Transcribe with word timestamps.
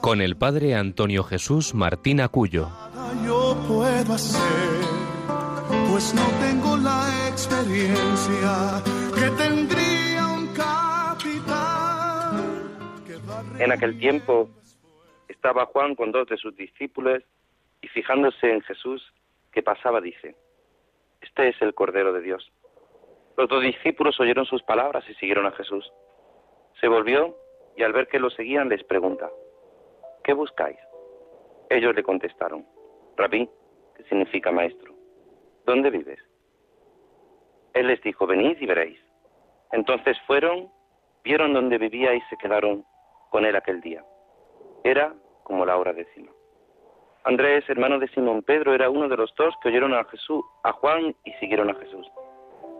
con 0.00 0.20
el 0.20 0.36
padre 0.36 0.74
Antonio 0.74 1.22
Jesús 1.24 1.74
Martín 1.74 2.20
Acuyo. 2.20 2.68
Yo 3.24 3.56
puedo 3.68 4.14
hacer, 4.14 4.70
pues 5.90 6.14
no 6.14 6.26
tengo 6.40 6.76
la 6.78 7.28
experiencia 7.28 8.82
que 9.14 9.30
tendría 9.42 10.26
un 10.26 10.46
capitán. 10.54 11.90
En 13.58 13.72
aquel 13.72 13.98
tiempo 13.98 14.48
estaba 15.28 15.66
Juan 15.66 15.94
con 15.94 16.12
dos 16.12 16.28
de 16.28 16.36
sus 16.38 16.56
discípulos 16.56 17.22
y 17.82 17.88
fijándose 17.88 18.50
en 18.50 18.62
Jesús 18.62 19.02
que 19.52 19.62
pasaba 19.62 20.00
dice, 20.00 20.34
Este 21.20 21.48
es 21.48 21.60
el 21.60 21.74
Cordero 21.74 22.12
de 22.12 22.22
Dios. 22.22 22.50
Los 23.36 23.48
dos 23.48 23.62
discípulos 23.62 24.18
oyeron 24.20 24.46
sus 24.46 24.62
palabras 24.62 25.04
y 25.08 25.14
siguieron 25.14 25.46
a 25.46 25.52
Jesús. 25.52 25.90
Se 26.80 26.88
volvió 26.88 27.36
y 27.76 27.82
al 27.82 27.92
ver 27.92 28.08
que 28.08 28.18
lo 28.18 28.30
seguían 28.30 28.68
les 28.68 28.82
pregunta, 28.84 29.28
¿qué 30.24 30.32
buscáis? 30.32 30.78
Ellos 31.68 31.94
le 31.94 32.02
contestaron, 32.02 32.66
Rabí, 33.16 33.48
que 33.96 34.02
significa 34.04 34.50
maestro, 34.50 34.94
¿dónde 35.66 35.90
vives? 35.90 36.18
Él 37.74 37.86
les 37.86 38.02
dijo, 38.02 38.26
venid 38.26 38.56
y 38.60 38.66
veréis. 38.66 39.00
Entonces 39.72 40.16
fueron, 40.26 40.70
vieron 41.22 41.52
dónde 41.52 41.78
vivía 41.78 42.14
y 42.14 42.20
se 42.22 42.36
quedaron 42.36 42.84
con 43.30 43.44
él 43.44 43.54
aquel 43.54 43.80
día. 43.80 44.04
Era 44.82 45.14
como 45.44 45.64
la 45.64 45.76
hora 45.76 45.92
décima. 45.92 46.32
Andrés, 47.24 47.68
hermano 47.68 47.98
de 47.98 48.08
Simón 48.08 48.42
Pedro, 48.42 48.74
era 48.74 48.88
uno 48.88 49.08
de 49.08 49.16
los 49.16 49.32
dos 49.36 49.54
que 49.62 49.68
oyeron 49.68 49.92
a 49.94 50.04
Jesús, 50.04 50.42
a 50.64 50.72
Juan 50.72 51.14
y 51.24 51.32
siguieron 51.34 51.70
a 51.70 51.74
Jesús. 51.74 52.06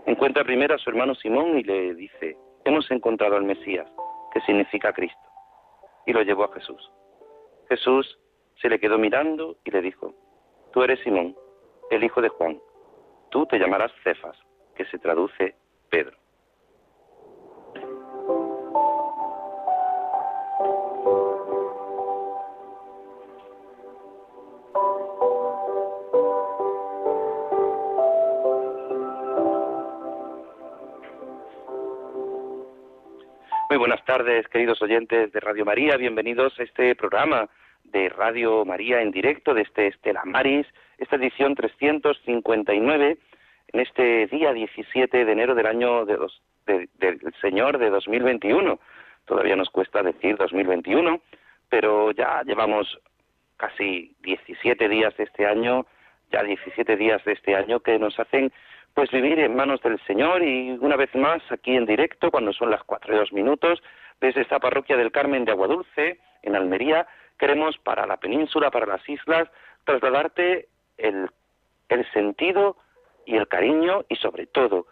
Encuentra 0.06 0.44
primero 0.44 0.74
a 0.74 0.78
su 0.78 0.88
hermano 0.90 1.14
Simón 1.14 1.58
y 1.58 1.62
le 1.62 1.94
dice, 1.94 2.36
hemos 2.64 2.90
encontrado 2.90 3.36
al 3.36 3.44
Mesías, 3.44 3.86
que 4.32 4.40
significa 4.40 4.92
Cristo, 4.92 5.20
y 6.06 6.12
lo 6.12 6.22
llevó 6.22 6.44
a 6.44 6.52
Jesús. 6.54 6.90
Jesús 7.70 8.18
se 8.60 8.68
le 8.68 8.80
quedó 8.80 8.98
mirando 8.98 9.56
y 9.64 9.70
le 9.70 9.80
dijo, 9.80 10.12
tú 10.72 10.82
eres 10.82 10.98
Simón, 11.04 11.36
el 11.92 12.02
hijo 12.02 12.20
de 12.20 12.28
Juan, 12.28 12.60
tú 13.30 13.46
te 13.46 13.60
llamarás 13.60 13.92
Cefas, 14.02 14.36
que 14.74 14.84
se 14.86 14.98
traduce 14.98 15.54
Pedro. 15.88 16.16
Muy 33.68 33.78
buenas 33.78 34.04
tardes, 34.04 34.48
queridos 34.48 34.82
oyentes 34.82 35.30
de 35.30 35.38
Radio 35.38 35.64
María. 35.64 35.96
Bienvenidos 35.96 36.58
a 36.58 36.64
este 36.64 36.96
programa 36.96 37.48
de 37.92 38.08
Radio 38.08 38.64
María 38.64 39.00
en 39.02 39.10
directo 39.10 39.54
de 39.54 39.62
este 39.62 39.88
Estela 39.88 40.22
Maris, 40.24 40.66
esta 40.98 41.16
edición 41.16 41.54
359, 41.54 43.18
en 43.72 43.80
este 43.80 44.26
día 44.26 44.52
17 44.52 45.24
de 45.24 45.32
enero 45.32 45.54
del 45.54 45.66
año 45.66 46.04
de 46.04 46.16
dos- 46.16 46.42
de- 46.66 46.88
del 46.98 47.20
Señor 47.40 47.78
de 47.78 47.90
2021. 47.90 48.78
Todavía 49.26 49.56
nos 49.56 49.70
cuesta 49.70 50.02
decir 50.02 50.36
2021, 50.36 51.20
pero 51.68 52.10
ya 52.12 52.42
llevamos 52.44 52.98
casi 53.56 54.14
17 54.22 54.88
días 54.88 55.16
de 55.16 55.24
este 55.24 55.46
año, 55.46 55.86
ya 56.32 56.42
17 56.42 56.96
días 56.96 57.24
de 57.24 57.32
este 57.32 57.54
año 57.54 57.80
que 57.80 57.98
nos 57.98 58.18
hacen 58.18 58.52
pues 58.94 59.10
vivir 59.12 59.38
en 59.38 59.54
manos 59.54 59.80
del 59.82 60.00
Señor 60.04 60.42
y 60.42 60.70
una 60.80 60.96
vez 60.96 61.14
más 61.14 61.40
aquí 61.52 61.76
en 61.76 61.86
directo 61.86 62.30
cuando 62.32 62.52
son 62.52 62.70
las 62.70 62.82
cuatro 62.82 63.14
y 63.14 63.18
dos 63.18 63.32
minutos 63.32 63.80
desde 64.20 64.40
esta 64.40 64.58
parroquia 64.58 64.96
del 64.96 65.12
Carmen 65.12 65.44
de 65.44 65.52
Aguadulce 65.52 66.18
en 66.42 66.56
Almería 66.56 67.06
queremos 67.40 67.76
para 67.78 68.06
la 68.06 68.18
península, 68.18 68.70
para 68.70 68.86
las 68.86 69.06
islas 69.08 69.48
trasladarte 69.84 70.68
el, 70.98 71.28
el 71.88 72.12
sentido 72.12 72.76
y 73.26 73.36
el 73.36 73.48
cariño 73.48 74.04
y 74.08 74.16
sobre 74.16 74.46
todo 74.46 74.86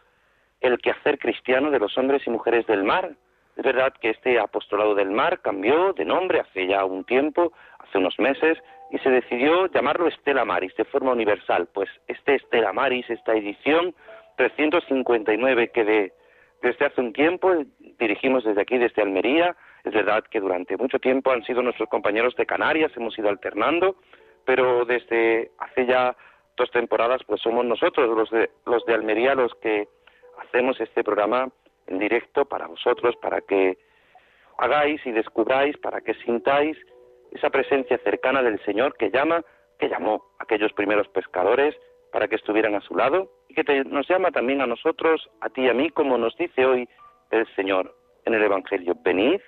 el 0.61 0.79
quehacer 0.79 1.19
cristiano 1.21 1.71
de 1.71 1.79
los 1.79 1.97
hombres 1.99 2.27
y 2.27 2.31
mujeres 2.31 2.67
del 2.67 2.83
mar. 2.83 3.11
Es 3.57 3.65
verdad 3.65 3.93
que 4.01 4.11
este 4.11 4.39
apostolado 4.41 4.95
del 4.95 5.11
mar 5.11 5.41
cambió 5.41 5.93
de 5.93 6.05
nombre 6.05 6.41
hace 6.41 6.67
ya 6.67 6.85
un 6.85 7.05
tiempo, 7.05 7.53
hace 7.79 7.99
unos 7.99 8.19
meses, 8.19 8.59
y 8.91 8.99
se 8.99 9.11
decidió 9.11 9.67
llamarlo 9.67 10.09
Estela 10.09 10.45
Maris 10.45 10.75
de 10.77 10.85
forma 10.87 11.13
universal. 11.13 11.69
Pues 11.75 11.89
este 12.09 12.37
Estela 12.37 12.73
Maris, 12.73 13.09
esta 13.11 13.35
edición 13.35 13.95
359 14.37 15.69
que 15.73 15.85
de- 15.85 16.13
desde 16.63 16.87
hace 16.87 17.01
un 17.01 17.13
tiempo 17.13 17.53
dirigimos 17.99 18.45
desde 18.45 18.63
aquí, 18.63 18.79
desde 18.79 19.03
Almería, 19.03 19.57
verdad 19.93 20.25
que 20.31 20.41
durante 20.41 20.77
mucho 20.77 20.99
tiempo 20.99 21.31
han 21.31 21.45
sido 21.45 21.63
nuestros 21.63 21.89
compañeros 21.89 22.35
de 22.37 22.47
Canarias, 22.47 22.93
hemos 22.97 23.19
ido 23.19 23.29
alternando, 23.29 23.97
pero 24.45 24.85
desde 24.85 25.51
hace 25.59 25.87
ya 25.87 26.17
dos 26.57 26.71
temporadas 26.71 27.23
pues 27.27 27.41
somos 27.41 27.65
nosotros 27.65 28.09
los 28.17 28.31
de, 28.31 28.51
los 28.67 28.85
de 28.87 28.95
Almería 28.95 29.35
los 29.35 29.55
que 29.57 29.89
hacemos 30.41 30.81
este 30.81 31.05
programa 31.05 31.49
en 31.87 31.99
directo 31.99 32.45
para 32.45 32.67
vosotros, 32.67 33.15
para 33.17 33.41
que 33.41 33.79
hagáis 34.59 35.01
y 35.07 35.13
descubráis, 35.13 35.77
para 35.79 36.01
que 36.01 36.15
sintáis 36.15 36.77
esa 37.33 37.51
presencia 37.51 37.99
cercana 37.99 38.43
del 38.43 38.59
Señor 38.65 38.97
que 38.97 39.11
llama, 39.11 39.43
que 39.79 39.89
llamó 39.89 40.25
a 40.39 40.45
aquellos 40.45 40.73
primeros 40.73 41.09
pescadores 41.09 41.77
para 42.13 42.27
que 42.27 42.37
estuvieran 42.37 42.75
a 42.75 42.81
su 42.81 42.95
lado 42.97 43.31
y 43.49 43.55
que 43.55 43.65
te- 43.65 43.85
nos 43.85 44.09
llama 44.09 44.31
también 44.31 44.61
a 44.63 44.67
nosotros, 44.67 45.29
a 45.41 45.49
ti 45.51 45.63
y 45.63 45.69
a 45.69 45.75
mí, 45.75 45.91
como 45.91 46.17
nos 46.19 46.37
dice 46.37 46.65
hoy 46.65 46.89
el 47.31 47.47
Señor 47.55 47.95
en 48.25 48.35
el 48.35 48.43
Evangelio. 48.43 48.95
Venid 49.03 49.41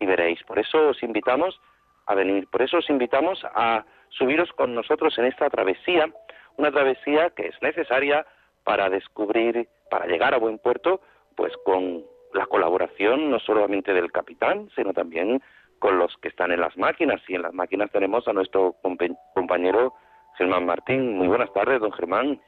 y 0.00 0.06
veréis. 0.06 0.42
Por 0.44 0.58
eso 0.58 0.88
os 0.88 1.02
invitamos 1.02 1.60
a 2.06 2.14
venir, 2.14 2.48
por 2.48 2.62
eso 2.62 2.78
os 2.78 2.88
invitamos 2.90 3.44
a 3.54 3.84
subiros 4.10 4.50
con 4.52 4.74
nosotros 4.74 5.16
en 5.18 5.26
esta 5.26 5.50
travesía, 5.50 6.08
una 6.56 6.70
travesía 6.70 7.30
que 7.30 7.48
es 7.48 7.62
necesaria 7.62 8.26
para 8.64 8.88
descubrir, 8.88 9.68
para 9.90 10.06
llegar 10.06 10.34
a 10.34 10.38
buen 10.38 10.58
puerto, 10.58 11.00
pues 11.36 11.52
con 11.64 12.04
la 12.34 12.46
colaboración 12.46 13.30
no 13.30 13.38
solamente 13.38 13.92
del 13.92 14.12
capitán, 14.12 14.68
sino 14.74 14.92
también 14.92 15.42
con 15.78 15.98
los 15.98 16.16
que 16.18 16.28
están 16.28 16.50
en 16.50 16.60
las 16.60 16.76
máquinas. 16.76 17.20
Y 17.28 17.34
en 17.34 17.42
las 17.42 17.54
máquinas 17.54 17.90
tenemos 17.90 18.26
a 18.26 18.32
nuestro 18.32 18.74
compañero 19.34 19.94
Germán 20.36 20.66
Martín. 20.66 21.16
Muy 21.16 21.28
buenas 21.28 21.52
tardes, 21.52 21.80
don 21.80 21.92
Germán. 21.92 22.40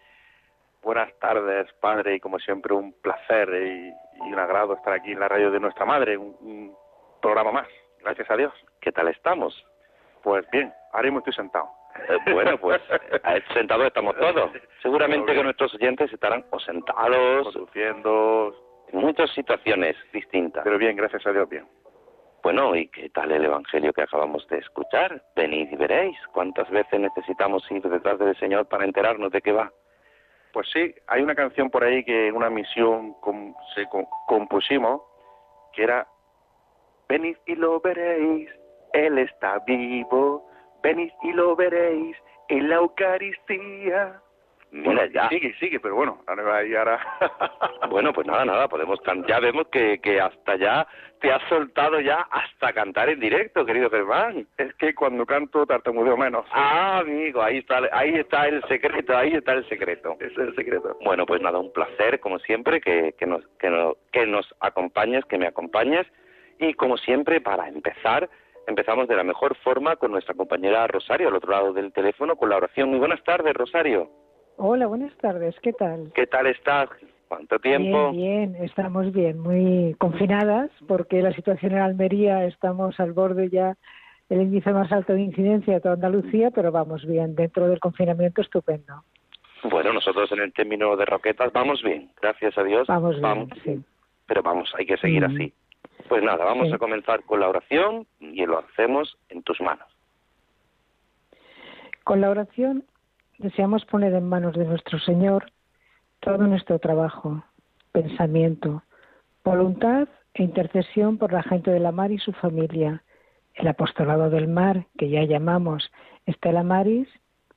Buenas 0.82 1.12
tardes, 1.18 1.70
padre, 1.80 2.16
y 2.16 2.20
como 2.20 2.38
siempre 2.38 2.74
un 2.74 2.92
placer 2.94 3.48
y, 3.50 3.92
un 4.20 4.38
agrado 4.38 4.74
estar 4.74 4.92
aquí 4.92 5.12
en 5.12 5.20
la 5.20 5.28
radio 5.28 5.50
de 5.50 5.60
nuestra 5.60 5.86
madre, 5.86 6.16
un 6.16 6.74
programa 7.20 7.52
más, 7.52 7.68
gracias 8.00 8.30
a 8.30 8.36
Dios. 8.36 8.52
¿Qué 8.80 8.92
tal 8.92 9.08
estamos? 9.08 9.54
Pues 10.22 10.48
bien, 10.50 10.72
ahora 10.92 11.04
mismo 11.04 11.18
estoy 11.20 11.34
sentado. 11.34 11.70
Eh, 12.08 12.32
bueno, 12.32 12.56
pues 12.58 12.80
eh, 12.90 13.42
sentados 13.54 13.86
estamos 13.86 14.16
todos. 14.16 14.50
Seguramente 14.82 15.34
que 15.34 15.42
nuestros 15.42 15.74
oyentes 15.74 16.12
estarán 16.12 16.44
o 16.50 16.58
sentados 16.60 17.52
Conduciendo, 17.52 18.54
en 18.92 19.00
muchas 19.00 19.30
situaciones 19.32 19.96
distintas. 20.12 20.62
pero 20.64 20.78
bien, 20.78 20.96
gracias 20.96 21.26
a 21.26 21.32
Dios, 21.32 21.48
bien. 21.48 21.66
Bueno, 22.42 22.74
¿y 22.74 22.88
qué 22.88 23.10
tal 23.10 23.30
el 23.32 23.44
Evangelio 23.44 23.92
que 23.92 24.00
acabamos 24.02 24.46
de 24.48 24.58
escuchar? 24.58 25.22
Venid 25.36 25.70
y 25.72 25.76
veréis. 25.76 26.16
¿Cuántas 26.32 26.70
veces 26.70 26.98
necesitamos 26.98 27.70
ir 27.70 27.82
detrás 27.82 28.18
del 28.18 28.34
Señor 28.38 28.66
para 28.66 28.84
enterarnos 28.84 29.30
de 29.30 29.42
qué 29.42 29.52
va? 29.52 29.70
Pues 30.52 30.66
sí, 30.72 30.94
hay 31.06 31.22
una 31.22 31.34
canción 31.34 31.68
por 31.70 31.84
ahí 31.84 32.02
que 32.02 32.28
en 32.28 32.34
una 32.36 32.48
misión 32.48 33.12
com- 33.20 33.54
se 33.74 33.86
co- 33.88 34.08
compusimos 34.26 35.02
que 35.74 35.82
era 35.84 36.06
Venid 37.10 37.36
y 37.46 37.56
lo 37.56 37.80
veréis, 37.80 38.48
Él 38.92 39.18
está 39.18 39.58
vivo, 39.66 40.48
venid 40.82 41.10
y 41.24 41.32
lo 41.32 41.56
veréis 41.56 42.16
en 42.48 42.68
la 42.70 42.76
Eucaristía. 42.76 44.20
Mira 44.72 44.84
Bueno, 44.92 45.04
ya. 45.06 45.28
Sigue, 45.28 45.52
sigue, 45.58 45.80
pero 45.80 45.96
bueno, 45.96 46.22
ahora 46.28 46.58
a. 46.58 47.88
Bueno, 47.88 48.12
pues 48.12 48.24
nada, 48.28 48.44
nada, 48.44 48.68
podemos 48.68 49.00
cantar. 49.00 49.28
Ya 49.28 49.40
vemos 49.40 49.66
que, 49.72 49.98
que 50.00 50.20
hasta 50.20 50.54
ya 50.54 50.86
te 51.20 51.32
has 51.32 51.42
soltado 51.48 51.98
ya 51.98 52.20
hasta 52.30 52.72
cantar 52.72 53.08
en 53.08 53.18
directo, 53.18 53.66
querido 53.66 53.90
Germán. 53.90 54.46
Es 54.56 54.72
que 54.76 54.94
cuando 54.94 55.26
canto 55.26 55.66
tartamudeo 55.66 56.16
menos. 56.16 56.46
Ah, 56.52 56.98
amigo, 57.00 57.42
ahí 57.42 57.58
está, 57.58 57.80
ahí 57.90 58.14
está 58.14 58.46
el 58.46 58.62
secreto, 58.68 59.16
ahí 59.16 59.32
está 59.34 59.54
el 59.54 59.68
secreto. 59.68 60.14
Ese 60.20 60.26
es 60.26 60.38
el 60.38 60.54
secreto. 60.54 60.96
Bueno, 61.04 61.26
pues 61.26 61.42
nada, 61.42 61.58
un 61.58 61.72
placer, 61.72 62.20
como 62.20 62.38
siempre, 62.38 62.80
que, 62.80 63.16
que, 63.18 63.26
nos, 63.26 63.44
que, 63.58 63.68
no- 63.70 63.96
que 64.12 64.24
nos 64.26 64.46
acompañes, 64.60 65.24
que 65.24 65.36
me 65.38 65.48
acompañes. 65.48 66.06
Y 66.60 66.74
como 66.74 66.96
siempre, 66.98 67.40
para 67.40 67.68
empezar 67.68 68.28
empezamos 68.66 69.08
de 69.08 69.16
la 69.16 69.24
mejor 69.24 69.56
forma 69.56 69.96
con 69.96 70.12
nuestra 70.12 70.34
compañera 70.34 70.86
Rosario 70.86 71.28
al 71.28 71.34
otro 71.34 71.50
lado 71.50 71.72
del 71.72 71.92
teléfono 71.92 72.36
con 72.36 72.50
la 72.50 72.56
oración. 72.58 72.90
Muy 72.90 72.98
buenas 72.98 73.22
tardes, 73.24 73.54
Rosario. 73.54 74.08
Hola, 74.58 74.86
buenas 74.86 75.16
tardes. 75.16 75.56
¿Qué 75.60 75.72
tal? 75.72 76.12
¿Qué 76.14 76.26
tal 76.26 76.46
estás? 76.46 76.88
¿Cuánto 77.28 77.58
tiempo? 77.58 78.10
Bien, 78.10 78.52
bien, 78.52 78.64
estamos 78.64 79.10
bien, 79.12 79.38
muy 79.38 79.94
confinadas 79.98 80.70
porque 80.86 81.22
la 81.22 81.32
situación 81.32 81.72
en 81.72 81.78
Almería 81.78 82.44
estamos 82.44 82.98
al 83.00 83.12
borde 83.12 83.48
ya 83.48 83.76
el 84.28 84.42
índice 84.42 84.72
más 84.72 84.92
alto 84.92 85.14
de 85.14 85.22
incidencia 85.22 85.74
de 85.74 85.80
toda 85.80 85.94
Andalucía, 85.94 86.50
pero 86.50 86.70
vamos 86.70 87.04
bien, 87.06 87.34
dentro 87.34 87.68
del 87.68 87.80
confinamiento 87.80 88.42
estupendo. 88.42 89.02
Bueno, 89.64 89.92
nosotros 89.92 90.30
en 90.32 90.40
el 90.40 90.52
término 90.52 90.96
de 90.96 91.04
Roquetas 91.06 91.52
vamos 91.52 91.82
bien, 91.82 92.10
gracias 92.20 92.56
a 92.58 92.62
Dios. 92.62 92.86
Vamos 92.86 93.20
bien, 93.20 93.48
sí. 93.64 93.84
Pero 94.26 94.42
vamos, 94.42 94.72
hay 94.78 94.86
que 94.86 94.96
seguir 94.98 95.26
Mm. 95.26 95.34
así. 95.34 95.54
Pues 96.10 96.24
nada, 96.24 96.44
vamos 96.44 96.72
a 96.72 96.78
comenzar 96.78 97.22
con 97.22 97.38
la 97.38 97.48
oración 97.48 98.04
y 98.18 98.44
lo 98.44 98.58
hacemos 98.58 99.16
en 99.28 99.44
tus 99.44 99.60
manos. 99.60 99.86
Con 102.02 102.20
la 102.20 102.30
oración 102.30 102.84
deseamos 103.38 103.84
poner 103.84 104.12
en 104.14 104.28
manos 104.28 104.54
de 104.54 104.64
nuestro 104.64 104.98
Señor 104.98 105.52
todo 106.18 106.38
nuestro 106.38 106.80
trabajo, 106.80 107.44
pensamiento, 107.92 108.82
voluntad 109.44 110.08
e 110.34 110.42
intercesión 110.42 111.16
por 111.16 111.32
la 111.32 111.44
gente 111.44 111.70
de 111.70 111.78
la 111.78 111.92
mar 111.92 112.10
y 112.10 112.18
su 112.18 112.32
familia, 112.32 113.04
el 113.54 113.68
apostolado 113.68 114.30
del 114.30 114.48
mar, 114.48 114.86
que 114.98 115.10
ya 115.10 115.22
llamamos 115.22 115.92
Estela 116.26 116.64
Maris, 116.64 117.08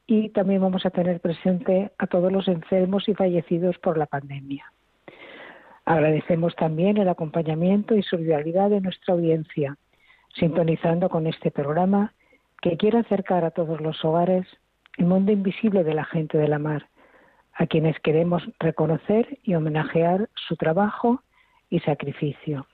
y 0.05 0.29
también 0.29 0.61
vamos 0.61 0.85
a 0.85 0.91
tener 0.91 1.21
presente 1.21 1.91
a 1.97 2.05
todos 2.05 2.31
los 2.31 2.47
enfermos 2.47 3.09
y 3.09 3.15
fallecidos 3.15 3.79
por 3.79 3.97
la 3.97 4.05
pandemia. 4.05 4.71
Agradecemos 5.85 6.55
también 6.55 6.97
el 6.97 7.09
acompañamiento 7.09 7.95
y 7.95 8.03
solidaridad 8.03 8.69
de 8.69 8.81
nuestra 8.81 9.13
audiencia, 9.13 9.77
sintonizando 10.35 11.09
con 11.09 11.27
este 11.27 11.51
programa 11.51 12.13
que 12.61 12.77
quiere 12.77 12.99
acercar 12.99 13.43
a 13.43 13.51
todos 13.51 13.81
los 13.81 14.03
hogares 14.05 14.47
el 14.97 15.05
mundo 15.05 15.31
invisible 15.31 15.83
de 15.83 15.93
la 15.93 16.05
gente 16.05 16.37
de 16.37 16.47
la 16.47 16.59
mar, 16.59 16.87
a 17.53 17.67
quienes 17.67 17.99
queremos 17.99 18.43
reconocer 18.59 19.39
y 19.43 19.55
homenajear 19.55 20.29
su 20.47 20.55
trabajo 20.55 21.21
y 21.69 21.79
sacrificio. 21.81 22.65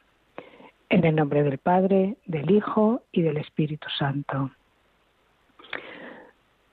En 0.89 1.05
el 1.05 1.15
nombre 1.15 1.43
del 1.43 1.57
Padre, 1.57 2.17
del 2.25 2.51
Hijo 2.51 3.03
y 3.11 3.21
del 3.21 3.37
Espíritu 3.37 3.87
Santo. 3.97 4.51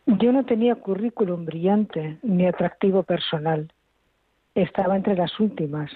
Yo 0.06 0.32
no 0.32 0.44
tenía 0.44 0.76
currículum 0.76 1.44
brillante 1.44 2.18
ni 2.22 2.46
atractivo 2.46 3.02
personal. 3.02 3.72
Estaba 4.54 4.96
entre 4.96 5.16
las 5.16 5.38
últimas, 5.40 5.90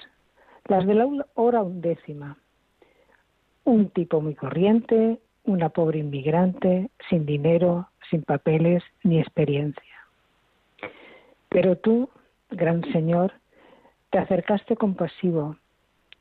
las 0.70 0.87
de 0.87 0.94
la 0.94 1.08
hora 1.34 1.62
undécima. 1.62 2.38
Un 3.64 3.90
tipo 3.90 4.20
muy 4.20 4.37
corriente, 4.37 5.19
una 5.43 5.69
pobre 5.70 5.99
inmigrante, 5.99 6.90
sin 7.08 7.26
dinero, 7.26 7.88
sin 8.08 8.22
papeles 8.22 8.84
ni 9.02 9.19
experiencia. 9.19 9.96
Pero 11.49 11.76
tú, 11.76 12.08
gran 12.50 12.84
Señor, 12.93 13.32
te 14.11 14.19
acercaste 14.19 14.76
compasivo, 14.76 15.56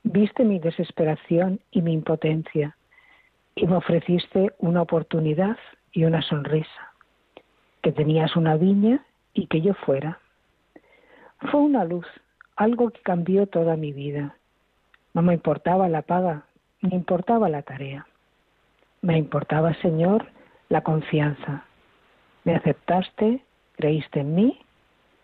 viste 0.02 0.44
mi 0.44 0.58
desesperación 0.58 1.60
y 1.70 1.84
mi 1.84 1.94
impotencia 1.94 2.76
y 3.54 3.68
me 3.68 3.76
ofreciste 3.76 4.54
una 4.58 4.82
oportunidad 4.82 5.58
y 5.92 6.06
una 6.06 6.24
sonrisa, 6.24 6.94
que 7.84 7.92
tenías 7.92 8.36
una 8.36 8.56
viña 8.58 9.06
y 9.36 9.46
que 9.46 9.62
yo 9.62 9.76
fuera. 9.76 10.20
Fue 11.52 11.60
una 11.60 11.86
luz, 11.86 12.08
algo 12.56 12.90
que 12.90 13.02
cambió 13.02 13.46
toda 13.46 13.78
mi 13.78 13.94
vida. 13.94 14.39
No 15.14 15.22
me 15.22 15.34
importaba 15.34 15.90
la 15.90 16.02
paga, 16.02 16.44
ni 16.82 16.96
importaba 16.96 17.50
la 17.50 17.62
tarea. 17.62 18.08
Me 19.02 19.18
importaba, 19.18 19.74
Señor, 19.76 20.28
la 20.70 20.82
confianza. 20.82 21.66
Me 22.44 22.56
aceptaste, 22.56 23.44
creíste 23.76 24.22
en 24.22 24.36
mí, 24.36 24.60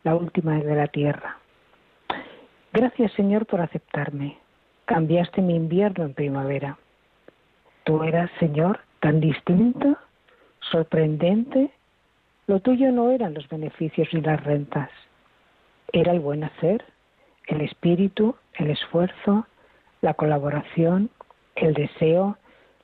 la 0.03 0.15
última 0.15 0.55
de 0.55 0.75
la 0.75 0.87
tierra. 0.87 1.37
Gracias, 2.73 3.11
Señor, 3.13 3.45
por 3.45 3.61
aceptarme. 3.61 4.37
Cambiaste 4.85 5.41
mi 5.41 5.55
invierno 5.55 6.05
en 6.05 6.13
primavera. 6.13 6.77
Tú 7.83 8.03
eras, 8.03 8.29
Señor, 8.39 8.79
tan 8.99 9.19
distinto, 9.19 9.97
sorprendente. 10.71 11.71
Lo 12.47 12.59
tuyo 12.59 12.91
no 12.91 13.11
eran 13.11 13.33
los 13.33 13.47
beneficios 13.49 14.07
ni 14.13 14.21
las 14.21 14.43
rentas. 14.43 14.89
Era 15.91 16.11
el 16.11 16.19
buen 16.19 16.43
hacer, 16.43 16.83
el 17.47 17.61
espíritu, 17.61 18.35
el 18.55 18.71
esfuerzo, 18.71 19.47
la 20.05 20.13
colaboración, 20.13 21.09
el 21.55 21.73
deseo, 21.73 22.37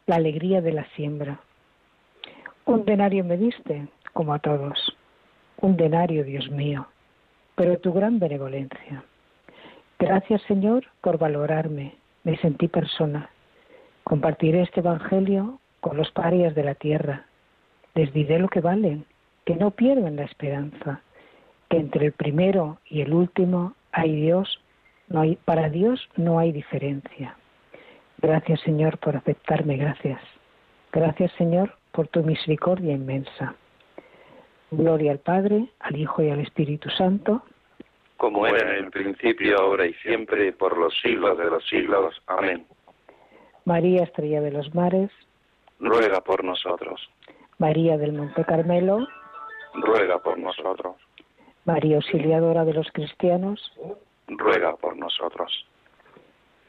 la 0.08 0.16
alegría 0.16 0.60
de 0.60 0.74
la 0.74 0.86
siembra. 0.96 1.40
Un 2.66 2.84
denario 2.84 3.24
me 3.24 3.38
diste, 3.38 3.88
como 4.14 4.34
a 4.34 4.40
todos. 4.40 4.98
Un 5.58 5.78
denario, 5.78 6.24
Dios 6.24 6.50
mío, 6.50 6.88
pero 7.54 7.78
tu 7.78 7.94
gran 7.94 8.18
benevolencia. 8.18 9.04
Gracias, 10.00 10.42
Señor, 10.48 10.84
por 11.02 11.20
valorarme. 11.20 11.94
Me 12.24 12.38
sentí 12.38 12.68
persona. 12.68 13.30
Compartiré 14.04 14.64
este 14.64 14.80
Evangelio 14.80 15.60
con 15.80 15.98
los 15.98 16.10
parias 16.12 16.56
de 16.56 16.64
la 16.64 16.74
tierra. 16.74 17.28
Les 17.94 18.12
diré 18.14 18.40
lo 18.40 18.50
que 18.50 18.62
valen, 18.62 19.06
que 19.46 19.56
no 19.56 19.70
pierden 19.70 20.16
la 20.16 20.24
esperanza, 20.24 21.02
que 21.70 21.78
entre 21.78 22.08
el 22.08 22.14
primero 22.14 22.80
y 22.90 23.02
el 23.02 23.14
último 23.14 23.76
hay 23.92 24.16
Dios, 24.16 24.60
no 25.12 25.22
hay, 25.22 25.36
para 25.36 25.70
Dios 25.70 26.10
no 26.16 26.40
hay 26.40 26.52
diferencia. 26.52 27.36
Gracias, 28.22 28.62
Señor, 28.62 28.98
por 29.00 29.16
aceptarme, 29.16 29.78
gracias. 29.78 30.22
Gracias, 30.92 31.32
Señor, 31.34 31.76
por 31.92 32.08
tu 32.08 32.24
misericordia 32.24 32.94
inmensa. 32.94 33.56
Gloria 34.72 35.12
al 35.12 35.20
Padre, 35.20 35.68
al 35.80 35.98
Hijo 35.98 36.24
y 36.24 36.30
al 36.30 36.40
Espíritu 36.40 36.90
Santo. 36.90 37.44
Como 38.18 38.46
era 38.46 38.78
en 38.78 38.86
el 38.86 38.92
principio, 38.92 39.60
ahora 39.60 39.86
y 39.86 39.94
siempre, 39.96 40.54
por 40.54 40.78
los 40.78 40.94
siglos 41.02 41.38
de 41.38 41.46
los 41.46 41.66
siglos. 41.68 42.22
Amén. 42.28 42.66
María, 43.66 44.04
estrella 44.04 44.42
de 44.42 44.52
los 44.52 44.74
mares. 44.74 45.10
Ruega 45.80 46.22
por 46.22 46.44
nosotros. 46.44 47.10
María 47.58 47.98
del 47.98 48.14
Monte 48.14 48.46
Carmelo. 48.46 49.08
Ruega 49.74 50.20
por 50.20 50.38
nosotros. 50.38 50.96
María 51.66 51.98
Auxiliadora 51.98 52.64
de 52.64 52.74
los 52.74 52.92
cristianos. 52.92 53.60
Ruega 54.38 54.76
por 54.78 54.96
nosotros. 54.98 55.66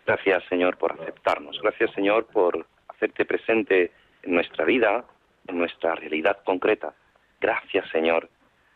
Gracias, 0.04 0.42
Señor, 0.48 0.76
por 0.78 0.92
aceptarnos. 0.92 1.60
Gracias, 1.62 1.92
Señor, 1.92 2.26
por 2.26 2.66
hacerte 2.88 3.24
presente 3.24 3.92
en 4.22 4.34
nuestra 4.34 4.64
vida, 4.64 5.04
en 5.46 5.58
nuestra 5.58 5.94
realidad 5.94 6.38
concreta. 6.44 6.94
Gracias, 7.40 7.88
Señor, 7.90 8.28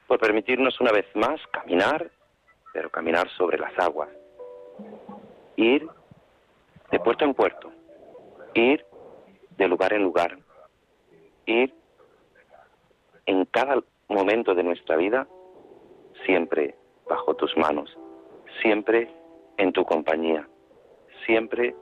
por 0.07 0.21
permitirnos 0.21 0.81
una 0.81 0.93
vez 0.93 1.07
más 1.15 1.41
caminar, 1.53 2.11
pero 2.73 2.91
caminar 2.91 3.29
sobre 3.31 3.59
las 3.59 3.77
aguas. 3.79 4.09
Ir 5.57 5.89
de 6.91 7.01
puerto 7.01 7.25
en 7.25 7.35
puerto. 7.35 7.73
Ir 8.55 8.85
de 9.57 9.69
lugar 9.69 9.93
en 9.93 10.03
lugar. 10.03 10.39
Ir 11.47 11.75
en 13.27 13.45
cada 13.47 13.83
momento 14.09 14.55
de 14.55 14.63
nuestra 14.63 14.97
vida, 14.97 15.27
siempre 16.25 16.77
bajo 17.09 17.35
tus 17.35 17.57
manos, 17.57 17.97
siempre 18.67 19.09
en 19.59 19.73
tu 19.73 19.85
compañía, 19.85 20.49
siempre 21.25 21.73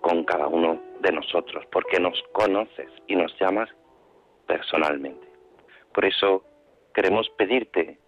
con 0.00 0.22
cada 0.22 0.46
uno 0.46 0.80
de 1.00 1.10
nosotros, 1.10 1.64
porque 1.72 1.98
nos 1.98 2.22
conoces 2.30 2.88
y 3.08 3.16
nos 3.16 3.36
llamas 3.40 3.68
personalmente. 4.46 5.26
Por 5.92 6.04
eso 6.04 6.44
queremos 6.94 7.28
pedirte 7.30 7.98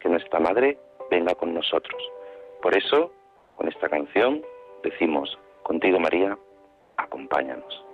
que 0.00 0.08
nuestra 0.08 0.40
Madre 0.40 0.78
venga 1.12 1.36
con 1.36 1.54
nosotros. 1.54 2.02
Por 2.60 2.76
eso, 2.76 3.12
con 3.54 3.68
esta 3.68 3.88
canción, 3.88 4.42
decimos, 4.82 5.38
contigo 5.62 6.00
María, 6.00 6.36
acompáñanos. 6.96 7.84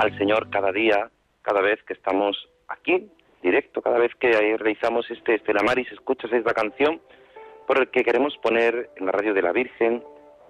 Al 0.00 0.16
Señor 0.16 0.48
cada 0.48 0.72
día, 0.72 1.10
cada 1.42 1.60
vez 1.60 1.82
que 1.82 1.92
estamos 1.92 2.48
aquí, 2.68 3.10
directo, 3.42 3.82
cada 3.82 3.98
vez 3.98 4.14
que 4.14 4.32
realizamos 4.56 5.10
este 5.10 5.34
Estelamaris, 5.34 5.92
escuchas 5.92 6.32
esta 6.32 6.54
canción 6.54 7.02
por 7.66 7.78
el 7.78 7.90
que 7.90 8.02
queremos 8.02 8.34
poner 8.38 8.88
en 8.96 9.04
la 9.04 9.12
radio 9.12 9.34
de 9.34 9.42
la 9.42 9.52
Virgen 9.52 10.02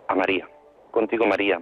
a 0.06 0.14
María. 0.14 0.48
Contigo, 0.92 1.26
María. 1.26 1.60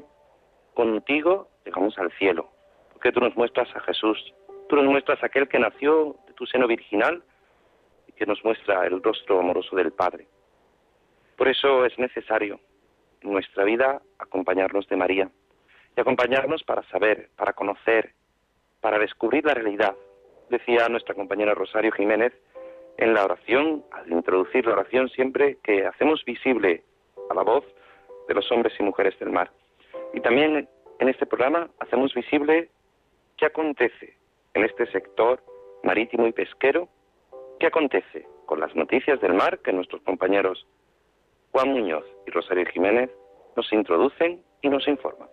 Contigo 0.75 1.49
llegamos 1.65 1.99
al 1.99 2.13
cielo, 2.19 2.51
porque 2.93 3.11
tú 3.11 3.21
nos 3.21 3.35
muestras 3.37 3.75
a 3.75 3.81
Jesús. 3.81 4.35
Tú 4.69 4.77
nos 4.77 4.85
muestras 4.85 5.23
a 5.23 5.27
aquel 5.27 5.49
que 5.49 5.59
nació 5.59 6.15
de 6.27 6.35
tu 6.35 6.45
seno 6.45 6.67
virginal 6.67 7.23
y 8.07 8.13
que 8.13 8.27
nos 8.27 8.45
muestra 8.45 8.87
el 8.87 9.03
rostro 9.03 9.41
amoroso 9.41 9.75
del 9.77 9.93
Padre. 9.93 10.27
Por 11.39 11.49
eso 11.49 11.87
es 11.87 11.99
necesario 11.99 12.61
en 13.23 13.33
nuestra 13.33 13.65
vida 13.65 14.03
acompañarnos 14.19 14.87
de 14.89 14.97
María 14.97 15.31
y 15.97 16.01
acompañarnos 16.01 16.63
para 16.65 16.83
saber, 16.85 17.31
para 17.37 17.53
conocer, 17.53 18.13
para 18.81 18.99
descubrir 18.99 19.45
la 19.45 19.55
realidad. 19.55 19.95
Decía 20.51 20.89
nuestra 20.89 21.15
compañera 21.15 21.55
Rosario 21.55 21.93
Jiménez 21.93 22.33
en 22.97 23.15
la 23.15 23.25
oración, 23.25 23.85
al 23.93 24.11
introducir 24.11 24.67
la 24.67 24.73
oración 24.73 25.09
siempre, 25.11 25.59
que 25.63 25.87
hacemos 25.87 26.25
visible 26.25 26.83
a 27.31 27.35
la 27.35 27.43
voz 27.43 27.65
de 28.27 28.35
los 28.35 28.51
hombres 28.51 28.75
y 28.79 28.83
mujeres 28.83 29.19
del 29.19 29.31
mar. 29.31 29.51
Y 30.15 30.21
también 30.21 30.69
en 30.99 31.09
este 31.09 31.27
programa 31.27 31.71
hacemos 31.79 32.13
visible 32.15 32.69
qué 33.37 33.47
acontece 33.47 34.17
en 34.55 34.65
este 34.65 34.87
sector 34.91 35.43
marítimo 35.83 36.27
y 36.27 36.33
pesquero, 36.33 36.89
qué 37.61 37.67
acontece 37.67 38.27
con 38.47 38.61
las 38.61 38.75
noticias 38.75 39.21
del 39.21 39.35
mar 39.35 39.61
que 39.61 39.73
nuestros 39.73 40.03
compañeros 40.03 40.67
Juan 41.53 41.69
Muñoz 41.71 42.05
y 42.27 42.31
Rosario 42.31 42.67
Jiménez 42.67 43.11
nos 43.57 43.73
introducen 43.73 44.43
y 44.63 44.69
nos 44.69 44.87
informan. 44.89 45.29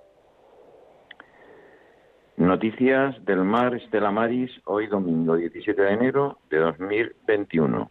Noticias 2.37 3.23
del 3.23 3.45
mar 3.45 3.73
Estela 3.75 4.11
Maris, 4.11 4.51
hoy 4.65 4.87
domingo 4.87 5.37
17 5.37 5.81
de 5.81 5.93
enero 5.93 6.37
de 6.49 6.57
2021. 6.57 7.89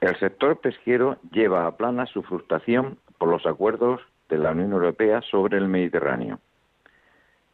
El 0.00 0.18
sector 0.18 0.58
pesquero 0.60 1.18
lleva 1.30 1.66
a 1.66 1.76
plana 1.76 2.06
su 2.06 2.22
frustración 2.22 2.96
por 3.18 3.28
los 3.28 3.44
acuerdos 3.44 4.00
de 4.30 4.38
la 4.38 4.52
Unión 4.52 4.72
Europea 4.72 5.20
sobre 5.30 5.58
el 5.58 5.68
Mediterráneo. 5.68 6.40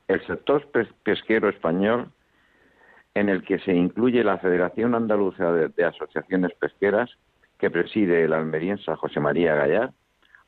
El 0.07 0.25
sector 0.29 0.65
pesquero 1.03 1.49
español, 1.49 2.13
en 3.15 3.29
el 3.29 3.43
que 3.43 3.59
se 3.59 3.75
incluye 3.75 4.23
la 4.23 4.39
Federación 4.39 4.95
Andaluza 4.95 5.51
de, 5.53 5.85
Asociaciones 5.85 6.55
Pesqueras, 6.55 7.11
que 7.59 7.69
preside 7.69 8.23
el 8.23 8.33
almeriense 8.33 8.95
José 8.95 9.19
María 9.19 9.57
Gallar, 9.57 9.93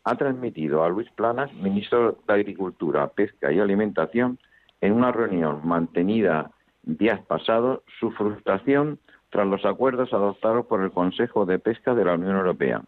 ha 0.05 0.15
transmitido 0.15 0.85
a 0.85 0.89
Luis 0.89 1.11
Planas, 1.17 1.53
ministro 1.53 2.17
de 2.29 2.33
Agricultura, 2.33 3.09
Pesca 3.09 3.51
y 3.51 3.59
Alimentación, 3.59 4.39
en 4.81 4.93
una 4.93 5.13
reunión 5.13 5.61
mantenida 5.65 6.51
días 6.83 7.21
pasados 7.27 7.83
su 7.99 8.11
frustración 8.13 8.99
tras 9.31 9.47
los 9.47 9.65
acuerdos 9.65 10.13
adoptados 10.13 10.67
por 10.67 10.83
el 10.83 10.93
Consejo 10.93 11.47
de 11.47 11.59
Pesca 11.59 11.95
de 11.95 12.05
la 12.05 12.15
Unión 12.15 12.37
Europea, 12.37 12.83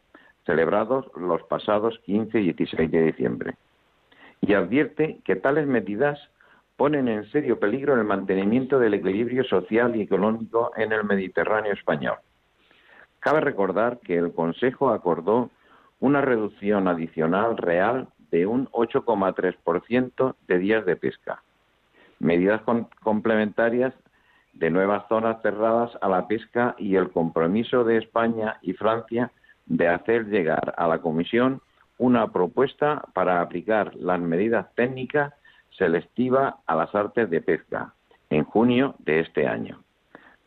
celebrados 0.45 1.07
los 1.17 1.43
pasados 1.45 1.99
15 2.05 2.41
y 2.41 2.53
16 2.53 2.91
de 2.91 3.03
diciembre. 3.03 3.55
Y 4.41 4.55
advierte 4.55 5.19
que 5.25 5.37
tales 5.37 5.67
medidas 5.67 6.21
ponen 6.77 7.09
en 7.09 7.29
serio 7.31 7.59
peligro 7.59 7.95
el 7.95 8.05
mantenimiento 8.05 8.79
del 8.79 8.95
equilibrio 8.95 9.45
social 9.45 9.97
y 9.97 10.03
económico 10.03 10.71
en 10.77 10.93
el 10.93 11.05
Mediterráneo 11.05 11.73
español. 11.73 12.17
Cabe 13.19 13.41
recordar 13.41 13.99
que 14.01 14.17
el 14.17 14.33
Consejo 14.33 14.91
acordó 14.91 15.51
una 15.99 16.21
reducción 16.21 16.87
adicional 16.87 17.57
real 17.57 18.09
de 18.31 18.47
un 18.47 18.69
8,3% 18.69 20.35
de 20.47 20.59
días 20.59 20.85
de 20.85 20.97
pesca, 20.97 21.43
medidas 22.19 22.63
complementarias 23.03 23.95
de 24.55 24.71
nuevas 24.71 25.07
zonas 25.09 25.41
cerradas 25.43 25.91
a 26.01 26.09
la 26.09 26.27
pesca 26.27 26.75
y 26.79 26.97
el 26.97 27.11
compromiso 27.11 27.85
de 27.85 27.99
España 27.99 28.59
y 28.63 28.73
Francia 28.73 29.31
de 29.67 29.89
hacer 29.89 30.27
llegar 30.27 30.75
a 30.77 30.87
la 30.87 30.99
Comisión 31.01 31.61
una 31.99 32.33
propuesta 32.33 33.03
para 33.15 33.41
aplicar 33.41 33.95
las 33.97 34.21
medidas 34.21 34.67
técnicas 34.75 35.35
selectivas 35.71 36.55
a 36.67 36.75
las 36.75 36.95
artes 36.95 37.29
de 37.31 37.41
pesca 37.41 37.93
en 38.31 38.45
junio 38.45 38.95
de 38.99 39.21
este 39.21 39.47
año. 39.47 39.83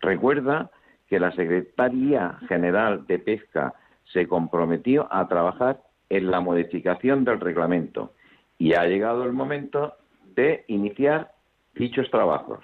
Recuerda 0.02 0.72
que 1.08 1.20
la 1.20 1.32
Secretaría 1.32 2.38
General 2.48 3.06
de 3.08 3.20
Pesca 3.20 3.74
se 4.06 4.28
comprometió 4.28 5.08
a 5.12 5.28
trabajar 5.28 5.82
en 6.10 6.32
la 6.32 6.40
modificación 6.40 7.26
del 7.26 7.40
reglamento 7.40 8.14
y 8.58 8.74
ha 8.74 8.86
llegado 8.86 9.24
el 9.24 9.34
momento 9.34 9.94
de 10.36 10.64
iniciar 10.68 11.32
dichos 11.76 12.10
trabajos. 12.12 12.64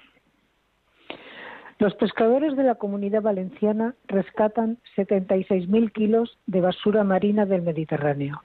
Los 1.78 1.94
pescadores 1.94 2.56
de 2.56 2.62
la 2.62 2.76
comunidad 2.76 3.20
valenciana 3.20 3.94
rescatan 4.06 4.78
76.000 4.96 5.92
kilos 5.92 6.38
de 6.46 6.62
basura 6.62 7.04
marina 7.04 7.44
del 7.44 7.62
Mediterráneo. 7.62 8.42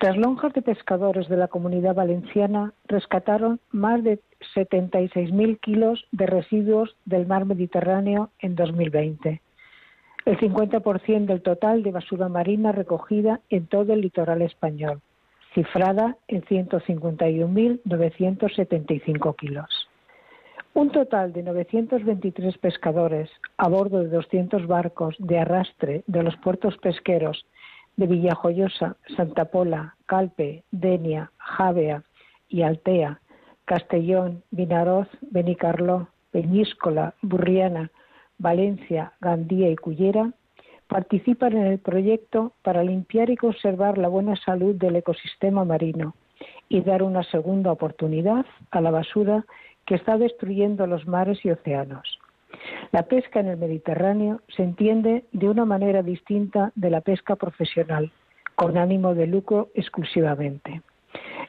Las 0.00 0.16
lonjas 0.16 0.52
de 0.52 0.60
pescadores 0.60 1.28
de 1.28 1.36
la 1.36 1.48
comunidad 1.48 1.94
valenciana 1.94 2.72
rescataron 2.88 3.60
más 3.70 4.02
de 4.02 4.20
76.000 4.54 5.60
kilos 5.60 6.04
de 6.10 6.26
residuos 6.26 6.96
del 7.04 7.26
mar 7.26 7.44
Mediterráneo 7.44 8.30
en 8.40 8.56
2020, 8.56 9.40
el 10.26 10.38
50% 10.38 11.26
del 11.26 11.42
total 11.42 11.82
de 11.82 11.92
basura 11.92 12.28
marina 12.28 12.72
recogida 12.72 13.40
en 13.48 13.66
todo 13.66 13.92
el 13.92 14.00
litoral 14.00 14.42
español, 14.42 15.00
cifrada 15.54 16.16
en 16.28 16.42
151.975 16.42 19.36
kilos. 19.36 19.88
Un 20.74 20.90
total 20.90 21.32
de 21.32 21.42
923 21.44 22.58
pescadores 22.58 23.30
a 23.56 23.68
bordo 23.68 24.00
de 24.00 24.08
200 24.08 24.66
barcos 24.66 25.14
de 25.18 25.38
arrastre 25.38 26.02
de 26.08 26.22
los 26.24 26.36
puertos 26.38 26.76
pesqueros 26.78 27.46
de 27.96 28.08
Villajoyosa, 28.08 28.96
Santa 29.16 29.44
Pola, 29.46 29.94
Calpe, 30.06 30.64
Denia, 30.72 31.30
Javea 31.38 32.02
y 32.48 32.62
Altea, 32.62 33.20
Castellón, 33.64 34.42
Vinaroz, 34.50 35.06
Benicarló, 35.30 36.08
Peñíscola, 36.32 37.14
Burriana, 37.22 37.92
Valencia, 38.38 39.12
Gandía 39.20 39.70
y 39.70 39.76
Cullera 39.76 40.32
participan 40.88 41.54
en 41.54 41.66
el 41.66 41.78
proyecto 41.78 42.52
para 42.62 42.82
limpiar 42.82 43.30
y 43.30 43.36
conservar 43.36 43.98
la 43.98 44.08
buena 44.08 44.36
salud 44.36 44.74
del 44.74 44.96
ecosistema 44.96 45.64
marino 45.64 46.14
y 46.68 46.82
dar 46.82 47.02
una 47.02 47.22
segunda 47.24 47.72
oportunidad 47.72 48.46
a 48.70 48.80
la 48.80 48.90
basura 48.90 49.44
que 49.86 49.94
está 49.94 50.18
destruyendo 50.18 50.86
los 50.86 51.06
mares 51.06 51.44
y 51.44 51.50
océanos. 51.50 52.18
La 52.92 53.04
pesca 53.04 53.40
en 53.40 53.48
el 53.48 53.56
Mediterráneo 53.56 54.40
se 54.48 54.62
entiende 54.62 55.24
de 55.32 55.48
una 55.48 55.64
manera 55.64 56.02
distinta 56.02 56.72
de 56.74 56.90
la 56.90 57.00
pesca 57.00 57.36
profesional, 57.36 58.12
con 58.54 58.78
ánimo 58.78 59.14
de 59.14 59.26
lucro 59.26 59.68
exclusivamente. 59.74 60.82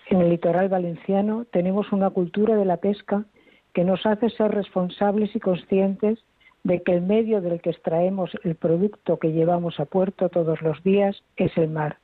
En 0.10 0.22
el 0.22 0.30
litoral 0.30 0.70
valenciano 0.70 1.46
tenemos 1.46 1.92
una 1.92 2.10
cultura 2.10 2.56
de 2.56 2.66
la 2.66 2.78
pesca 2.78 3.26
que 3.74 3.84
nos 3.84 4.06
hace 4.06 4.30
ser 4.30 4.52
responsables 4.52 5.36
y 5.36 5.40
conscientes 5.40 6.20
de 6.66 6.82
que 6.82 6.94
el 6.94 7.04
medio 7.04 7.42
del 7.42 7.62
que 7.62 7.70
extraemos 7.70 8.32
el 8.44 8.56
producto 8.56 9.20
que 9.20 9.32
llevamos 9.32 9.80
a 9.80 9.86
puerto 9.86 10.30
todos 10.30 10.64
los 10.64 10.84
días 10.84 11.24
es 11.38 11.56
el 11.58 11.70
mar, 11.70 12.00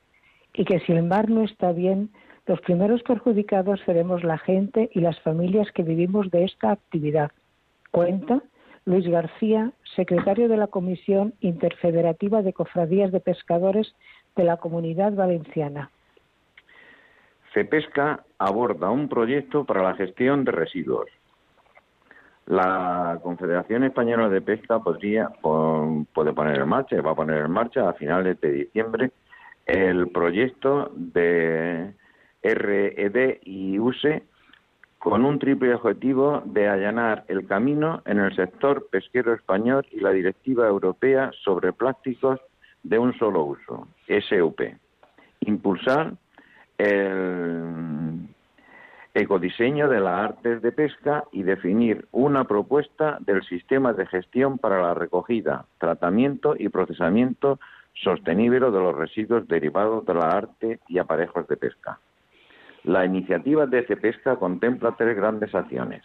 y 0.54 0.66
que 0.66 0.80
si 0.82 0.92
el 0.92 1.02
mar 1.02 1.32
no 1.32 1.44
está 1.44 1.72
bien, 1.72 2.12
los 2.46 2.62
primeros 2.62 3.02
perjudicados 3.02 3.82
seremos 3.88 4.24
la 4.24 4.38
gente 4.38 4.92
y 4.94 5.00
las 5.00 5.20
familias 5.22 5.72
que 5.72 5.82
vivimos 5.82 6.30
de 6.30 6.44
esta 6.46 6.72
actividad. 6.72 7.32
Cuenta 7.90 8.44
Luis 8.86 9.08
García, 9.08 9.72
secretario 9.96 10.48
de 10.48 10.58
la 10.58 10.68
Comisión 10.68 11.34
Interfederativa 11.40 12.44
de 12.44 12.54
Cofradías 12.54 13.12
de 13.12 13.20
Pescadores 13.20 13.96
de 14.36 14.44
la 14.44 14.58
Comunidad 14.58 15.14
Valenciana. 15.14 15.90
CEPESCA 17.56 18.24
aborda 18.38 18.92
un 18.92 19.10
proyecto 19.10 19.66
para 19.66 19.82
la 19.82 19.96
gestión 19.96 20.46
de 20.46 20.52
residuos. 20.52 21.10
La 22.48 23.20
Confederación 23.24 23.84
Española 23.84 24.30
de 24.30 24.42
Pesca 24.42 24.80
podría 24.80 25.30
poner 25.42 26.60
en 26.60 26.68
marcha, 26.68 27.02
va 27.02 27.12
a 27.12 27.16
poner 27.16 27.46
en 27.46 27.52
marcha 27.52 27.88
a 27.88 27.94
finales 27.94 28.40
de 28.42 28.52
diciembre 28.52 29.12
el 29.66 30.10
proyecto 30.10 30.92
de 30.96 31.94
RED 32.44 33.40
y 33.44 33.80
USE 33.80 34.24
con 34.98 35.26
un 35.26 35.40
triple 35.40 35.74
objetivo 35.74 36.44
de 36.46 36.68
allanar 36.68 37.26
el 37.28 37.48
camino 37.48 38.02
en 38.06 38.20
el 38.20 38.36
sector 38.36 38.88
pesquero 38.92 39.34
español 39.34 39.86
y 39.92 40.00
la 40.00 40.12
Directiva 40.12 40.68
Europea 40.68 41.32
sobre 41.44 41.74
Plásticos 41.74 42.40
de 42.84 43.00
un 43.00 43.18
solo 43.18 43.44
uso, 43.44 43.88
SUP. 44.08 44.62
Impulsar 45.40 46.14
el 46.78 48.28
ecodiseño 49.14 49.90
de 49.90 50.00
las 50.00 50.30
artes 50.30 50.62
de 50.62 50.72
pesca 50.72 51.26
y 51.32 51.44
definir 51.44 52.08
una 52.12 52.46
propuesta 52.46 53.18
del 53.22 53.44
sistema 53.44 53.94
de 53.94 54.06
gestión 54.06 54.58
para 54.58 54.82
la 54.82 54.94
recogida, 54.94 55.66
tratamiento 55.80 56.56
y 56.58 56.70
procesamiento 56.70 57.60
sostenible 57.94 58.60
de 58.60 58.80
los 58.80 58.96
residuos 58.96 59.48
derivados 59.48 60.06
de 60.06 60.14
la 60.14 60.32
arte 60.32 60.80
y 60.88 60.98
aparejos 60.98 61.48
de 61.48 61.58
pesca. 61.58 62.00
La 62.84 63.06
iniciativa 63.06 63.66
de 63.68 63.86
CEPESCA 63.86 64.38
contempla 64.38 64.96
tres 64.98 65.16
grandes 65.16 65.54
acciones. 65.54 66.04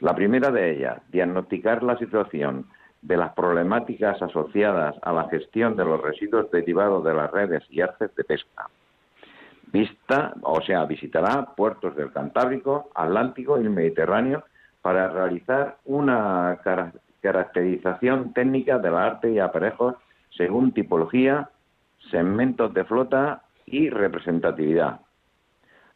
La 0.00 0.14
primera 0.14 0.50
de 0.50 0.72
ellas, 0.72 1.00
diagnosticar 1.10 1.82
la 1.82 1.96
situación 1.96 2.66
de 3.00 3.16
las 3.16 3.32
problemáticas 3.34 4.20
asociadas 4.22 4.94
a 5.02 5.12
la 5.12 5.28
gestión 5.28 5.76
de 5.76 5.84
los 5.84 6.00
residuos 6.00 6.50
derivados 6.50 7.04
de 7.04 7.14
las 7.14 7.30
redes 7.30 7.64
y 7.68 7.80
arces 7.80 8.14
de 8.14 8.24
pesca. 8.24 8.68
Vista, 9.72 10.34
o 10.42 10.60
sea, 10.60 10.84
visitará 10.84 11.46
puertos 11.56 11.96
del 11.96 12.12
Cantábrico, 12.12 12.90
Atlántico 12.94 13.58
y 13.58 13.62
el 13.62 13.70
Mediterráneo 13.70 14.44
para 14.82 15.08
realizar 15.08 15.78
una 15.86 16.58
caracterización 17.22 18.34
técnica 18.34 18.78
de 18.78 18.90
la 18.90 19.06
arte 19.06 19.32
y 19.32 19.38
aparejos 19.38 19.94
según 20.36 20.72
tipología, 20.72 21.48
segmentos 22.10 22.74
de 22.74 22.84
flota 22.84 23.44
y 23.64 23.88
representatividad. 23.88 25.00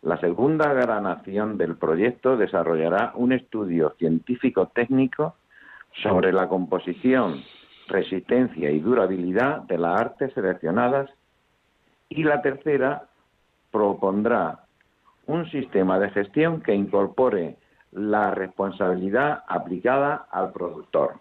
La 0.02 0.18
segunda 0.20 0.72
gran 0.72 1.06
acción 1.06 1.58
del 1.58 1.76
proyecto 1.76 2.36
desarrollará 2.36 3.12
un 3.14 3.32
estudio 3.32 3.94
científico 3.98 4.68
técnico 4.68 5.36
sobre 6.02 6.32
la 6.32 6.48
composición, 6.48 7.42
resistencia 7.88 8.70
y 8.70 8.80
durabilidad 8.80 9.62
de 9.62 9.78
las 9.78 10.00
artes 10.00 10.32
seleccionadas 10.32 11.10
y 12.08 12.22
la 12.22 12.40
tercera 12.40 13.08
propondrá 13.76 14.60
un 15.26 15.50
sistema 15.50 15.98
de 15.98 16.08
gestión 16.08 16.62
que 16.62 16.74
incorpore 16.74 17.56
la 17.92 18.30
responsabilidad 18.30 19.44
aplicada 19.48 20.26
al 20.30 20.50
productor. 20.52 21.20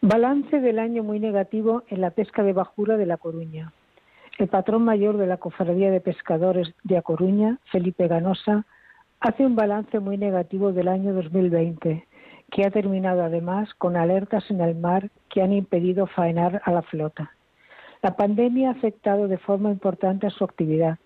Balance 0.00 0.60
del 0.60 0.80
año 0.80 1.04
muy 1.04 1.20
negativo 1.20 1.84
en 1.86 2.00
la 2.00 2.10
pesca 2.10 2.42
de 2.42 2.52
bajura 2.52 2.96
de 2.96 3.06
La 3.06 3.18
Coruña. 3.18 3.72
El 4.36 4.48
patrón 4.48 4.84
mayor 4.84 5.16
de 5.16 5.28
la 5.28 5.36
Cofradía 5.36 5.92
de 5.92 6.00
Pescadores 6.00 6.74
de 6.82 6.96
A 6.96 7.02
Coruña, 7.02 7.58
Felipe 7.70 8.08
Ganosa, 8.08 8.64
hace 9.20 9.46
un 9.46 9.54
balance 9.54 10.00
muy 10.00 10.18
negativo 10.18 10.72
del 10.72 10.88
año 10.88 11.14
2020, 11.14 12.04
que 12.50 12.66
ha 12.66 12.70
terminado 12.70 13.22
además 13.22 13.72
con 13.74 13.96
alertas 13.96 14.50
en 14.50 14.60
el 14.60 14.74
mar 14.74 15.08
que 15.28 15.40
han 15.40 15.52
impedido 15.52 16.08
faenar 16.08 16.60
a 16.64 16.72
la 16.72 16.82
flota. 16.82 17.30
La 18.02 18.16
pandemia 18.16 18.70
ha 18.70 18.72
afectado 18.72 19.28
de 19.28 19.38
forma 19.38 19.70
importante 19.70 20.26
a 20.26 20.30
su 20.30 20.42
actividad, 20.42 20.98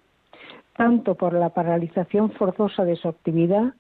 tanto 0.77 1.15
por 1.15 1.33
la 1.33 1.51
paralización 1.51 2.31
forzosa 2.33 2.85
de 2.85 2.97
su 2.97 3.09
actividad, 3.09 3.75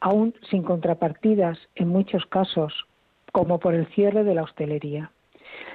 aún 0.00 0.34
sin 0.50 0.62
contrapartidas 0.62 1.58
en 1.74 1.88
muchos 1.88 2.26
casos, 2.26 2.86
como 3.32 3.58
por 3.58 3.74
el 3.74 3.86
cierre 3.94 4.24
de 4.24 4.34
la 4.34 4.42
hostelería. 4.42 5.10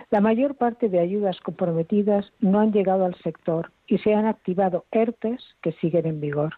La 0.09 0.21
mayor 0.21 0.55
parte 0.55 0.89
de 0.89 0.99
ayudas 0.99 1.39
comprometidas 1.41 2.31
no 2.39 2.59
han 2.59 2.71
llegado 2.71 3.05
al 3.05 3.15
sector 3.15 3.71
y 3.87 3.97
se 3.99 4.13
han 4.13 4.25
activado 4.25 4.85
ERTES 4.91 5.41
que 5.61 5.73
siguen 5.73 6.05
en 6.05 6.21
vigor. 6.21 6.53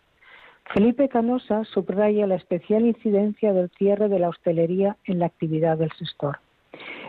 Felipe 0.73 1.09
Canosa 1.09 1.63
subraya 1.65 2.27
la 2.27 2.35
especial 2.35 2.85
incidencia 2.85 3.53
del 3.53 3.71
cierre 3.71 4.07
de 4.07 4.19
la 4.19 4.29
hostelería 4.29 4.97
en 5.05 5.19
la 5.19 5.25
actividad 5.25 5.77
del 5.77 5.91
sector. 5.93 6.39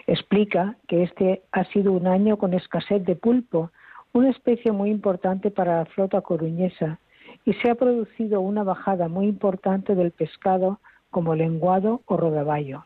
Explica 0.06 0.76
que 0.88 1.02
este 1.02 1.42
ha 1.52 1.64
sido 1.64 1.92
un 1.92 2.06
año 2.06 2.38
con 2.38 2.54
escasez 2.54 3.04
de 3.04 3.16
pulpo, 3.16 3.70
una 4.12 4.30
especie 4.30 4.72
muy 4.72 4.90
importante 4.90 5.50
para 5.50 5.78
la 5.78 5.84
flota 5.86 6.20
coruñesa, 6.20 6.98
y 7.44 7.54
se 7.54 7.70
ha 7.70 7.74
producido 7.74 8.40
una 8.40 8.64
bajada 8.64 9.08
muy 9.08 9.26
importante 9.26 9.94
del 9.94 10.10
pescado 10.10 10.80
como 11.10 11.34
lenguado 11.34 12.02
o 12.06 12.16
rodaballo. 12.16 12.84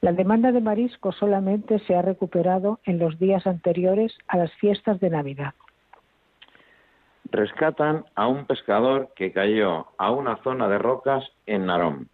La 0.00 0.12
demanda 0.12 0.52
de 0.52 0.60
marisco 0.60 1.12
solamente 1.12 1.78
se 1.80 1.94
ha 1.94 2.02
recuperado 2.02 2.80
en 2.84 2.98
los 2.98 3.18
días 3.18 3.46
anteriores 3.46 4.16
a 4.26 4.38
las 4.38 4.52
fiestas 4.54 5.00
de 5.00 5.10
Navidad. 5.10 5.54
Rescatan 7.30 8.04
a 8.14 8.26
un 8.26 8.46
pescador 8.46 9.10
que 9.14 9.32
cayó 9.32 9.88
a 9.98 10.10
una 10.10 10.36
zona 10.42 10.68
de 10.68 10.78
rocas 10.78 11.24
en 11.46 11.66
Narón. 11.66 12.08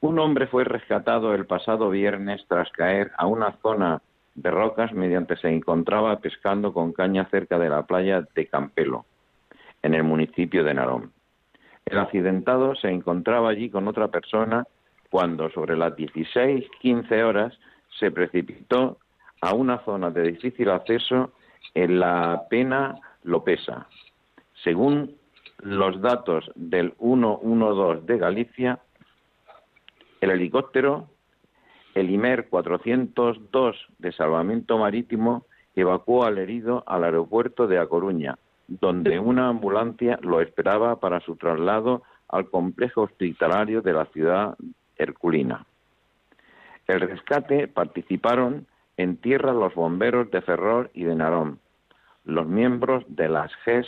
Un 0.00 0.18
hombre 0.18 0.46
fue 0.46 0.64
rescatado 0.64 1.34
el 1.34 1.46
pasado 1.46 1.90
viernes 1.90 2.44
tras 2.46 2.70
caer 2.70 3.10
a 3.16 3.26
una 3.26 3.52
zona 3.62 4.02
de 4.34 4.50
rocas 4.50 4.92
mediante 4.92 5.36
se 5.36 5.48
encontraba 5.48 6.18
pescando 6.20 6.72
con 6.72 6.92
caña 6.92 7.26
cerca 7.30 7.58
de 7.58 7.68
la 7.68 7.84
playa 7.84 8.26
de 8.34 8.46
Campelo, 8.46 9.04
en 9.82 9.94
el 9.94 10.02
municipio 10.02 10.64
de 10.64 10.74
Narón. 10.74 11.12
El 11.86 11.98
accidentado 11.98 12.74
se 12.74 12.88
encontraba 12.88 13.50
allí 13.50 13.70
con 13.70 13.86
otra 13.88 14.08
persona 14.08 14.66
cuando 15.10 15.50
sobre 15.50 15.76
las 15.76 15.94
16-15 15.94 17.22
horas 17.22 17.58
se 17.98 18.10
precipitó 18.10 18.98
a 19.40 19.54
una 19.54 19.78
zona 19.84 20.10
de 20.10 20.22
difícil 20.22 20.70
acceso 20.70 21.32
en 21.74 22.00
la 22.00 22.44
pena 22.48 22.96
Lopesa. 23.22 23.86
Según 24.62 25.16
los 25.58 26.00
datos 26.00 26.50
del 26.54 26.94
112 26.98 28.02
de 28.06 28.18
Galicia, 28.18 28.78
el 30.20 30.30
helicóptero, 30.30 31.08
el 31.94 32.10
IMER 32.10 32.48
402 32.48 33.76
de 33.98 34.12
salvamento 34.12 34.78
marítimo, 34.78 35.46
evacuó 35.76 36.24
al 36.24 36.38
herido 36.38 36.84
al 36.86 37.04
aeropuerto 37.04 37.66
de 37.66 37.78
A 37.78 37.86
Coruña, 37.86 38.38
donde 38.68 39.18
una 39.18 39.48
ambulancia 39.48 40.18
lo 40.22 40.40
esperaba 40.40 41.00
para 41.00 41.20
su 41.20 41.36
traslado 41.36 42.02
al 42.28 42.50
complejo 42.50 43.02
hospitalario 43.02 43.80
de 43.80 43.92
la 43.92 44.06
ciudad 44.06 44.56
herculina. 44.96 45.66
El 46.86 47.00
rescate 47.00 47.68
participaron 47.68 48.66
en 48.96 49.16
tierra 49.16 49.52
los 49.52 49.74
bomberos 49.74 50.30
de 50.30 50.42
Ferrol 50.42 50.90
y 50.94 51.04
de 51.04 51.14
Narón, 51.14 51.58
los 52.24 52.46
miembros 52.46 53.04
de 53.08 53.28
las 53.28 53.54
GES 53.64 53.86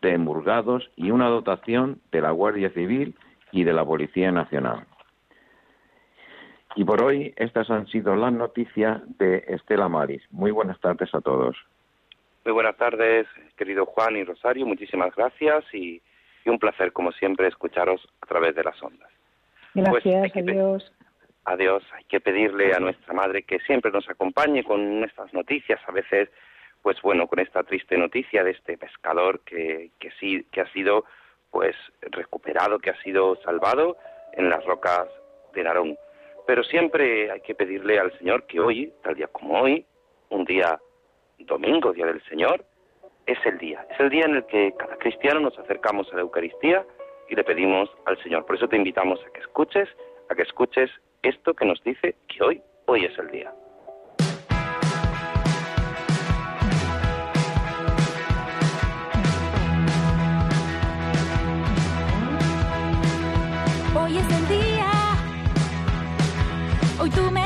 de 0.00 0.18
Murgados 0.18 0.90
y 0.96 1.10
una 1.10 1.28
dotación 1.28 2.00
de 2.10 2.20
la 2.20 2.30
Guardia 2.30 2.70
Civil 2.70 3.14
y 3.52 3.64
de 3.64 3.72
la 3.72 3.84
Policía 3.84 4.32
Nacional. 4.32 4.86
Y 6.76 6.84
por 6.84 7.02
hoy 7.02 7.32
estas 7.36 7.70
han 7.70 7.86
sido 7.86 8.16
las 8.16 8.32
noticias 8.32 9.00
de 9.18 9.44
Estela 9.46 9.88
Maris. 9.88 10.22
Muy 10.30 10.50
buenas 10.50 10.80
tardes 10.80 11.14
a 11.14 11.20
todos. 11.20 11.56
Muy 12.44 12.52
buenas 12.52 12.76
tardes, 12.76 13.26
querido 13.56 13.86
Juan 13.86 14.16
y 14.16 14.24
Rosario. 14.24 14.66
Muchísimas 14.66 15.14
gracias 15.14 15.64
y, 15.72 16.02
un 16.46 16.58
placer, 16.58 16.92
como 16.92 17.10
siempre, 17.12 17.48
escucharos 17.48 18.06
a 18.20 18.26
través 18.26 18.54
de 18.54 18.64
las 18.64 18.82
ondas. 18.82 19.08
Pues 19.72 20.04
gracias, 20.04 20.36
adiós. 20.36 20.92
Adiós. 21.46 21.82
Hay 21.94 22.04
que 22.04 22.20
pedirle 22.20 22.74
a 22.74 22.80
nuestra 22.80 23.14
madre 23.14 23.44
que 23.44 23.60
siempre 23.60 23.90
nos 23.90 24.08
acompañe 24.10 24.62
con 24.62 25.04
estas 25.04 25.32
noticias. 25.32 25.80
A 25.86 25.92
veces, 25.92 26.28
pues 26.82 27.00
bueno, 27.00 27.28
con 27.28 27.38
esta 27.38 27.62
triste 27.62 27.96
noticia 27.96 28.44
de 28.44 28.50
este 28.50 28.76
pescador 28.76 29.40
que, 29.40 29.90
que 29.98 30.10
sí, 30.20 30.46
que 30.52 30.60
ha 30.60 30.70
sido, 30.72 31.06
pues 31.50 31.74
recuperado, 32.02 32.78
que 32.78 32.90
ha 32.90 33.02
sido 33.02 33.36
salvado 33.42 33.96
en 34.34 34.50
las 34.50 34.62
rocas 34.66 35.06
de 35.54 35.62
Narón. 35.62 35.96
Pero 36.46 36.62
siempre 36.64 37.30
hay 37.30 37.40
que 37.40 37.54
pedirle 37.54 37.98
al 37.98 38.16
Señor 38.18 38.46
que 38.46 38.60
hoy, 38.60 38.92
tal 39.02 39.14
día 39.14 39.28
como 39.28 39.60
hoy, 39.60 39.84
un 40.30 40.44
día 40.44 40.78
domingo, 41.38 41.92
día 41.92 42.06
del 42.06 42.22
Señor, 42.24 42.64
es 43.26 43.38
el 43.46 43.58
día. 43.58 43.86
Es 43.90 44.00
el 44.00 44.10
día 44.10 44.24
en 44.26 44.36
el 44.36 44.46
que 44.46 44.74
cada 44.78 44.96
cristiano 44.96 45.40
nos 45.40 45.58
acercamos 45.58 46.12
a 46.12 46.16
la 46.16 46.22
Eucaristía 46.22 46.84
y 47.28 47.34
le 47.34 47.44
pedimos 47.44 47.90
al 48.04 48.22
Señor. 48.22 48.44
Por 48.44 48.56
eso 48.56 48.68
te 48.68 48.76
invitamos 48.76 49.20
a 49.26 49.32
que 49.32 49.40
escuches, 49.40 49.88
a 50.28 50.34
que 50.34 50.42
escuches 50.42 50.90
esto 51.22 51.54
que 51.54 51.64
nos 51.64 51.82
dice 51.82 52.16
que 52.28 52.42
hoy, 52.42 52.62
hoy 52.86 53.06
es 53.06 53.18
el 53.18 53.30
día. 53.30 53.52
Hoy 67.04 67.10
tú 67.10 67.30
me 67.30 67.43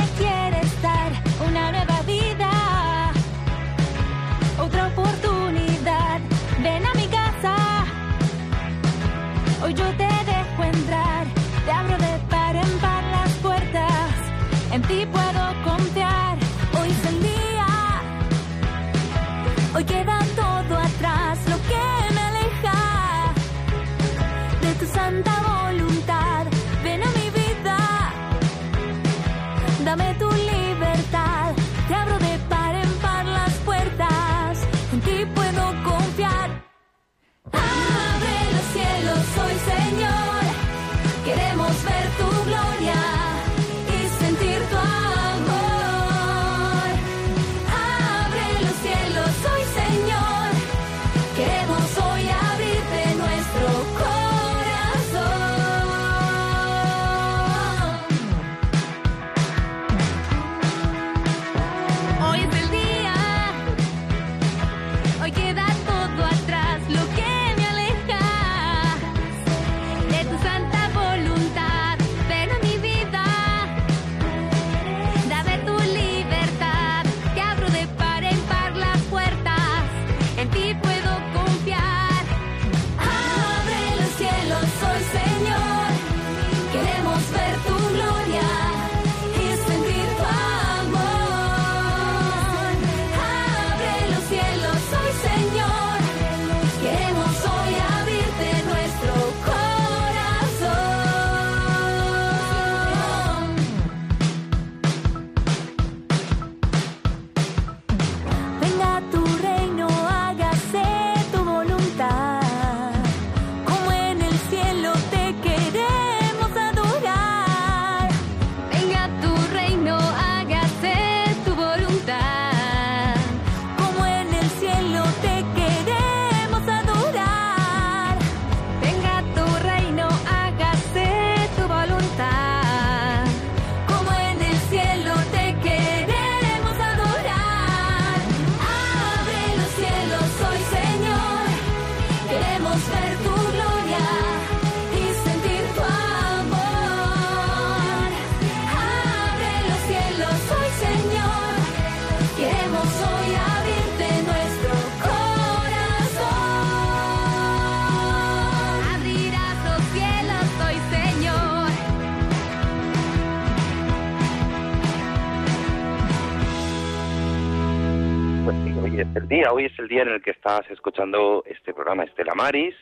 día, 169.88 170.02
en 170.02 170.10
el 170.10 170.22
que 170.22 170.32
estás 170.32 170.70
escuchando 170.70 171.42
este 171.46 171.72
programa 171.72 172.04
Estela 172.04 172.34
Maris 172.34 172.74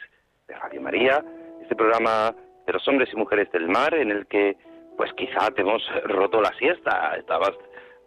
de 0.48 0.54
Radio 0.54 0.82
María, 0.82 1.24
este 1.62 1.76
programa 1.76 2.34
de 2.66 2.72
los 2.72 2.86
hombres 2.88 3.08
y 3.12 3.16
mujeres 3.16 3.50
del 3.52 3.68
mar 3.68 3.94
en 3.94 4.10
el 4.10 4.26
que 4.26 4.56
pues 4.96 5.12
quizá 5.12 5.50
te 5.52 5.62
hemos 5.62 5.82
roto 6.04 6.40
la 6.40 6.52
siesta, 6.58 7.14
estabas 7.16 7.52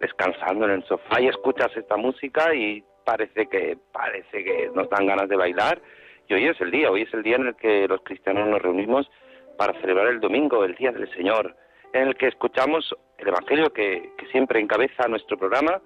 descansando 0.02 0.66
en 0.66 0.72
el 0.72 0.84
sofá 0.84 1.22
y 1.22 1.28
escuchas 1.28 1.72
esta 1.78 1.96
música 1.96 2.54
y 2.54 2.84
parece 3.06 3.48
que 3.48 3.78
parece 3.92 4.44
que 4.44 4.70
nos 4.76 4.90
dan 4.90 5.08
ganas 5.08 5.30
de 5.30 5.38
bailar. 5.38 5.82
Y 6.28 6.34
hoy 6.34 6.48
es 6.48 6.60
el 6.60 6.70
día, 6.70 6.92
hoy 6.92 7.04
es 7.04 7.14
el 7.14 7.24
día 7.24 7.38
en 7.38 7.48
el 7.48 7.56
que 7.56 7.88
los 7.88 8.02
cristianos 8.02 8.48
nos 8.48 8.62
reunimos 8.62 9.10
para 9.58 9.80
celebrar 9.80 10.08
el 10.08 10.20
domingo, 10.20 10.66
el 10.66 10.76
día 10.76 10.92
del 10.92 11.10
Señor, 11.14 11.56
en 11.94 12.10
el 12.10 12.16
que 12.16 12.28
escuchamos 12.28 12.94
el 13.18 13.30
Evangelio 13.30 13.72
que 13.72 14.12
siempre 14.32 14.60
encabeza 14.60 15.08
nuestro 15.08 15.38
programa 15.38 15.82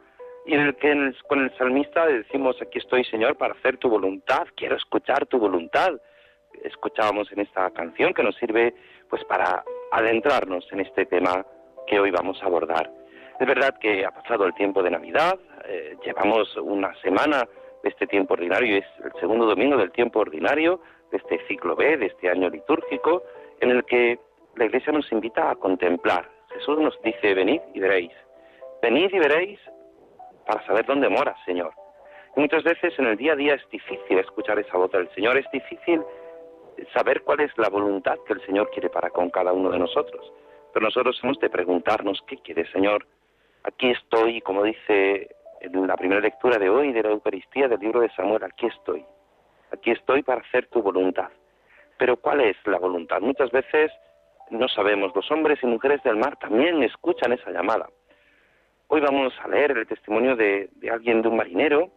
y 0.46 0.54
en 0.54 0.62
el 0.62 0.76
que 0.76 1.14
con 1.28 1.44
el 1.44 1.56
salmista 1.58 2.06
decimos 2.06 2.58
aquí 2.62 2.80
estoy 2.80 3.06
Señor 3.06 3.38
para 3.38 3.54
hacer 3.54 3.78
tu 3.78 3.90
voluntad, 3.90 4.46
quiero 4.56 4.76
escuchar 4.76 5.26
tu 5.26 5.40
voluntad. 5.40 5.94
Escuchábamos 6.64 7.32
en 7.32 7.40
esta 7.40 7.70
canción 7.72 8.14
que 8.14 8.24
nos 8.24 8.36
sirve 8.36 8.76
pues 9.10 9.24
para 9.26 9.64
adentrarnos 9.92 10.66
en 10.72 10.82
este 10.82 11.06
tema 11.06 11.46
que 11.88 12.00
hoy 12.00 12.12
vamos 12.12 12.42
a 12.42 12.46
abordar. 12.46 12.92
Es 13.40 13.48
verdad 13.48 13.78
que 13.80 14.06
ha 14.06 14.12
pasado 14.12 14.46
el 14.46 14.54
tiempo 14.54 14.84
de 14.84 14.92
Navidad, 14.92 15.40
eh, 15.66 15.96
llevamos 16.06 16.56
una 16.58 16.94
semana 17.02 17.48
de 17.82 17.90
este 17.90 18.06
tiempo 18.08 18.36
ordinario, 18.36 18.78
es 18.78 18.86
el 19.04 19.12
segundo 19.20 19.46
domingo 19.46 19.78
del 19.78 19.92
tiempo 19.92 20.20
ordinario 20.20 20.80
de 21.12 21.18
este 21.18 21.40
ciclo 21.48 21.76
B, 21.76 21.98
de 21.98 22.08
este 22.08 22.30
año 22.30 22.50
litúrgico, 22.50 23.24
en 23.60 23.72
el 23.72 23.84
que 23.86 24.20
la 24.56 24.66
Iglesia 24.66 24.94
nos 24.94 25.12
invita 25.12 25.50
a 25.50 25.56
contemplar. 25.56 26.30
Jesús 26.54 26.80
nos 26.80 27.00
dice, 27.02 27.34
venid 27.34 27.62
y 27.74 27.80
veréis. 27.80 28.12
Venid 28.82 29.12
y 29.12 29.20
veréis 29.20 29.60
para 30.46 30.66
saber 30.66 30.86
dónde 30.86 31.10
mora, 31.10 31.36
Señor. 31.46 31.74
Y 32.36 32.40
muchas 32.40 32.64
veces 32.64 32.98
en 32.98 33.08
el 33.08 33.18
día 33.18 33.34
a 33.34 33.36
día 33.36 33.56
es 33.56 33.70
difícil 33.70 34.18
escuchar 34.20 34.60
esa 34.60 34.78
voz 34.78 34.92
del 34.92 35.10
Señor, 35.14 35.38
es 35.38 35.50
difícil 35.52 36.02
saber 36.94 37.22
cuál 37.24 37.42
es 37.42 37.52
la 37.58 37.70
voluntad 37.70 38.18
que 38.26 38.34
el 38.34 38.46
Señor 38.46 38.70
quiere 38.72 38.90
para 38.90 39.10
con 39.10 39.30
cada 39.30 39.54
uno 39.54 39.70
de 39.70 39.80
nosotros. 39.80 40.32
Pero 40.74 40.86
nosotros 40.86 41.20
hemos 41.24 41.40
de 41.40 41.50
preguntarnos 41.50 42.24
qué 42.28 42.38
quiere, 42.38 42.70
Señor. 42.72 43.06
Aquí 43.64 43.92
estoy, 43.92 44.42
como 44.42 44.64
dice 44.64 45.30
en 45.62 45.88
la 45.88 45.96
primera 45.96 46.20
lectura 46.20 46.58
de 46.58 46.70
hoy 46.70 46.92
de 46.92 47.04
la 47.04 47.10
Eucaristía 47.10 47.68
del 47.68 47.80
libro 47.80 48.02
de 48.02 48.10
Samuel, 48.10 48.44
aquí 48.44 48.66
estoy. 48.66 49.06
Aquí 49.72 49.92
estoy 49.92 50.24
para 50.24 50.42
hacer 50.42 50.68
tu 50.68 50.82
voluntad. 50.82 51.30
Pero 51.98 52.18
¿cuál 52.18 52.42
es 52.42 52.58
la 52.66 52.80
voluntad? 52.80 53.22
Muchas 53.22 53.52
veces 53.52 53.92
no 54.50 54.68
sabemos. 54.68 55.16
Los 55.16 55.30
hombres 55.32 55.60
y 55.62 55.68
mujeres 55.68 56.02
del 56.04 56.18
mar 56.18 56.38
también 56.38 56.84
escuchan 56.84 57.32
esa 57.32 57.52
llamada. 57.52 57.88
Hoy 58.96 59.02
vamos 59.02 59.34
a 59.44 59.48
leer 59.48 59.72
el 59.72 59.88
testimonio 59.88 60.36
de, 60.36 60.70
alguien, 60.92 61.24
de 61.24 61.28
un 61.28 61.36
marinero, 61.36 61.90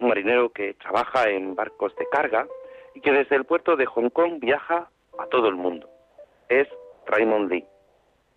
un 0.00 0.08
marinero 0.08 0.50
que 0.50 0.74
trabaja 0.74 1.30
en 1.30 1.54
barcos 1.54 1.94
de 1.94 2.08
carga 2.10 2.44
y 2.92 3.00
que 3.00 3.12
desde 3.12 3.36
el 3.36 3.44
puerto 3.44 3.76
de 3.76 3.86
Hong 3.86 4.10
Kong 4.10 4.40
viaja 4.40 4.90
a 5.16 5.26
todo 5.26 5.46
el 5.46 5.54
mundo. 5.54 5.88
Es 6.48 6.66
Raymond 7.06 7.52
Lee. 7.52 7.64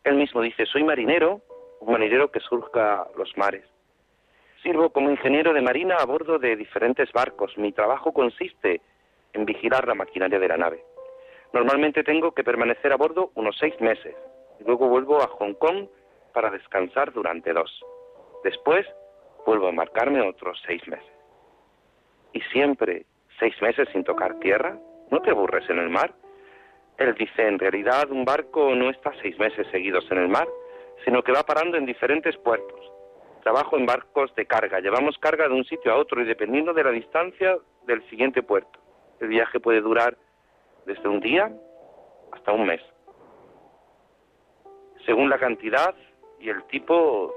Él 0.04 0.14
mismo 0.14 0.42
dice, 0.42 0.68
soy 0.68 0.84
marinero, 0.84 1.42
un 1.80 1.92
marinero 1.92 2.30
que 2.30 2.40
surca 2.40 3.08
los 3.18 3.36
mares. 3.36 3.66
Sirvo 4.62 4.92
como 4.92 5.10
ingeniero 5.10 5.52
de 5.52 5.62
marina 5.62 5.96
a 5.96 6.06
bordo 6.06 6.38
de 6.38 6.56
diferentes 6.56 7.12
barcos. 7.14 7.58
Mi 7.58 7.72
trabajo 7.72 8.14
consiste 8.14 8.82
en 9.34 9.44
vigilar 9.44 9.88
la 9.88 9.96
maquinaria 9.96 10.38
de 10.38 10.48
la 10.50 10.58
nave. 10.58 10.84
Normalmente 11.52 12.04
tengo 12.04 12.32
que 12.34 12.44
permanecer 12.44 12.94
a 12.94 12.98
bordo 12.98 13.32
unos 13.34 13.58
seis 13.58 13.74
meses 13.82 14.16
y 14.60 14.66
luego 14.66 14.88
vuelvo 14.88 15.20
a 15.20 15.28
Hong 15.30 15.56
Kong 15.56 15.88
para 16.32 16.52
descansar 16.52 17.12
durante 17.12 17.54
dos. 17.54 17.84
Después 18.44 18.86
vuelvo 19.46 19.68
a 19.68 19.70
embarcarme 19.70 20.22
otros 20.22 20.62
seis 20.66 20.86
meses. 20.88 21.12
Y 22.34 22.42
siempre 22.52 23.06
seis 23.40 23.60
meses 23.62 23.88
sin 23.92 24.04
tocar 24.04 24.40
tierra, 24.40 24.78
¿no 25.12 25.22
te 25.22 25.32
aburres 25.32 25.70
en 25.70 25.80
el 25.80 25.90
mar? 25.90 26.14
Él 26.98 27.16
dice, 27.16 27.48
en 27.48 27.60
realidad 27.60 28.12
un 28.12 28.26
barco 28.26 28.76
no 28.76 28.90
está 28.90 29.12
seis 29.22 29.38
meses 29.40 29.68
seguidos 29.72 30.06
en 30.12 30.20
el 30.20 30.30
mar, 30.30 30.48
sino 31.06 31.24
que 31.24 31.32
va 31.32 31.44
parando 31.44 31.78
en 31.78 31.86
diferentes 31.86 32.38
puertos. 32.38 32.80
Trabajo 33.42 33.78
en 33.78 33.86
barcos 33.86 34.34
de 34.36 34.46
carga, 34.46 34.80
llevamos 34.80 35.18
carga 35.18 35.48
de 35.48 35.54
un 35.54 35.66
sitio 35.66 35.92
a 35.92 35.98
otro 35.98 36.22
y 36.22 36.26
dependiendo 36.26 36.74
de 36.74 36.84
la 36.84 36.92
distancia 36.92 37.58
del 37.86 38.08
siguiente 38.10 38.42
puerto. 38.42 38.80
El 39.20 39.28
viaje 39.28 39.60
puede 39.60 39.82
durar 39.82 40.18
desde 40.86 41.08
un 41.08 41.20
día 41.20 41.52
hasta 42.32 42.52
un 42.52 42.66
mes. 42.66 42.82
Según 45.06 45.30
la 45.30 45.38
cantidad 45.38 45.94
y 46.40 46.50
el 46.50 46.64
tipo 46.66 47.34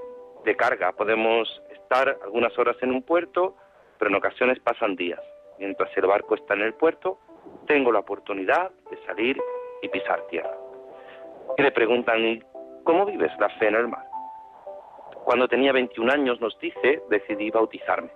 de 0.46 0.56
carga. 0.56 0.92
Podemos 0.92 1.60
estar 1.70 2.16
algunas 2.22 2.56
horas 2.58 2.76
en 2.80 2.92
un 2.92 3.02
puerto, 3.02 3.56
pero 3.98 4.10
en 4.10 4.16
ocasiones 4.16 4.58
pasan 4.60 4.96
días. 4.96 5.20
Mientras 5.58 5.94
el 5.96 6.06
barco 6.06 6.36
está 6.36 6.54
en 6.54 6.62
el 6.62 6.74
puerto, 6.74 7.18
tengo 7.66 7.92
la 7.92 7.98
oportunidad 7.98 8.70
de 8.90 8.96
salir 9.04 9.36
y 9.82 9.88
pisar 9.88 10.26
tierra. 10.28 10.56
Y 11.58 11.62
le 11.62 11.72
preguntan, 11.72 12.24
¿y 12.24 12.42
cómo 12.84 13.04
vives 13.04 13.32
la 13.38 13.48
fe 13.58 13.68
en 13.68 13.74
el 13.74 13.88
mar? 13.88 14.06
Cuando 15.24 15.48
tenía 15.48 15.72
21 15.72 16.12
años, 16.12 16.40
nos 16.40 16.58
dice, 16.60 17.02
decidí 17.10 17.50
bautizarme. 17.50 18.10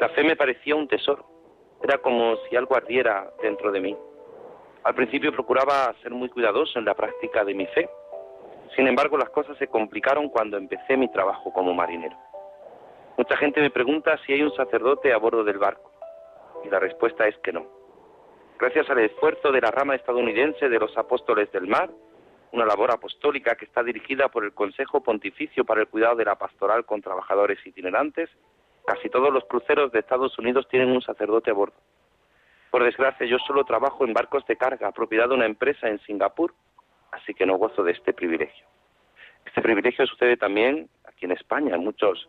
La 0.00 0.08
fe 0.08 0.24
me 0.24 0.34
parecía 0.36 0.74
un 0.74 0.88
tesoro. 0.88 1.24
Era 1.82 1.98
como 1.98 2.36
si 2.48 2.56
algo 2.56 2.74
ardiera 2.74 3.30
dentro 3.40 3.70
de 3.70 3.80
mí. 3.80 3.96
Al 4.82 4.94
principio 4.94 5.32
procuraba 5.32 5.94
ser 6.02 6.10
muy 6.10 6.28
cuidadoso 6.28 6.78
en 6.78 6.86
la 6.86 6.94
práctica 6.94 7.44
de 7.44 7.54
mi 7.54 7.66
fe, 7.66 7.88
sin 8.80 8.88
embargo, 8.88 9.18
las 9.18 9.28
cosas 9.28 9.58
se 9.58 9.66
complicaron 9.66 10.30
cuando 10.30 10.56
empecé 10.56 10.96
mi 10.96 11.12
trabajo 11.12 11.52
como 11.52 11.74
marinero. 11.74 12.16
Mucha 13.18 13.36
gente 13.36 13.60
me 13.60 13.68
pregunta 13.68 14.18
si 14.24 14.32
hay 14.32 14.40
un 14.40 14.54
sacerdote 14.56 15.12
a 15.12 15.18
bordo 15.18 15.44
del 15.44 15.58
barco, 15.58 15.92
y 16.64 16.70
la 16.70 16.78
respuesta 16.78 17.28
es 17.28 17.36
que 17.40 17.52
no. 17.52 17.66
Gracias 18.58 18.88
al 18.88 19.00
esfuerzo 19.00 19.52
de 19.52 19.60
la 19.60 19.70
rama 19.70 19.96
estadounidense 19.96 20.70
de 20.70 20.78
los 20.78 20.96
apóstoles 20.96 21.52
del 21.52 21.66
mar, 21.66 21.90
una 22.52 22.64
labor 22.64 22.90
apostólica 22.90 23.54
que 23.54 23.66
está 23.66 23.82
dirigida 23.82 24.30
por 24.30 24.46
el 24.46 24.54
Consejo 24.54 25.02
Pontificio 25.02 25.66
para 25.66 25.82
el 25.82 25.88
Cuidado 25.88 26.16
de 26.16 26.24
la 26.24 26.36
Pastoral 26.36 26.86
con 26.86 27.02
Trabajadores 27.02 27.58
Itinerantes, 27.66 28.30
casi 28.86 29.10
todos 29.10 29.30
los 29.30 29.44
cruceros 29.44 29.92
de 29.92 29.98
Estados 29.98 30.38
Unidos 30.38 30.66
tienen 30.70 30.90
un 30.90 31.02
sacerdote 31.02 31.50
a 31.50 31.52
bordo. 31.52 31.76
Por 32.70 32.82
desgracia, 32.82 33.26
yo 33.26 33.36
solo 33.40 33.64
trabajo 33.64 34.06
en 34.06 34.14
barcos 34.14 34.46
de 34.46 34.56
carga, 34.56 34.90
propiedad 34.92 35.28
de 35.28 35.34
una 35.34 35.44
empresa 35.44 35.86
en 35.86 35.98
Singapur, 36.00 36.54
así 37.12 37.34
que 37.34 37.46
no 37.46 37.56
gozo 37.56 37.82
de 37.82 37.92
este 37.92 38.12
privilegio. 38.12 38.66
Este 39.44 39.62
privilegio 39.62 40.06
sucede 40.06 40.36
también 40.36 40.88
aquí 41.04 41.24
en 41.24 41.32
España. 41.32 41.76
Muchos 41.76 42.28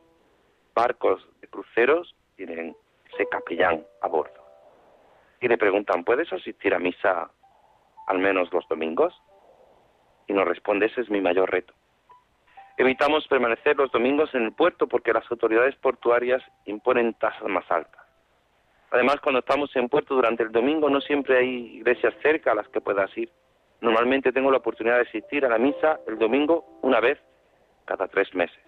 barcos 0.73 1.27
de 1.41 1.47
cruceros 1.47 2.15
tienen 2.35 2.75
ese 3.13 3.27
capellán 3.27 3.85
a 4.01 4.07
bordo. 4.07 4.41
Y 5.39 5.47
le 5.47 5.57
preguntan, 5.57 6.03
¿puedes 6.03 6.31
asistir 6.31 6.73
a 6.73 6.79
misa 6.79 7.31
al 8.07 8.19
menos 8.19 8.51
los 8.53 8.67
domingos? 8.67 9.13
Y 10.27 10.33
nos 10.33 10.47
responde, 10.47 10.85
ese 10.85 11.01
es 11.01 11.09
mi 11.09 11.19
mayor 11.19 11.51
reto. 11.51 11.73
Evitamos 12.77 13.27
permanecer 13.27 13.75
los 13.75 13.91
domingos 13.91 14.33
en 14.33 14.43
el 14.43 14.53
puerto 14.53 14.87
porque 14.87 15.13
las 15.13 15.29
autoridades 15.29 15.75
portuarias 15.75 16.41
imponen 16.65 17.13
tasas 17.15 17.47
más 17.47 17.69
altas. 17.69 18.01
Además, 18.91 19.21
cuando 19.21 19.39
estamos 19.39 19.75
en 19.75 19.87
puerto 19.87 20.15
durante 20.15 20.43
el 20.43 20.51
domingo 20.51 20.89
no 20.89 20.99
siempre 21.01 21.37
hay 21.37 21.77
iglesias 21.77 22.13
cerca 22.21 22.51
a 22.51 22.55
las 22.55 22.67
que 22.69 22.81
puedas 22.81 23.15
ir. 23.17 23.31
Normalmente 23.81 24.31
tengo 24.31 24.51
la 24.51 24.57
oportunidad 24.57 24.97
de 24.97 25.09
asistir 25.09 25.43
a 25.43 25.49
la 25.49 25.57
misa 25.57 25.99
el 26.07 26.19
domingo 26.19 26.65
una 26.83 26.99
vez 26.99 27.17
cada 27.85 28.07
tres 28.07 28.33
meses. 28.35 28.59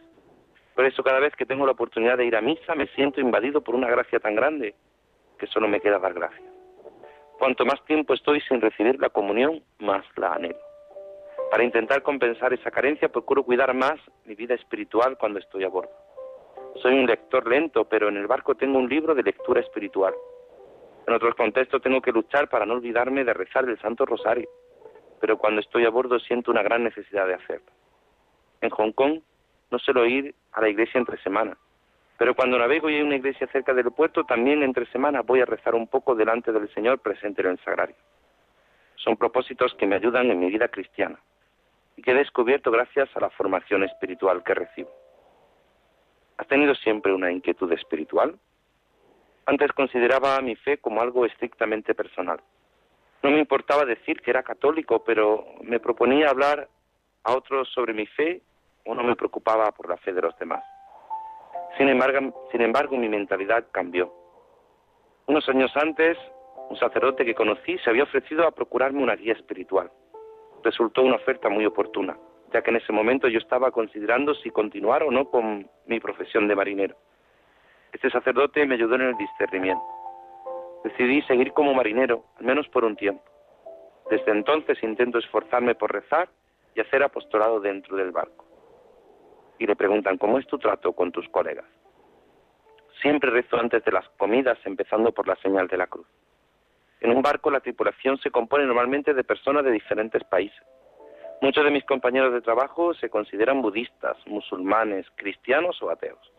Por 0.74 0.86
eso 0.86 1.04
cada 1.04 1.20
vez 1.20 1.36
que 1.36 1.46
tengo 1.46 1.68
la 1.68 1.74
oportunidad 1.74 2.18
de 2.18 2.26
ir 2.26 2.36
a 2.36 2.42
misa 2.42 2.74
me 2.74 2.88
siento 2.88 3.22
invadido 3.22 3.62
por 3.62 3.76
una 3.76 3.88
gracia 3.88 4.20
tan 4.20 4.36
grande 4.36 4.74
que 5.38 5.46
solo 5.46 5.68
me 5.68 5.80
queda 5.80 6.00
dar 6.00 6.16
gracias. 6.16 6.42
Cuanto 7.38 7.64
más 7.64 7.84
tiempo 7.86 8.16
estoy 8.16 8.42
sin 8.42 8.60
recibir 8.60 9.00
la 9.00 9.10
comunión, 9.10 9.62
más 9.78 10.04
la 10.16 10.34
anhelo. 10.34 10.58
Para 11.52 11.64
intentar 11.64 12.02
compensar 12.02 12.52
esa 12.52 12.72
carencia, 12.72 13.10
procuro 13.10 13.44
cuidar 13.44 13.72
más 13.76 14.00
mi 14.26 14.34
vida 14.34 14.56
espiritual 14.56 15.18
cuando 15.20 15.38
estoy 15.38 15.64
a 15.64 15.70
bordo. 15.70 15.92
Soy 16.82 16.98
un 16.98 17.06
lector 17.06 17.48
lento, 17.48 17.86
pero 17.86 18.10
en 18.10 18.18
el 18.18 18.26
barco 18.26 18.56
tengo 18.56 18.80
un 18.80 18.90
libro 18.90 19.14
de 19.14 19.22
lectura 19.22 19.62
espiritual. 19.62 20.16
En 21.06 21.14
otros 21.14 21.36
contextos 21.36 21.84
tengo 21.84 22.02
que 22.02 22.12
luchar 22.12 22.50
para 22.50 22.66
no 22.66 22.74
olvidarme 22.74 23.24
de 23.24 23.34
rezar 23.34 23.66
el 23.70 23.80
Santo 23.80 24.08
Rosario 24.08 24.50
pero 25.24 25.38
cuando 25.38 25.62
estoy 25.62 25.86
a 25.86 25.90
bordo 25.90 26.20
siento 26.20 26.52
una 26.52 26.64
gran 26.64 26.84
necesidad 26.84 27.26
de 27.26 27.36
hacerlo. 27.36 27.72
En 28.60 28.70
Hong 28.72 28.92
Kong 28.92 29.22
no 29.72 29.80
suelo 29.80 30.06
ir 30.06 30.36
a 30.52 30.60
la 30.60 30.68
iglesia 30.68 30.98
entre 30.98 31.18
semana, 31.24 31.56
pero 32.18 32.36
cuando 32.36 32.60
navego 32.60 32.90
y 32.90 32.96
hay 32.96 33.04
una 33.04 33.16
iglesia 33.16 33.48
cerca 33.48 33.74
del 33.74 33.90
puerto, 33.94 34.26
también 34.26 34.64
entre 34.64 34.86
semanas 34.88 35.26
voy 35.26 35.40
a 35.40 35.46
rezar 35.46 35.76
un 35.76 35.88
poco 35.88 36.14
delante 36.14 36.52
del 36.52 36.68
Señor 36.74 37.00
presente 37.00 37.42
en 37.42 37.52
el 37.52 37.60
sagrario. 37.60 37.96
Son 38.98 39.16
propósitos 39.16 39.74
que 39.76 39.88
me 39.88 39.96
ayudan 39.96 40.30
en 40.30 40.42
mi 40.42 40.50
vida 40.50 40.68
cristiana 40.68 41.18
y 41.96 42.02
que 42.02 42.12
he 42.12 42.16
descubierto 42.16 42.70
gracias 42.70 43.08
a 43.16 43.22
la 43.22 43.30
formación 43.30 43.86
espiritual 43.86 44.44
que 44.44 44.56
recibo. 44.56 44.92
¿Has 46.36 46.48
tenido 46.50 46.76
siempre 46.76 47.14
una 47.14 47.32
inquietud 47.32 47.72
espiritual? 47.72 48.38
Antes 49.46 49.72
consideraba 49.72 50.42
mi 50.42 50.58
fe 50.58 50.80
como 50.80 51.02
algo 51.02 51.26
estrictamente 51.26 51.96
personal. 51.96 52.42
No 53.24 53.32
me 53.32 53.40
importaba 53.40 53.86
decir 53.86 54.20
que 54.22 54.32
era 54.32 54.44
católico, 54.44 55.04
pero 55.06 55.46
me 55.62 55.80
proponía 55.80 56.30
hablar 56.30 56.68
a 57.24 57.34
otros 57.34 57.70
sobre 57.70 57.94
mi 57.94 58.06
fe 58.06 58.42
o 58.86 58.94
no 58.94 59.02
me 59.02 59.16
preocupaba 59.16 59.72
por 59.72 59.88
la 59.88 59.96
fe 59.96 60.12
de 60.12 60.22
los 60.22 60.38
demás. 60.38 60.62
Sin 61.78 61.88
embargo, 61.88 62.48
sin 62.52 62.62
embargo, 62.62 62.98
mi 62.98 63.08
mentalidad 63.08 63.66
cambió. 63.72 64.14
Unos 65.26 65.48
años 65.48 65.72
antes, 65.76 66.18
un 66.70 66.76
sacerdote 66.78 67.24
que 67.24 67.34
conocí 67.34 67.78
se 67.78 67.90
había 67.90 68.04
ofrecido 68.04 68.46
a 68.46 68.52
procurarme 68.52 69.02
una 69.02 69.16
guía 69.16 69.34
espiritual. 69.34 69.90
Resultó 70.62 71.02
una 71.02 71.16
oferta 71.16 71.48
muy 71.48 71.66
oportuna, 71.66 72.18
ya 72.52 72.62
que 72.62 72.72
en 72.72 72.78
ese 72.78 72.92
momento 72.92 73.30
yo 73.30 73.40
estaba 73.40 73.72
considerando 73.72 74.36
si 74.36 74.50
continuar 74.50 75.02
o 75.02 75.12
no 75.12 75.30
con 75.30 75.70
mi 75.86 76.00
profesión 76.02 76.50
de 76.50 76.56
marinero. 76.56 76.98
Este 77.94 78.10
sacerdote 78.10 78.66
me 78.66 78.76
ayudó 78.76 78.96
en 78.96 79.02
el 79.02 79.18
discernimiento. 79.18 80.03
Decidí 80.84 81.22
seguir 81.24 81.54
como 81.54 81.74
marinero, 81.74 82.26
al 82.38 82.46
menos 82.46 82.68
por 82.68 82.84
un 82.84 82.96
tiempo. 82.96 83.24
Desde 84.10 84.32
entonces 84.32 84.82
intento 84.84 85.18
esforzarme 85.18 85.76
por 85.76 85.92
rezar 85.92 86.30
y 86.76 86.82
hacer 86.82 87.04
apostolado 87.04 87.60
dentro 87.60 87.96
del 87.96 88.12
barco. 88.12 88.46
Y 89.60 89.66
le 89.66 89.76
preguntan, 89.76 90.18
¿cómo 90.18 90.40
es 90.40 90.48
tu 90.48 90.58
trato 90.58 90.94
con 90.94 91.12
tus 91.12 91.28
colegas? 91.30 91.66
Siempre 93.02 93.32
rezo 93.32 93.58
antes 93.58 93.84
de 93.84 93.92
las 93.92 94.08
comidas, 94.18 94.58
empezando 94.66 95.12
por 95.12 95.28
la 95.28 95.36
señal 95.38 95.68
de 95.68 95.78
la 95.78 95.88
cruz. 95.88 96.08
En 97.00 97.12
un 97.12 97.22
barco 97.22 97.52
la 97.52 97.60
tripulación 97.60 98.18
se 98.18 98.32
compone 98.32 98.66
normalmente 98.66 99.14
de 99.14 99.24
personas 99.24 99.64
de 99.64 99.72
diferentes 99.72 100.24
países. 100.24 100.64
Muchos 101.42 101.66
de 101.66 101.72
mis 101.72 101.84
compañeros 101.84 102.34
de 102.34 102.42
trabajo 102.42 102.94
se 102.94 103.10
consideran 103.10 103.62
budistas, 103.62 104.18
musulmanes, 104.26 105.06
cristianos 105.16 105.82
o 105.82 105.90
ateos. 105.90 106.32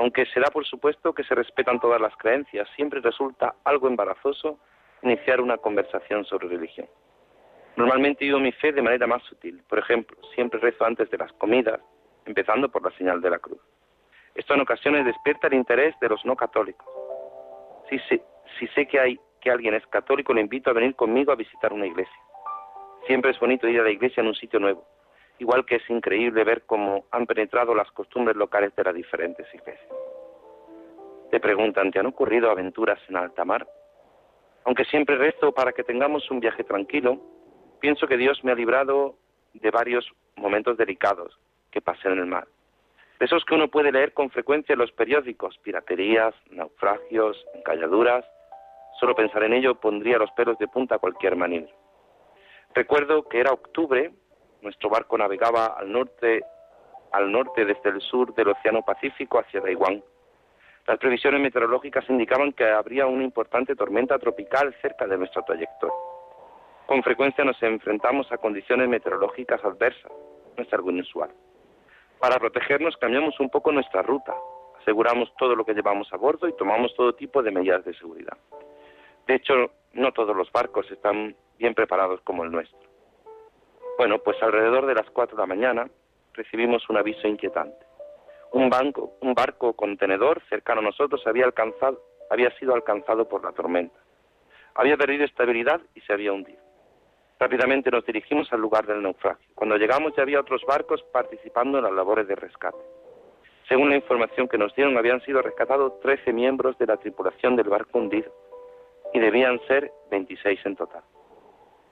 Aunque 0.00 0.24
se 0.24 0.40
da 0.40 0.46
por 0.50 0.64
supuesto 0.64 1.12
que 1.12 1.24
se 1.24 1.34
respetan 1.34 1.78
todas 1.78 2.00
las 2.00 2.16
creencias, 2.16 2.66
siempre 2.74 3.00
resulta 3.00 3.56
algo 3.64 3.86
embarazoso 3.86 4.58
iniciar 5.02 5.42
una 5.42 5.58
conversación 5.58 6.24
sobre 6.24 6.48
religión. 6.48 6.88
Normalmente 7.76 8.24
vivo 8.24 8.38
mi 8.38 8.50
fe 8.50 8.72
de 8.72 8.80
manera 8.80 9.06
más 9.06 9.22
sutil. 9.24 9.62
Por 9.68 9.78
ejemplo, 9.78 10.16
siempre 10.34 10.58
rezo 10.58 10.86
antes 10.86 11.10
de 11.10 11.18
las 11.18 11.30
comidas, 11.34 11.82
empezando 12.24 12.70
por 12.70 12.82
la 12.82 12.96
señal 12.96 13.20
de 13.20 13.28
la 13.28 13.40
cruz. 13.40 13.60
Esto 14.34 14.54
en 14.54 14.62
ocasiones 14.62 15.04
despierta 15.04 15.48
el 15.48 15.54
interés 15.54 15.94
de 16.00 16.08
los 16.08 16.24
no 16.24 16.34
católicos. 16.34 16.88
Si 17.90 17.98
sé, 18.08 18.22
si 18.58 18.68
sé 18.68 18.86
que, 18.86 18.98
hay, 18.98 19.20
que 19.42 19.50
alguien 19.50 19.74
es 19.74 19.86
católico, 19.88 20.32
le 20.32 20.40
invito 20.40 20.70
a 20.70 20.72
venir 20.72 20.94
conmigo 20.94 21.30
a 21.30 21.36
visitar 21.36 21.74
una 21.74 21.86
iglesia. 21.86 22.20
Siempre 23.06 23.32
es 23.32 23.38
bonito 23.38 23.68
ir 23.68 23.78
a 23.78 23.84
la 23.84 23.90
iglesia 23.90 24.22
en 24.22 24.28
un 24.28 24.34
sitio 24.34 24.60
nuevo 24.60 24.82
igual 25.40 25.64
que 25.64 25.76
es 25.76 25.90
increíble 25.90 26.44
ver 26.44 26.62
cómo 26.66 27.06
han 27.10 27.26
penetrado 27.26 27.74
las 27.74 27.90
costumbres 27.92 28.36
locales 28.36 28.76
de 28.76 28.84
las 28.84 28.94
diferentes 28.94 29.46
iglesias. 29.54 29.88
Te 31.30 31.40
preguntan, 31.40 31.90
¿te 31.90 31.98
han 31.98 32.06
ocurrido 32.06 32.50
aventuras 32.50 33.00
en 33.08 33.16
alta 33.16 33.44
mar? 33.44 33.66
Aunque 34.64 34.84
siempre 34.84 35.16
rezo 35.16 35.52
para 35.52 35.72
que 35.72 35.82
tengamos 35.82 36.30
un 36.30 36.40
viaje 36.40 36.62
tranquilo, 36.62 37.18
pienso 37.80 38.06
que 38.06 38.18
Dios 38.18 38.44
me 38.44 38.52
ha 38.52 38.54
librado 38.54 39.16
de 39.54 39.70
varios 39.70 40.06
momentos 40.36 40.76
delicados 40.76 41.38
que 41.70 41.80
pasé 41.80 42.08
en 42.08 42.18
el 42.18 42.26
mar. 42.26 42.46
Esos 43.18 43.44
que 43.44 43.54
uno 43.54 43.68
puede 43.68 43.92
leer 43.92 44.12
con 44.12 44.30
frecuencia 44.30 44.74
en 44.74 44.78
los 44.78 44.92
periódicos, 44.92 45.56
piraterías, 45.58 46.34
naufragios, 46.50 47.42
encalladuras. 47.54 48.26
Solo 48.98 49.14
pensar 49.14 49.42
en 49.44 49.54
ello 49.54 49.80
pondría 49.80 50.18
los 50.18 50.30
pelos 50.32 50.58
de 50.58 50.68
punta 50.68 50.96
a 50.96 50.98
cualquier 50.98 51.36
marinero. 51.36 51.74
Recuerdo 52.74 53.28
que 53.28 53.40
era 53.40 53.52
octubre 53.52 54.12
nuestro 54.62 54.88
barco 54.90 55.16
navegaba 55.16 55.66
al 55.66 55.90
norte, 55.90 56.42
al 57.12 57.30
norte 57.30 57.64
desde 57.64 57.90
el 57.90 58.00
sur 58.00 58.34
del 58.34 58.48
Océano 58.48 58.82
Pacífico 58.82 59.38
hacia 59.38 59.60
Taiwán. 59.60 60.02
Las 60.86 60.98
previsiones 60.98 61.40
meteorológicas 61.40 62.08
indicaban 62.08 62.52
que 62.52 62.64
habría 62.64 63.06
una 63.06 63.22
importante 63.22 63.76
tormenta 63.76 64.18
tropical 64.18 64.74
cerca 64.80 65.06
de 65.06 65.18
nuestra 65.18 65.42
trayectoria. 65.42 65.94
Con 66.86 67.02
frecuencia 67.02 67.44
nos 67.44 67.62
enfrentamos 67.62 68.30
a 68.32 68.38
condiciones 68.38 68.88
meteorológicas 68.88 69.64
adversas, 69.64 70.10
no 70.56 70.62
es 70.62 70.72
algo 70.72 70.90
inusual. 70.90 71.30
Para 72.18 72.38
protegernos 72.38 72.96
cambiamos 72.96 73.38
un 73.38 73.48
poco 73.48 73.70
nuestra 73.70 74.02
ruta, 74.02 74.34
aseguramos 74.80 75.32
todo 75.38 75.54
lo 75.54 75.64
que 75.64 75.74
llevamos 75.74 76.12
a 76.12 76.16
bordo 76.16 76.48
y 76.48 76.56
tomamos 76.56 76.94
todo 76.96 77.14
tipo 77.14 77.42
de 77.42 77.52
medidas 77.52 77.84
de 77.84 77.94
seguridad. 77.94 78.36
De 79.26 79.36
hecho, 79.36 79.54
no 79.92 80.12
todos 80.12 80.36
los 80.36 80.50
barcos 80.50 80.90
están 80.90 81.36
bien 81.58 81.74
preparados 81.74 82.20
como 82.22 82.42
el 82.42 82.50
nuestro. 82.50 82.89
Bueno, 84.00 84.18
pues 84.20 84.42
alrededor 84.42 84.86
de 84.86 84.94
las 84.94 85.10
cuatro 85.10 85.36
de 85.36 85.42
la 85.42 85.46
mañana 85.46 85.86
recibimos 86.32 86.88
un 86.88 86.96
aviso 86.96 87.28
inquietante. 87.28 87.84
Un, 88.52 88.70
banco, 88.70 89.18
un 89.20 89.34
barco 89.34 89.74
contenedor 89.74 90.42
cercano 90.48 90.80
a 90.80 90.84
nosotros 90.84 91.20
había, 91.26 91.44
alcanzado, 91.44 92.00
había 92.30 92.50
sido 92.56 92.74
alcanzado 92.74 93.28
por 93.28 93.44
la 93.44 93.52
tormenta. 93.52 94.00
Había 94.74 94.96
perdido 94.96 95.26
estabilidad 95.26 95.82
y 95.94 96.00
se 96.00 96.14
había 96.14 96.32
hundido. 96.32 96.62
Rápidamente 97.38 97.90
nos 97.90 98.06
dirigimos 98.06 98.50
al 98.54 98.62
lugar 98.62 98.86
del 98.86 99.02
naufragio. 99.02 99.46
Cuando 99.54 99.76
llegamos 99.76 100.14
ya 100.16 100.22
había 100.22 100.40
otros 100.40 100.62
barcos 100.66 101.02
participando 101.12 101.76
en 101.76 101.84
las 101.84 101.92
labores 101.92 102.26
de 102.26 102.36
rescate. 102.36 102.82
Según 103.68 103.90
la 103.90 103.96
información 103.96 104.48
que 104.48 104.56
nos 104.56 104.74
dieron, 104.74 104.96
habían 104.96 105.20
sido 105.26 105.42
rescatados 105.42 106.00
13 106.00 106.32
miembros 106.32 106.78
de 106.78 106.86
la 106.86 106.96
tripulación 106.96 107.54
del 107.54 107.68
barco 107.68 107.98
hundido 107.98 108.32
y 109.12 109.18
debían 109.18 109.60
ser 109.68 109.92
26 110.10 110.58
en 110.64 110.76
total. 110.76 111.02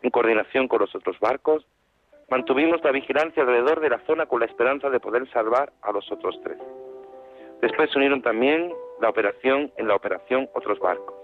En 0.01 0.09
coordinación 0.09 0.69
con 0.69 0.81
los 0.81 0.95
otros 0.95 1.21
barcos, 1.21 1.67
Mantuvimos 2.31 2.85
la 2.85 2.93
vigilancia 2.93 3.43
alrededor 3.43 3.81
de 3.81 3.89
la 3.89 4.01
zona 4.01 4.27
con 4.27 4.41
la 4.41 4.47
esperanza 4.47 4.91
de 4.91 5.01
poder 5.01 5.27
salvar 5.31 5.73
a 5.81 5.93
los 5.93 6.11
otros 6.13 6.39
tres. 6.43 6.59
Después 7.63 7.91
se 7.91 7.97
unieron 7.99 8.21
también 8.21 8.71
la 9.01 9.09
operación 9.09 9.73
en 9.79 9.89
la 9.89 9.97
operación 9.97 10.49
otros 10.55 10.79
barcos. 10.79 11.15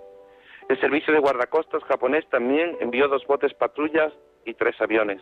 El 0.68 0.80
servicio 0.80 1.12
de 1.12 1.20
guardacostas 1.20 1.84
japonés 1.84 2.26
también 2.30 2.78
envió 2.80 3.06
dos 3.08 3.26
botes 3.26 3.52
patrullas 3.52 4.14
y 4.46 4.54
tres 4.54 4.80
aviones. 4.80 5.20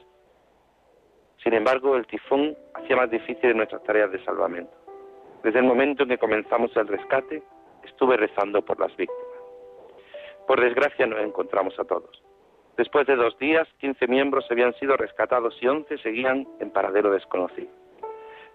Sin 1.43 1.53
embargo, 1.53 1.97
el 1.97 2.07
tifón 2.07 2.57
hacía 2.75 2.95
más 2.95 3.11
difícil 3.11 3.57
nuestras 3.57 3.83
tareas 3.83 4.13
de 4.13 4.25
salvamento. 4.25 4.73
Desde 5.43 5.59
el 5.59 5.65
momento 5.65 6.05
en 6.05 6.11
que 6.11 6.19
comenzamos 6.19 6.71
el 6.77 6.87
rescate, 6.87 7.43
estuve 7.83 8.17
rezando 8.17 8.65
por 8.65 8.79
las 8.79 8.97
víctimas. 8.97 9.27
Por 10.47 10.61
desgracia 10.61 11.07
no 11.09 11.19
encontramos 11.19 11.77
a 11.81 11.85
todos. 11.85 12.23
Después 12.77 13.07
de 13.07 13.17
dos 13.17 13.39
días, 13.39 13.69
15 13.79 14.07
miembros 14.07 14.47
habían 14.51 14.75
sido 14.75 14.97
rescatados 14.97 15.57
y 15.61 15.69
11 15.69 15.99
seguían 15.99 16.47
en 16.59 16.71
paradero 16.71 17.11
desconocido. 17.11 17.69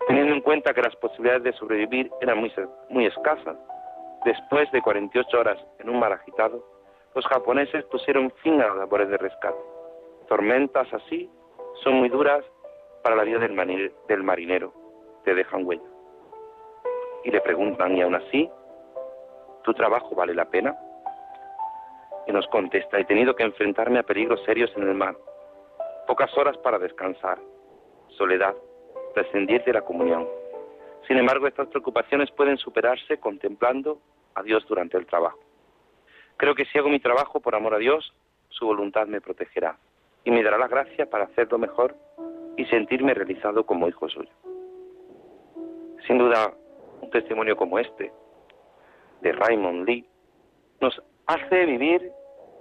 Teniendo 0.07 0.33
en 0.33 0.41
cuenta 0.41 0.73
que 0.73 0.81
las 0.81 0.95
posibilidades 0.95 1.43
de 1.43 1.53
sobrevivir 1.53 2.09
eran 2.21 2.39
muy, 2.39 2.51
muy 2.89 3.05
escasas, 3.05 3.57
después 4.25 4.71
de 4.71 4.81
48 4.81 5.39
horas 5.39 5.59
en 5.79 5.89
un 5.89 5.99
mar 5.99 6.13
agitado, 6.13 6.63
los 7.13 7.25
japoneses 7.27 7.83
pusieron 7.85 8.31
fin 8.43 8.61
a 8.61 8.67
las 8.67 8.77
labores 8.77 9.09
de 9.09 9.17
rescate. 9.17 9.57
Tormentas 10.27 10.91
así 10.93 11.29
son 11.83 11.95
muy 11.95 12.09
duras 12.09 12.43
para 13.03 13.15
la 13.15 13.23
vida 13.23 13.39
del, 13.39 13.91
del 14.07 14.23
marinero, 14.23 14.73
te 15.23 15.35
dejan 15.35 15.65
huella. 15.65 15.83
Y 17.23 17.31
le 17.31 17.41
preguntan, 17.41 17.95
¿y 17.97 18.01
aún 18.01 18.15
así 18.15 18.49
tu 19.63 19.73
trabajo 19.73 20.15
vale 20.15 20.33
la 20.33 20.45
pena? 20.45 20.77
Y 22.27 22.31
nos 22.31 22.45
contesta, 22.47 22.99
he 22.99 23.05
tenido 23.05 23.35
que 23.35 23.43
enfrentarme 23.43 23.99
a 23.99 24.03
peligros 24.03 24.43
serios 24.43 24.71
en 24.75 24.83
el 24.83 24.93
mar, 24.93 25.15
pocas 26.05 26.35
horas 26.37 26.57
para 26.57 26.77
descansar, 26.77 27.39
soledad, 28.09 28.55
prescindir 29.13 29.63
de 29.63 29.73
la 29.73 29.81
comunión. 29.81 30.27
Sin 31.07 31.17
embargo, 31.17 31.47
estas 31.47 31.67
preocupaciones 31.69 32.29
pueden 32.31 32.57
superarse 32.57 33.17
contemplando 33.17 33.99
a 34.35 34.43
Dios 34.43 34.65
durante 34.67 34.97
el 34.97 35.05
trabajo. 35.05 35.39
Creo 36.35 36.53
que 36.53 36.65
si 36.65 36.77
hago 36.77 36.89
mi 36.89 36.99
trabajo 36.99 37.39
por 37.39 37.55
amor 37.55 37.73
a 37.73 37.79
Dios, 37.79 38.13
su 38.49 38.65
voluntad 38.65 39.07
me 39.07 39.21
protegerá 39.21 39.77
y 40.23 40.31
me 40.31 40.43
dará 40.43 40.57
la 40.57 40.67
gracia 40.67 41.09
para 41.09 41.25
hacerlo 41.25 41.57
mejor 41.57 41.95
y 42.57 42.65
sentirme 42.65 43.13
realizado 43.13 43.65
como 43.65 43.87
hijo 43.87 44.09
suyo. 44.09 44.29
Sin 46.05 46.17
duda, 46.17 46.53
un 47.01 47.09
testimonio 47.09 47.55
como 47.55 47.79
este, 47.79 48.11
de 49.21 49.31
Raymond 49.31 49.87
Lee, 49.87 50.05
nos 50.81 51.01
hace 51.25 51.65
vivir 51.65 52.11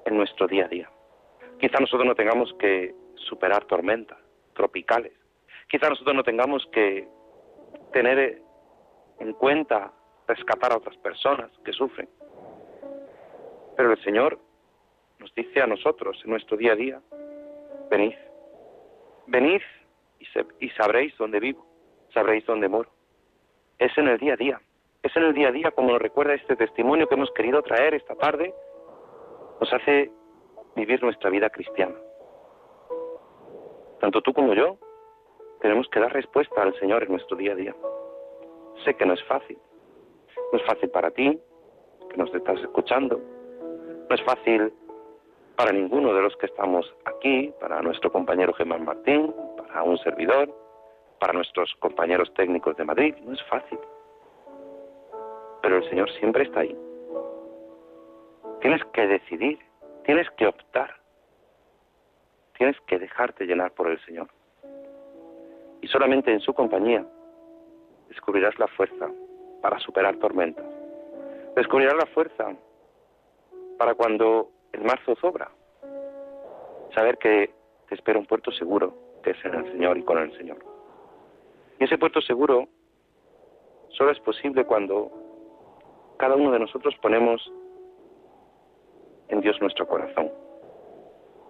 en 0.07 0.17
nuestro 0.17 0.47
día 0.47 0.65
a 0.65 0.69
día. 0.69 0.91
Quizá 1.59 1.79
nosotros 1.81 2.07
no 2.07 2.15
tengamos 2.15 2.55
que 2.59 2.95
superar 3.17 3.65
tormentas 3.65 4.19
tropicales. 4.55 5.13
Quizá 5.69 5.89
nosotros 5.89 6.15
no 6.15 6.23
tengamos 6.23 6.67
que 6.73 7.09
tener 7.93 8.41
en 9.19 9.33
cuenta 9.35 9.93
rescatar 10.29 10.73
a 10.73 10.77
otras 10.77 10.97
personas 10.99 11.51
que 11.65 11.73
sufren. 11.73 12.09
Pero 13.77 13.93
el 13.93 14.03
Señor 14.03 14.39
nos 15.19 15.35
dice 15.35 15.61
a 15.61 15.67
nosotros 15.67 16.21
en 16.25 16.31
nuestro 16.31 16.57
día 16.57 16.73
a 16.73 16.77
día, 16.77 17.01
venid, 17.91 18.15
venid 19.27 19.61
y, 20.21 20.27
y 20.65 20.71
sabréis 20.71 21.17
dónde 21.19 21.41
vivo, 21.41 21.67
sabréis 22.13 22.47
dónde 22.47 22.69
moro. 22.69 22.91
Es 23.79 23.97
en 23.99 24.09
el 24.09 24.19
día 24.19 24.35
a 24.35 24.37
día, 24.37 24.61
es 25.03 25.15
en 25.17 25.25
el 25.25 25.35
día 25.35 25.49
a 25.49 25.53
día 25.53 25.71
como 25.73 25.93
nos 25.93 26.03
recuerda 26.03 26.35
este 26.35 26.57
testimonio 26.57 27.09
que 27.09 27.15
hemos 27.15 27.31
querido 27.33 27.63
traer 27.63 27.95
esta 27.95 28.15
tarde 28.15 28.55
nos 29.61 29.73
hace 29.73 30.11
vivir 30.75 31.03
nuestra 31.03 31.31
vida 31.31 31.51
cristiana. 31.51 31.95
Tanto 34.01 34.21
tú 34.23 34.33
como 34.33 34.55
yo 34.55 34.79
tenemos 35.61 35.89
que 35.89 36.01
dar 36.01 36.13
respuesta 36.13 36.63
al 36.63 36.79
Señor 36.79 37.03
en 37.03 37.13
nuestro 37.13 37.37
día 37.37 37.53
a 37.53 37.57
día. 37.57 37.75
Sé 38.85 38.95
que 38.95 39.07
no 39.07 39.15
es 39.15 39.25
fácil. 39.25 39.59
No 40.53 40.59
es 40.59 40.65
fácil 40.67 40.91
para 40.91 41.11
ti, 41.11 41.41
que 42.11 42.17
nos 42.17 42.33
estás 42.35 42.61
escuchando. 42.61 43.21
No 44.09 44.15
es 44.15 44.23
fácil 44.23 44.73
para 45.57 45.73
ninguno 45.73 46.13
de 46.13 46.21
los 46.21 46.37
que 46.37 46.47
estamos 46.47 46.95
aquí, 47.07 47.53
para 47.59 47.81
nuestro 47.81 48.13
compañero 48.13 48.53
Germán 48.53 48.85
Martín, 48.85 49.35
para 49.57 49.83
un 49.83 49.97
servidor, 49.99 50.55
para 51.19 51.33
nuestros 51.33 51.75
compañeros 51.81 52.33
técnicos 52.35 52.77
de 52.77 52.85
Madrid. 52.85 53.15
No 53.23 53.33
es 53.33 53.43
fácil. 53.45 53.79
pero 55.63 55.79
el 55.79 55.89
Señor 55.89 56.09
siempre 56.13 56.45
está 56.45 56.61
ahí. 56.61 56.86
Tienes 58.61 58.85
que 58.93 59.07
decidir, 59.07 59.59
tienes 60.05 60.29
que 60.31 60.47
optar, 60.47 60.97
tienes 62.57 62.77
que 62.87 62.99
dejarte 62.99 63.45
llenar 63.45 63.73
por 63.73 63.91
el 63.91 64.01
Señor. 64.05 64.29
Y 65.83 65.89
solamente 65.89 66.33
en 66.33 66.41
su 66.41 66.55
compañía 66.55 67.07
descubrirás 68.09 68.59
la 68.59 68.67
fuerza 68.69 69.11
para 69.61 69.79
superar 69.81 70.17
tormentas. 70.17 70.67
Descubrirás 71.55 71.97
la 71.97 72.07
fuerza 72.07 72.55
para 73.79 73.95
cuando 73.95 74.51
el 74.73 74.85
marzo 74.85 75.15
sobra. 75.17 75.51
Saber 76.95 77.19
que 77.19 77.51
te 77.89 77.95
espera 77.95 78.19
un 78.19 78.27
puerto 78.27 78.51
seguro, 78.53 78.95
que 79.23 79.31
es 79.31 79.45
en 79.45 79.55
el 79.55 79.73
Señor 79.73 79.99
y 79.99 80.03
con 80.03 80.19
el 80.19 80.37
Señor. 80.37 80.59
Y 81.79 81.85
ese 81.85 81.99
puerto 81.99 82.21
seguro 82.21 82.69
solo 83.91 84.11
es 84.11 84.21
posible 84.21 84.65
cuando 84.65 85.11
cada 86.19 86.37
uno 86.37 86.51
de 86.51 86.59
nosotros 86.59 86.95
ponemos 87.03 87.53
en 89.37 89.43
Dios 89.43 89.61
nuestro 89.61 89.87
corazón. 89.87 90.31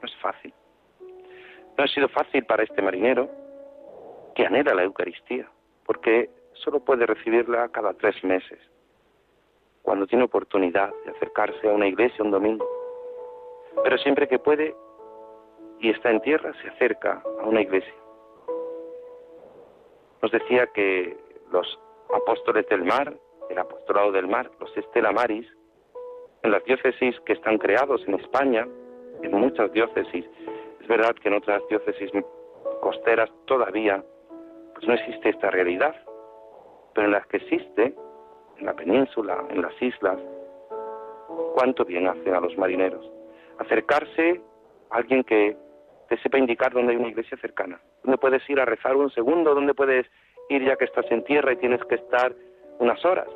No 0.00 0.06
es 0.06 0.14
fácil. 0.16 0.52
No 1.78 1.84
ha 1.84 1.88
sido 1.88 2.08
fácil 2.08 2.44
para 2.44 2.64
este 2.64 2.82
marinero 2.82 3.30
que 4.34 4.44
anhela 4.44 4.74
la 4.74 4.82
Eucaristía, 4.82 5.48
porque 5.84 6.30
solo 6.52 6.80
puede 6.80 7.06
recibirla 7.06 7.68
cada 7.68 7.94
tres 7.94 8.22
meses, 8.24 8.58
cuando 9.82 10.06
tiene 10.06 10.24
oportunidad 10.24 10.92
de 11.04 11.12
acercarse 11.12 11.68
a 11.68 11.72
una 11.72 11.86
iglesia 11.86 12.24
un 12.24 12.30
domingo. 12.30 12.66
Pero 13.82 13.98
siempre 13.98 14.26
que 14.26 14.38
puede 14.38 14.74
y 15.80 15.90
está 15.90 16.10
en 16.10 16.20
tierra, 16.20 16.52
se 16.62 16.68
acerca 16.68 17.22
a 17.40 17.46
una 17.46 17.60
iglesia. 17.60 17.94
Nos 20.22 20.32
decía 20.32 20.66
que 20.74 21.16
los 21.52 21.78
apóstoles 22.14 22.66
del 22.68 22.84
mar, 22.84 23.14
el 23.48 23.58
apostolado 23.58 24.10
del 24.12 24.26
mar, 24.26 24.50
los 24.58 24.74
Estela 24.76 25.12
Maris, 25.12 25.46
en 26.42 26.50
las 26.50 26.64
diócesis 26.64 27.18
que 27.20 27.32
están 27.32 27.58
creados 27.58 28.02
en 28.06 28.14
España, 28.14 28.66
en 29.22 29.32
muchas 29.32 29.72
diócesis, 29.72 30.24
es 30.80 30.88
verdad 30.88 31.14
que 31.16 31.28
en 31.28 31.34
otras 31.34 31.62
diócesis 31.68 32.10
costeras 32.80 33.30
todavía 33.46 34.04
pues 34.74 34.86
no 34.86 34.94
existe 34.94 35.30
esta 35.30 35.50
realidad, 35.50 35.94
pero 36.94 37.06
en 37.06 37.12
las 37.12 37.26
que 37.26 37.38
existe, 37.38 37.94
en 38.58 38.66
la 38.66 38.74
península, 38.74 39.44
en 39.50 39.62
las 39.62 39.72
islas, 39.80 40.18
cuánto 41.54 41.84
bien 41.84 42.06
hacen 42.06 42.34
a 42.34 42.40
los 42.40 42.56
marineros. 42.58 43.10
Acercarse 43.58 44.40
a 44.90 44.96
alguien 44.96 45.24
que 45.24 45.56
te 46.08 46.18
sepa 46.18 46.38
indicar 46.38 46.72
dónde 46.72 46.92
hay 46.92 46.98
una 46.98 47.08
iglesia 47.08 47.36
cercana, 47.38 47.80
dónde 48.04 48.18
puedes 48.18 48.48
ir 48.48 48.60
a 48.60 48.64
rezar 48.64 48.96
un 48.96 49.10
segundo, 49.10 49.54
dónde 49.54 49.74
puedes 49.74 50.06
ir 50.48 50.64
ya 50.64 50.76
que 50.76 50.84
estás 50.84 51.06
en 51.10 51.24
tierra 51.24 51.52
y 51.52 51.56
tienes 51.56 51.82
que 51.86 51.96
estar 51.96 52.34
unas 52.78 53.04
horas, 53.04 53.28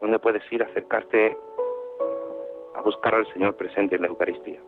dónde 0.00 0.18
puedes 0.18 0.42
ir 0.52 0.62
a 0.62 0.66
acercarte 0.66 1.36
buscar 2.84 3.14
al 3.14 3.26
Señor 3.32 3.56
presente 3.56 3.96
en 3.96 4.02
la 4.02 4.08
Eucaristía. 4.08 4.60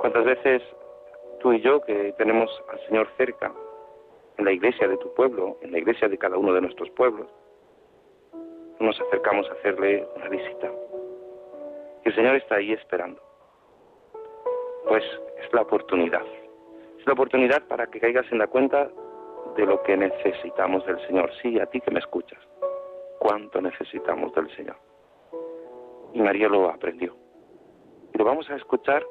¿Cuántas 0.00 0.24
veces 0.24 0.62
tú 1.40 1.52
y 1.52 1.60
yo 1.60 1.80
que 1.82 2.12
tenemos 2.18 2.50
al 2.70 2.78
Señor 2.86 3.08
cerca, 3.16 3.52
en 4.36 4.44
la 4.44 4.52
iglesia 4.52 4.86
de 4.86 4.98
tu 4.98 5.12
pueblo, 5.14 5.56
en 5.62 5.72
la 5.72 5.78
iglesia 5.78 6.08
de 6.08 6.18
cada 6.18 6.36
uno 6.36 6.52
de 6.52 6.60
nuestros 6.60 6.90
pueblos, 6.90 7.26
nos 8.78 9.00
acercamos 9.00 9.48
a 9.48 9.54
hacerle 9.54 10.06
una 10.14 10.28
visita? 10.28 10.70
Y 12.04 12.08
el 12.08 12.14
Señor 12.14 12.36
está 12.36 12.56
ahí 12.56 12.72
esperando. 12.72 13.20
Pues 14.86 15.02
es 15.42 15.52
la 15.52 15.62
oportunidad. 15.62 16.24
Es 17.00 17.06
la 17.06 17.14
oportunidad 17.14 17.66
para 17.66 17.86
que 17.86 17.98
caigas 17.98 18.30
en 18.30 18.38
la 18.38 18.46
cuenta 18.46 18.88
de 19.56 19.66
lo 19.66 19.82
que 19.82 19.96
necesitamos 19.96 20.84
del 20.86 21.00
Señor. 21.06 21.30
Sí, 21.40 21.58
a 21.58 21.66
ti 21.66 21.80
que 21.80 21.90
me 21.90 21.98
escuchas. 21.98 22.38
Cuánto 23.18 23.60
necesitamos 23.60 24.32
del 24.34 24.54
Señor. 24.54 24.76
Y 26.16 26.22
María 26.22 26.48
lo 26.48 26.70
aprendió. 26.70 27.14
Y 28.14 28.16
lo 28.16 28.24
vamos 28.24 28.48
a 28.48 28.56
escuchar 28.56 29.04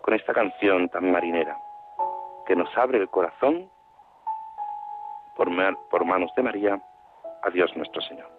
con 0.00 0.14
esta 0.14 0.32
canción 0.32 0.88
tan 0.88 1.12
marinera, 1.12 1.58
que 2.46 2.56
nos 2.56 2.74
abre 2.78 2.96
el 2.96 3.10
corazón 3.10 3.70
por, 5.36 5.50
por 5.90 6.04
manos 6.06 6.32
de 6.34 6.42
María 6.42 6.82
a 7.42 7.50
Dios 7.50 7.70
nuestro 7.76 8.00
Señor. 8.00 8.37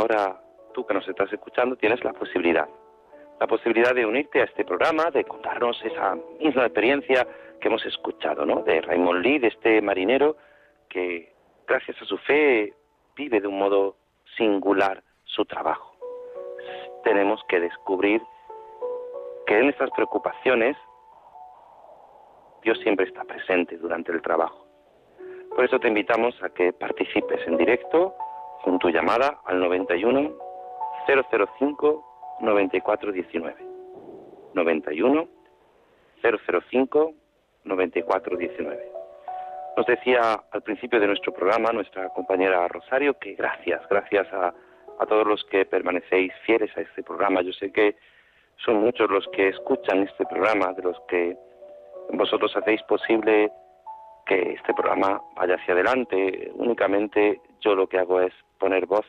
Ahora 0.00 0.40
tú 0.72 0.86
que 0.86 0.94
nos 0.94 1.06
estás 1.08 1.32
escuchando 1.32 1.76
tienes 1.76 2.02
la 2.04 2.12
posibilidad, 2.12 2.68
la 3.38 3.46
posibilidad 3.46 3.94
de 3.94 4.06
unirte 4.06 4.40
a 4.40 4.44
este 4.44 4.64
programa, 4.64 5.10
de 5.10 5.24
contarnos 5.24 5.82
esa 5.84 6.16
misma 6.38 6.64
experiencia 6.64 7.26
que 7.60 7.68
hemos 7.68 7.84
escuchado, 7.84 8.46
¿no? 8.46 8.62
De 8.62 8.80
Raymond 8.80 9.22
Lee, 9.22 9.38
de 9.38 9.48
este 9.48 9.82
marinero 9.82 10.36
que 10.88 11.32
gracias 11.66 12.00
a 12.00 12.04
su 12.04 12.16
fe 12.18 12.72
vive 13.14 13.40
de 13.40 13.46
un 13.46 13.58
modo 13.58 13.96
singular 14.36 15.02
su 15.24 15.44
trabajo. 15.44 15.94
Tenemos 17.04 17.40
que 17.48 17.60
descubrir 17.60 18.22
que 19.46 19.58
en 19.58 19.68
estas 19.68 19.90
preocupaciones 19.90 20.76
Dios 22.62 22.78
siempre 22.80 23.06
está 23.06 23.24
presente 23.24 23.76
durante 23.76 24.12
el 24.12 24.22
trabajo. 24.22 24.66
Por 25.54 25.64
eso 25.64 25.78
te 25.78 25.88
invitamos 25.88 26.40
a 26.42 26.50
que 26.50 26.72
participes 26.72 27.46
en 27.46 27.56
directo 27.56 28.14
con 28.62 28.78
tu 28.78 28.90
llamada 28.90 29.40
al 29.44 29.60
91 29.60 30.32
005 31.06 32.38
9419. 32.40 33.56
91 34.54 35.28
005 36.22 37.14
9419. 37.64 38.92
Nos 39.76 39.86
decía 39.86 40.42
al 40.50 40.62
principio 40.62 41.00
de 41.00 41.06
nuestro 41.06 41.32
programa 41.32 41.72
nuestra 41.72 42.08
compañera 42.10 42.66
Rosario 42.68 43.14
que 43.18 43.34
gracias, 43.34 43.80
gracias 43.88 44.26
a, 44.32 44.52
a 44.98 45.06
todos 45.06 45.26
los 45.26 45.44
que 45.44 45.64
permanecéis 45.64 46.32
fieles 46.44 46.76
a 46.76 46.82
este 46.82 47.02
programa. 47.02 47.42
Yo 47.42 47.52
sé 47.52 47.72
que 47.72 47.96
son 48.64 48.76
muchos 48.76 49.10
los 49.10 49.26
que 49.28 49.48
escuchan 49.48 50.02
este 50.02 50.26
programa, 50.26 50.72
de 50.72 50.82
los 50.82 51.00
que 51.08 51.36
vosotros 52.12 52.54
hacéis 52.56 52.82
posible 52.82 53.50
que 54.26 54.52
este 54.52 54.74
programa 54.74 55.22
vaya 55.36 55.54
hacia 55.54 55.74
adelante. 55.74 56.50
Únicamente 56.54 57.40
yo 57.60 57.74
lo 57.74 57.86
que 57.86 57.98
hago 57.98 58.20
es 58.20 58.32
poner 58.60 58.86
voz 58.86 59.06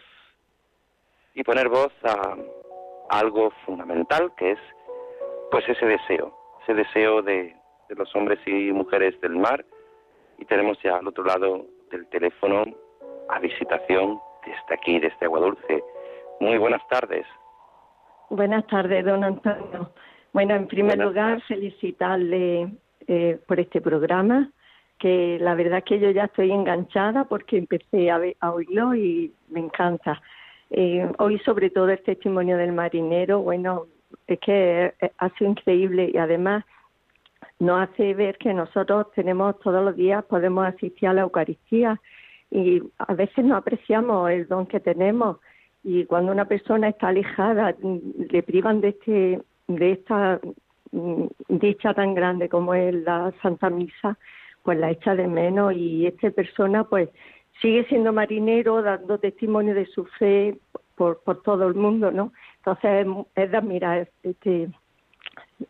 y 1.36 1.44
poner 1.44 1.70
voz 1.70 1.94
a, 2.04 2.36
algo 3.10 3.52
fundamental 3.66 4.34
que 4.38 4.52
es 4.52 4.60
pues 5.52 5.68
ese 5.68 5.86
deseo, 5.86 6.34
ese 6.64 6.74
deseo 6.74 7.22
de, 7.22 7.54
de 7.90 7.96
los 7.96 8.16
hombres 8.16 8.40
y 8.48 8.72
mujeres 8.72 9.20
del 9.22 9.36
mar 9.36 9.64
y 10.40 10.46
tenemos 10.46 10.78
ya 10.82 10.96
al 10.96 11.08
otro 11.08 11.26
lado 11.26 11.66
del 11.92 12.08
teléfono 12.08 12.64
a 13.30 13.40
visitación 13.40 14.20
desde 14.46 14.74
aquí, 14.74 15.00
desde 15.00 15.26
Agua 15.26 15.42
Dulce. 15.42 15.84
Muy 16.40 16.58
buenas 16.58 16.82
tardes. 16.88 17.26
Buenas 18.30 18.66
tardes, 18.68 19.06
don 19.06 19.24
Antonio. 19.24 19.92
Bueno, 20.34 20.56
en 20.56 20.68
primer 20.68 20.98
lugar, 20.98 21.42
felicitarle 21.42 22.72
eh, 23.08 23.40
por 23.46 23.60
este 23.60 23.82
programa, 23.82 24.50
que 25.02 25.40
la 25.42 25.56
verdad 25.56 25.80
es 25.80 25.86
que 25.86 26.00
yo 26.00 26.12
ya 26.12 26.26
estoy 26.26 26.52
enganchada 26.52 27.24
porque 27.24 27.58
empecé 27.58 28.12
a, 28.12 28.22
a 28.40 28.52
oírlo 28.52 28.94
y 28.94 29.34
me 29.50 29.60
encanta. 29.62 30.22
Eh, 30.70 31.12
hoy 31.18 31.40
sobre 31.40 31.72
todo 31.72 31.90
el 31.90 32.02
testimonio 32.04 32.56
del 32.56 32.72
marinero, 32.72 33.42
bueno, 33.42 33.88
es 34.28 34.40
que 34.40 34.94
ha 35.18 35.30
sido 35.32 35.50
increíble 35.50 36.12
y 36.14 36.18
además 36.18 36.64
nos 37.60 37.90
hace 37.90 38.14
ver 38.14 38.38
que 38.38 38.54
nosotros 38.54 39.12
tenemos 39.16 39.60
todos 39.60 39.84
los 39.84 39.96
días, 39.96 40.24
podemos 40.26 40.66
asistir 40.68 41.10
a 41.10 41.14
la 41.14 41.22
Eucaristía 41.22 42.00
y 42.52 42.82
a 43.00 43.14
veces 43.14 43.44
no 43.44 43.56
apreciamos 43.56 44.30
el 44.30 44.48
don 44.48 44.68
que 44.68 44.80
tenemos 44.80 45.38
y 45.84 46.06
cuando 46.06 46.32
una 46.32 46.46
persona 46.46 46.90
está 46.90 47.08
alejada 47.08 47.76
le 47.82 48.44
privan 48.44 48.82
de 48.82 48.90
este 48.90 49.42
de 49.68 49.92
esta 49.92 50.40
mm, 50.92 51.26
dicha 51.50 51.94
tan 51.94 52.14
grande 52.14 52.50
como 52.50 52.74
es 52.74 52.94
la 52.94 53.34
Santa 53.42 53.70
Misa, 53.70 54.18
pues 54.64 54.78
la 54.78 54.92
echa 54.92 55.16
de 55.16 55.28
menos 55.28 55.74
y 55.74 56.06
esta 56.06 56.30
persona 56.32 56.84
pues 56.84 57.10
sigue 57.62 57.86
siendo 57.86 58.14
marinero, 58.14 58.82
dando 58.82 59.18
testimonio 59.20 59.74
de 59.74 59.86
su 59.88 60.06
fe 60.06 60.58
por, 60.96 61.22
por 61.24 61.42
todo 61.42 61.68
el 61.68 61.76
mundo, 61.76 62.12
¿no? 62.12 62.32
Entonces 62.58 63.08
es, 63.36 63.52
de 63.52 63.58
admirar 63.58 64.10
este, 64.24 64.70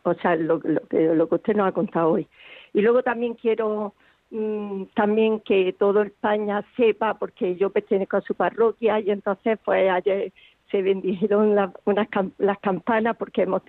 o 0.02 0.14
sea, 0.14 0.36
lo, 0.36 0.60
lo, 0.62 0.80
que, 0.88 1.14
lo 1.14 1.28
que 1.28 1.34
usted 1.36 1.54
nos 1.54 1.68
ha 1.68 1.72
contado 1.72 2.12
hoy. 2.12 2.28
Y 2.72 2.80
luego 2.80 3.02
también 3.02 3.34
quiero 3.34 3.94
mm, 4.30 4.84
también 4.94 5.40
que 5.40 5.74
todo 5.78 6.02
España 6.02 6.64
sepa, 6.76 7.14
porque 7.14 7.56
yo 7.56 7.70
pertenezco 7.70 8.18
a 8.18 8.22
su 8.22 8.34
parroquia 8.34 9.00
y 9.00 9.10
entonces 9.10 9.58
pues 9.64 9.90
ayer 9.90 10.32
se 10.72 10.82
bendijeron 10.82 11.50
unas, 11.84 12.08
las 12.38 12.58
campanas 12.58 13.16
porque 13.16 13.42
hemos 13.42 13.62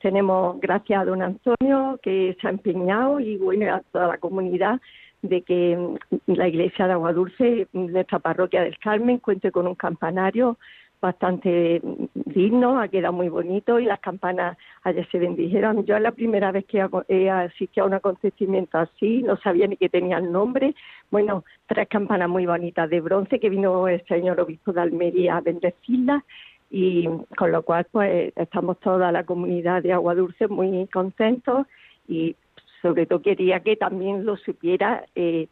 tenemos 0.00 0.60
gracias 0.60 1.02
a 1.02 1.04
don 1.04 1.22
Antonio 1.22 2.00
que 2.02 2.36
se 2.40 2.46
ha 2.46 2.50
empeñado 2.50 3.20
y 3.20 3.36
bueno 3.36 3.72
a 3.72 3.80
toda 3.92 4.08
la 4.08 4.18
comunidad 4.18 4.80
de 5.22 5.42
que 5.42 5.76
mm, 5.76 6.32
la 6.32 6.48
iglesia 6.48 6.86
de 6.86 6.94
Agua 6.94 7.12
Dulce, 7.12 7.68
nuestra 7.72 8.18
parroquia 8.18 8.62
del 8.62 8.78
Carmen, 8.78 9.18
cuente 9.18 9.52
con 9.52 9.66
un 9.66 9.74
campanario 9.74 10.58
bastante 11.00 11.80
digno, 12.14 12.80
ha 12.80 12.88
quedado 12.88 13.12
muy 13.12 13.28
bonito 13.28 13.78
y 13.78 13.84
las 13.84 14.00
campanas 14.00 14.56
ayer 14.82 15.06
se 15.10 15.18
bendijeron. 15.18 15.84
Yo 15.84 15.96
es 15.96 16.02
la 16.02 16.12
primera 16.12 16.52
vez 16.52 16.64
que 16.66 16.86
he 17.08 17.30
asistido 17.30 17.84
a 17.84 17.88
un 17.88 17.94
acontecimiento 17.94 18.78
así, 18.78 19.22
no 19.22 19.36
sabía 19.38 19.66
ni 19.66 19.76
que 19.76 19.88
tenía 19.88 20.18
el 20.18 20.32
nombre. 20.32 20.74
Bueno, 21.10 21.44
tres 21.66 21.88
campanas 21.88 22.28
muy 22.28 22.46
bonitas 22.46 22.88
de 22.90 23.00
bronce 23.00 23.38
que 23.38 23.50
vino 23.50 23.88
el 23.88 24.04
señor 24.06 24.40
obispo 24.40 24.72
de 24.72 24.80
Almería 24.80 25.36
a 25.36 25.40
bendecirlas 25.40 26.22
y 26.70 27.08
con 27.36 27.52
lo 27.52 27.62
cual 27.62 27.86
pues 27.90 28.32
estamos 28.36 28.80
toda 28.80 29.12
la 29.12 29.24
comunidad 29.24 29.82
de 29.82 29.92
Agua 29.92 30.14
Dulce 30.14 30.48
muy 30.48 30.86
contentos 30.88 31.66
y 32.08 32.34
sobre 32.82 33.06
todo 33.06 33.22
quería 33.22 33.60
que 33.60 33.76
también 33.76 34.24
lo 34.24 34.36
supiera 34.36 35.04
eh, 35.14 35.48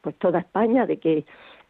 pues 0.00 0.16
toda 0.16 0.40
España 0.40 0.86
de 0.86 0.98
que 0.98 1.24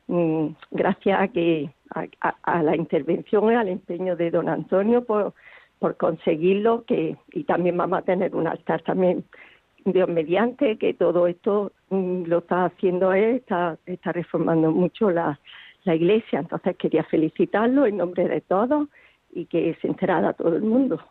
mm, 0.09 0.49
gracias 0.73 1.21
a 1.21 1.29
que 1.29 1.71
a, 1.95 2.63
la 2.63 2.77
intervención 2.77 3.51
y 3.53 3.55
al 3.55 3.69
empeño 3.69 4.17
de 4.17 4.31
don 4.31 4.49
Antonio 4.49 5.05
por, 5.05 5.35
por 5.79 5.97
conseguirlo 5.97 6.85
que 6.85 7.17
y 7.33 7.45
también 7.45 7.77
vamos 7.77 8.01
a 8.01 8.03
tener 8.03 8.35
un 8.35 8.47
altar 8.47 8.83
también 8.83 9.25
Dios 9.85 10.09
mediante 10.09 10.77
que 10.77 10.93
todo 10.95 11.27
esto 11.27 11.73
mm, 11.91 12.25
lo 12.25 12.39
está 12.39 12.67
haciendo 12.67 13.13
él 13.13 13.37
está 13.37 13.79
está 13.87 14.13
reformando 14.13 14.71
mucho 14.71 15.11
la, 15.11 15.39
la 15.85 15.95
iglesia. 15.95 16.41
Entonces 16.41 16.77
quería 16.77 17.05
felicitarlo 17.05 17.87
en 17.87 17.97
nombre 17.97 18.29
de 18.29 18.41
todos 18.41 18.89
y 19.33 19.47
que 19.47 19.77
se 19.81 19.87
enterara 19.87 20.33
todo 20.33 20.57
el 20.57 20.63
mundo. 20.63 21.03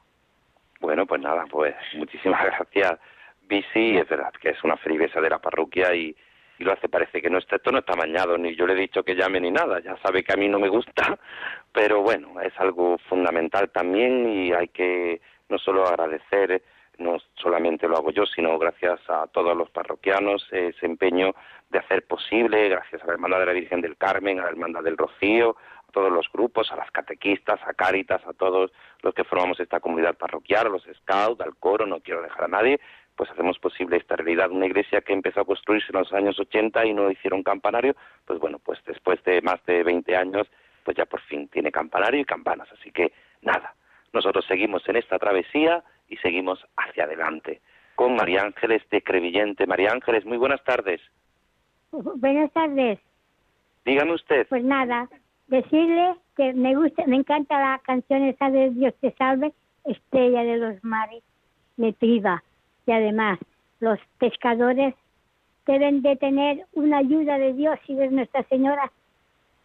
Bueno 0.79 1.05
pues 1.05 1.21
nada 1.21 1.45
pues 1.49 1.75
muchísimas 1.95 2.43
gracias 2.57 2.99
Bici 3.47 3.97
es 3.97 4.07
verdad 4.07 4.33
que 4.39 4.49
es 4.49 4.63
una 4.63 4.77
feligresa 4.77 5.21
de 5.21 5.29
la 5.29 5.39
parroquia 5.39 5.95
y 5.95 6.15
y 6.59 6.63
lo 6.63 6.73
hace 6.73 6.89
parece 6.89 7.21
que 7.21 7.29
no 7.29 7.37
está, 7.37 7.57
esto 7.57 7.71
no 7.71 7.79
está 7.79 7.95
mañado, 7.95 8.37
ni 8.37 8.55
yo 8.55 8.65
le 8.65 8.73
he 8.73 8.77
dicho 8.77 9.03
que 9.03 9.15
llame 9.15 9.39
ni 9.39 9.51
nada, 9.51 9.79
ya 9.79 9.97
sabe 9.97 10.23
que 10.23 10.33
a 10.33 10.37
mí 10.37 10.47
no 10.47 10.59
me 10.59 10.69
gusta, 10.69 11.17
pero 11.71 12.01
bueno, 12.01 12.39
es 12.41 12.53
algo 12.59 12.97
fundamental 13.09 13.69
también 13.69 14.27
y 14.27 14.53
hay 14.53 14.69
que 14.69 15.21
no 15.49 15.57
solo 15.57 15.87
agradecer, 15.87 16.61
no 16.97 17.17
solamente 17.35 17.87
lo 17.87 17.97
hago 17.97 18.11
yo, 18.11 18.25
sino 18.25 18.57
gracias 18.57 18.99
a 19.07 19.27
todos 19.27 19.55
los 19.55 19.69
parroquianos 19.69 20.47
ese 20.51 20.85
empeño 20.85 21.33
de 21.69 21.79
hacer 21.79 22.05
posible, 22.05 22.69
gracias 22.69 23.03
a 23.03 23.07
la 23.07 23.13
Hermandad 23.13 23.39
de 23.39 23.45
la 23.45 23.53
Virgen 23.53 23.81
del 23.81 23.97
Carmen, 23.97 24.39
a 24.39 24.43
la 24.43 24.49
Hermandad 24.49 24.81
del 24.81 24.97
Rocío, 24.97 25.55
a 25.87 25.91
todos 25.91 26.11
los 26.11 26.27
grupos, 26.31 26.71
a 26.71 26.75
las 26.75 26.89
catequistas, 26.91 27.59
a 27.65 27.73
Cáritas, 27.73 28.25
a 28.25 28.33
todos 28.33 28.71
los 29.01 29.13
que 29.13 29.23
formamos 29.23 29.59
esta 29.59 29.79
comunidad 29.79 30.17
parroquial, 30.17 30.67
a 30.67 30.69
los 30.69 30.83
scouts, 30.83 31.41
al 31.41 31.55
coro, 31.57 31.85
no 31.85 31.99
quiero 31.99 32.21
dejar 32.21 32.45
a 32.45 32.47
nadie, 32.47 32.79
pues 33.17 33.31
hacemos 33.31 33.57
posible 33.57 33.97
esta 33.97 34.15
realidad. 34.15 34.51
Una 34.51 34.67
iglesia 34.67 35.01
que 35.01 35.11
empezó 35.11 35.41
a 35.41 35.45
construirse 35.45 35.87
en 35.91 35.99
los 35.99 36.13
años 36.13 36.39
80 36.39 36.85
y 36.85 36.93
no 36.93 37.09
hicieron 37.09 37.43
campanario, 37.43 37.95
pues 38.25 38.39
bueno, 38.39 38.59
pues 38.59 38.79
después 38.85 39.21
de 39.23 39.41
más 39.41 39.63
de 39.65 39.83
20 39.83 40.15
años, 40.15 40.47
pues 40.85 40.95
ya 40.95 41.05
por 41.05 41.19
fin 41.21 41.47
tiene 41.49 41.71
campanario 41.71 42.21
y 42.21 42.25
campanas. 42.25 42.69
Así 42.71 42.91
que 42.91 43.11
nada, 43.41 43.73
nosotros 44.13 44.45
seguimos 44.47 44.87
en 44.87 44.97
esta 44.97 45.17
travesía 45.17 45.83
y 46.07 46.17
seguimos 46.17 46.63
hacia 46.77 47.05
adelante. 47.05 47.59
Con 47.95 48.15
María 48.15 48.43
Ángeles 48.43 48.87
de 48.91 49.01
Crevillente. 49.01 49.65
María 49.65 49.91
Ángeles, 49.91 50.23
muy 50.23 50.37
buenas 50.37 50.63
tardes. 50.63 51.01
Buenas 51.91 52.51
tardes. 52.53 52.99
Dígame 53.83 54.13
usted. 54.13 54.45
Pues 54.47 54.63
nada, 54.63 55.09
decirle 55.47 56.13
que 56.35 56.53
me 56.53 56.75
gusta, 56.75 57.03
me 57.07 57.15
encanta 57.15 57.59
la 57.59 57.79
canción 57.79 58.23
esa 58.25 58.51
de 58.51 58.69
Dios 58.69 58.93
te 59.01 59.11
salve, 59.13 59.53
Estrella 59.85 60.43
de 60.43 60.57
los 60.57 60.83
Mares, 60.83 61.23
me 61.77 61.93
priva 61.93 62.43
y 62.87 62.91
además 62.91 63.37
los 63.79 63.99
pescadores 64.17 64.95
deben 65.67 66.01
de 66.01 66.15
tener 66.15 66.65
una 66.73 66.99
ayuda 66.99 67.37
de 67.37 67.53
Dios 67.53 67.77
y 67.87 67.93
de 67.93 68.07
Nuestra 68.09 68.43
Señora 68.43 68.91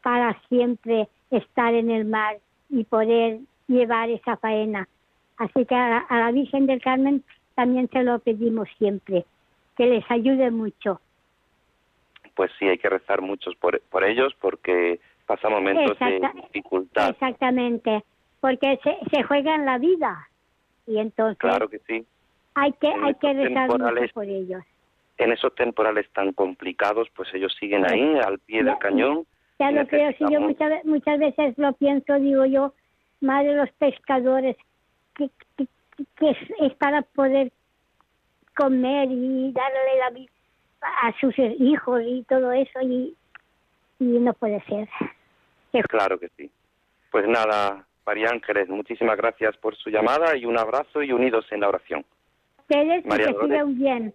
para 0.02 0.38
siempre 0.48 1.08
estar 1.30 1.72
en 1.72 1.90
el 1.90 2.04
mar 2.04 2.38
y 2.68 2.84
poder 2.84 3.38
llevar 3.68 4.10
esa 4.10 4.36
faena. 4.36 4.88
Así 5.38 5.64
que 5.64 5.74
a, 5.74 6.04
la 6.10 6.32
Virgen 6.32 6.66
del 6.66 6.82
Carmen 6.82 7.22
también 7.54 7.88
se 7.90 8.02
lo 8.02 8.18
pedimos 8.18 8.68
siempre, 8.78 9.24
que 9.76 9.86
les 9.86 10.04
ayude 10.10 10.50
mucho. 10.50 11.00
Pues 12.34 12.50
sí, 12.58 12.66
hay 12.66 12.78
que 12.78 12.88
rezar 12.88 13.22
muchos 13.22 13.54
por, 13.56 13.80
por 13.82 14.04
ellos 14.04 14.34
porque 14.40 14.98
pasan 15.26 15.52
momentos 15.52 15.96
de 15.98 16.20
dificultad. 16.34 17.10
Exactamente, 17.10 18.02
porque 18.40 18.80
se, 18.82 18.98
se 19.10 19.22
juegan 19.22 19.64
la 19.64 19.78
vida. 19.78 20.28
Y 20.86 20.98
entonces, 20.98 21.38
claro 21.38 21.68
que 21.68 21.78
sí. 21.86 22.04
Hay 22.54 22.72
que, 22.72 22.88
hay 22.88 23.14
que 23.14 23.32
rezar 23.32 23.68
mucho 23.68 24.14
por 24.14 24.24
ellos. 24.24 24.62
En 25.18 25.32
esos 25.32 25.54
temporales 25.54 26.08
tan 26.12 26.32
complicados, 26.32 27.08
pues 27.14 27.32
ellos 27.34 27.54
siguen 27.58 27.84
ahí, 27.90 28.18
al 28.24 28.38
pie 28.38 28.62
del 28.62 28.78
cañón. 28.78 29.26
Ya 29.58 29.70
lo 29.70 29.86
creo, 29.86 30.12
si 30.12 30.24
yo 30.32 30.40
muchas, 30.40 30.84
muchas 30.84 31.18
veces 31.18 31.56
lo 31.56 31.72
pienso, 31.74 32.14
digo 32.18 32.44
yo, 32.46 32.74
madre 33.20 33.50
de 33.50 33.56
los 33.56 33.70
pescadores, 33.72 34.56
que, 35.14 35.30
que, 35.56 35.66
es, 36.60 36.74
para 36.74 37.02
poder 37.02 37.52
comer 38.56 39.08
y 39.10 39.52
darle 39.52 39.98
la 40.00 40.10
vida 40.10 40.32
a 40.82 41.12
sus 41.20 41.38
hijos 41.38 42.02
y 42.04 42.24
todo 42.24 42.52
eso, 42.52 42.80
y, 42.82 43.14
y 44.00 44.04
no 44.04 44.32
puede 44.34 44.60
ser. 44.64 44.88
Claro 45.88 46.18
que 46.18 46.28
sí. 46.36 46.50
Pues 47.10 47.26
nada, 47.28 47.84
María 48.04 48.30
Ángeles, 48.30 48.68
muchísimas 48.68 49.16
gracias 49.16 49.56
por 49.58 49.76
su 49.76 49.90
llamada 49.90 50.36
y 50.36 50.44
un 50.44 50.58
abrazo 50.58 51.02
y 51.02 51.12
unidos 51.12 51.46
en 51.50 51.60
la 51.60 51.68
oración. 51.68 52.04
Ustedes 52.72 53.04
María 53.04 53.26
que 53.26 53.32
Dolores. 53.34 53.50
sigan 53.52 53.78
bien. 53.78 54.14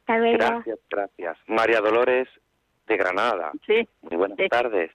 Hasta 0.00 0.18
luego. 0.18 0.38
Gracias, 0.38 0.78
gracias. 0.90 1.38
María 1.48 1.80
Dolores 1.80 2.28
de 2.86 2.96
Granada. 2.96 3.50
Sí, 3.66 3.88
Muy 4.02 4.16
buenas 4.16 4.38
Sí. 4.38 4.48
tardes. 4.48 4.90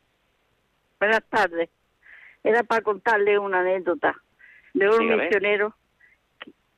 buenas 1.00 1.24
tardes. 1.30 1.70
Era 2.46 2.64
para 2.64 2.82
contarle 2.82 3.38
una 3.38 3.60
anécdota 3.60 4.16
de 4.74 4.88
un 4.90 5.00
Dígame. 5.00 5.24
misionero, 5.26 5.76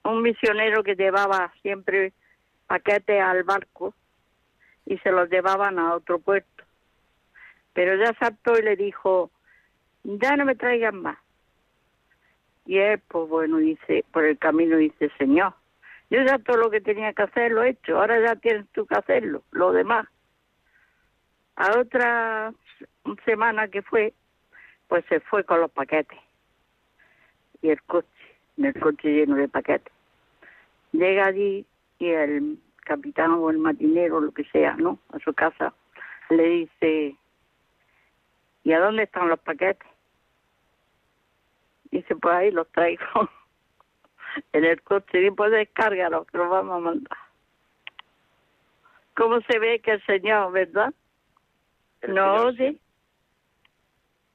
un 0.03 0.21
misionero 0.23 0.83
que 0.83 0.95
llevaba 0.95 1.53
siempre 1.61 2.11
paquetes 2.67 3.21
al 3.21 3.43
barco 3.43 3.93
y 4.87 4.97
se 4.99 5.11
los 5.11 5.29
llevaban 5.29 5.77
a 5.77 5.93
otro 5.93 6.17
puerto. 6.19 6.63
Pero 7.73 7.95
ya 8.03 8.13
saltó 8.19 8.57
y 8.57 8.63
le 8.63 8.75
dijo, 8.75 9.29
ya 10.03 10.35
no 10.35 10.45
me 10.45 10.55
traigan 10.55 11.01
más. 11.03 11.17
Y 12.65 12.79
él, 12.79 12.99
pues 13.07 13.29
bueno, 13.29 13.57
dice, 13.57 14.03
por 14.11 14.25
el 14.25 14.39
camino 14.39 14.77
dice, 14.77 15.11
Señor, 15.19 15.53
yo 16.09 16.21
ya 16.23 16.37
todo 16.39 16.57
lo 16.57 16.69
que 16.69 16.81
tenía 16.81 17.13
que 17.13 17.23
hacer 17.23 17.51
lo 17.51 17.63
he 17.63 17.69
hecho, 17.69 17.97
ahora 17.97 18.19
ya 18.19 18.35
tienes 18.35 18.67
tú 18.73 18.85
que 18.85 18.95
hacerlo, 18.95 19.43
lo 19.51 19.71
demás. 19.71 20.07
A 21.55 21.79
otra 21.79 22.53
semana 23.23 23.67
que 23.69 23.81
fue, 23.81 24.13
pues 24.87 25.03
se 25.09 25.19
fue 25.21 25.43
con 25.43 25.61
los 25.61 25.71
paquetes. 25.71 26.19
Y 27.61 27.69
el 27.69 27.81
coche, 27.83 28.07
en 28.57 28.65
el 28.65 28.79
coche 28.79 29.09
lleno 29.09 29.35
de 29.35 29.47
paquetes. 29.47 29.93
Llega 30.91 31.27
allí 31.27 31.65
y 31.99 32.07
el 32.09 32.59
capitán 32.85 33.31
o 33.31 33.49
el 33.49 33.57
marinero, 33.57 34.21
lo 34.21 34.31
que 34.31 34.43
sea, 34.45 34.75
¿no? 34.75 34.99
A 35.11 35.19
su 35.19 35.33
casa, 35.33 35.73
le 36.29 36.43
dice, 36.43 37.15
¿y 38.63 38.73
a 38.73 38.79
dónde 38.79 39.03
están 39.03 39.29
los 39.29 39.39
paquetes? 39.39 39.87
Dice, 41.91 42.15
pues 42.15 42.35
ahí 42.35 42.51
los 42.51 42.67
traigo. 42.71 43.03
en 44.53 44.65
el 44.65 44.81
coche, 44.81 45.21
y 45.25 45.31
pues 45.31 45.51
descárgalos, 45.51 46.27
que 46.27 46.37
los 46.37 46.49
vamos 46.49 46.77
a 46.77 46.79
mandar. 46.79 47.17
¿Cómo 49.15 49.39
se 49.41 49.59
ve 49.59 49.79
que 49.79 49.91
el 49.91 50.05
Señor, 50.05 50.51
verdad? 50.51 50.93
El 52.01 52.13
no 52.13 52.35
Señor 52.35 52.47
oye, 52.47 52.77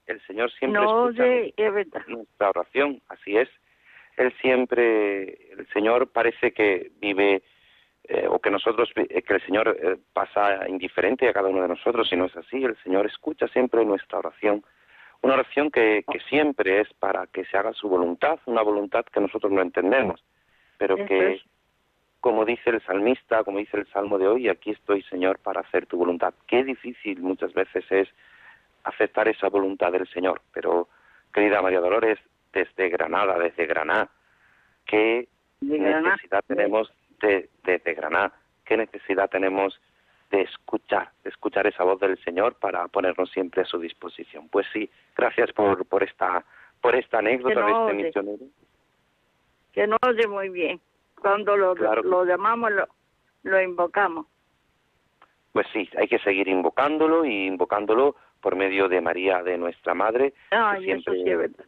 El 0.07 0.21
Señor 0.27 0.51
siempre 0.53 0.81
no 0.81 1.09
escucha 1.09 1.23
oye, 1.25 1.55
es 1.57 1.75
verdad. 1.75 2.03
nuestra 2.09 2.51
oración, 2.51 3.01
así 3.09 3.37
es. 3.37 3.49
Él 4.17 4.33
siempre, 4.41 5.53
el 5.53 5.67
Señor 5.73 6.09
parece 6.09 6.53
que 6.53 6.91
vive, 7.01 7.43
eh, 8.05 8.27
o 8.29 8.39
que 8.39 8.51
nosotros, 8.51 8.91
eh, 8.97 9.23
que 9.23 9.35
el 9.35 9.43
Señor 9.47 9.77
eh, 9.81 9.97
pasa 10.13 10.69
indiferente 10.69 11.29
a 11.29 11.33
cada 11.33 11.49
uno 11.49 11.63
de 11.63 11.69
nosotros, 11.69 12.13
y 12.13 12.17
no 12.17 12.27
es 12.27 12.37
así. 12.37 12.63
El 12.63 12.77
Señor 12.83 13.07
escucha 13.07 13.47
siempre 13.49 13.85
nuestra 13.85 14.19
oración. 14.19 14.65
Una 15.23 15.35
oración 15.35 15.71
que, 15.71 16.05
que 16.11 16.21
siempre 16.21 16.81
es 16.81 16.93
para 16.95 17.27
que 17.27 17.45
se 17.45 17.57
haga 17.57 17.73
su 17.75 17.89
voluntad, 17.89 18.39
una 18.47 18.63
voluntad 18.63 19.05
que 19.05 19.21
nosotros 19.21 19.53
no 19.53 19.61
entendemos, 19.61 20.25
pero 20.79 20.97
que, 20.97 21.35
es. 21.35 21.43
como 22.21 22.45
dice 22.47 22.71
el 22.71 22.83
salmista, 22.83 23.45
como 23.45 23.59
dice 23.59 23.77
el 23.77 23.87
salmo 23.89 24.19
de 24.19 24.29
hoy, 24.29 24.49
aquí 24.49 24.71
estoy, 24.71 25.03
Señor, 25.03 25.39
para 25.39 25.61
hacer 25.61 25.87
tu 25.87 25.99
voluntad. 25.99 26.33
Qué 26.47 26.65
difícil 26.65 27.21
muchas 27.21 27.53
veces 27.53 27.85
es 27.91 28.09
aceptar 28.85 29.29
esa 29.29 29.49
voluntad 29.49 29.93
del 29.93 30.09
Señor. 30.09 30.41
Pero, 30.53 30.89
querida 31.35 31.61
María 31.61 31.81
Dolores, 31.81 32.19
desde 32.53 32.89
Granada, 32.89 33.39
desde 33.39 33.67
Granada, 33.67 34.09
¿qué 34.87 35.29
De 35.61 35.79
Granada. 35.79 36.17
necesidad 36.17 36.45
tenemos 36.47 36.93
de, 37.21 37.51
desde 37.65 37.95
Granada? 37.95 38.33
¿Qué 38.65 38.77
necesidad 38.77 39.29
tenemos 39.29 39.79
de 40.31 40.43
escuchar, 40.43 41.11
de 41.25 41.31
escuchar 41.31 41.67
esa 41.67 41.85
voz 41.85 42.01
del 42.01 42.17
Señor 42.25 42.55
para 42.55 42.87
ponernos 42.89 43.31
siempre 43.31 43.63
a 43.63 43.65
su 43.65 43.79
disposición? 43.79 44.49
Pues 44.49 44.67
sí, 44.73 44.89
gracias 45.17 45.53
por, 45.53 45.85
por 45.87 46.03
esta 46.03 46.45
por 46.81 46.95
esta 46.95 47.19
anécdota 47.19 47.61
no 47.61 47.67
de 47.67 47.73
este 47.73 48.05
misionero. 48.05 48.45
que 49.73 49.87
no 49.87 49.97
oye 50.07 50.27
muy 50.27 50.49
bien. 50.49 50.81
Cuando 51.21 51.57
lo, 51.57 51.75
Claro 51.75 52.03
lo 52.03 52.25
llamamos, 52.25 52.73
lo, 52.73 52.89
lo 53.43 53.61
invocamos. 53.61 54.27
Pues 55.53 55.67
sí, 55.73 55.89
hay 55.99 56.09
que 56.09 56.19
seguir 56.21 56.49
invocándolo 56.49 57.25
y 57.25 57.47
invocándolo 57.47 58.17
por 58.41 58.57
medio 58.57 58.89
de 58.89 59.01
María, 59.01 59.43
de 59.43 59.59
nuestra 59.59 59.95
Madre, 59.95 60.33
Ay, 60.51 60.79
que 60.79 60.85
siempre, 60.87 61.15
sí 61.15 61.31
es 61.31 61.67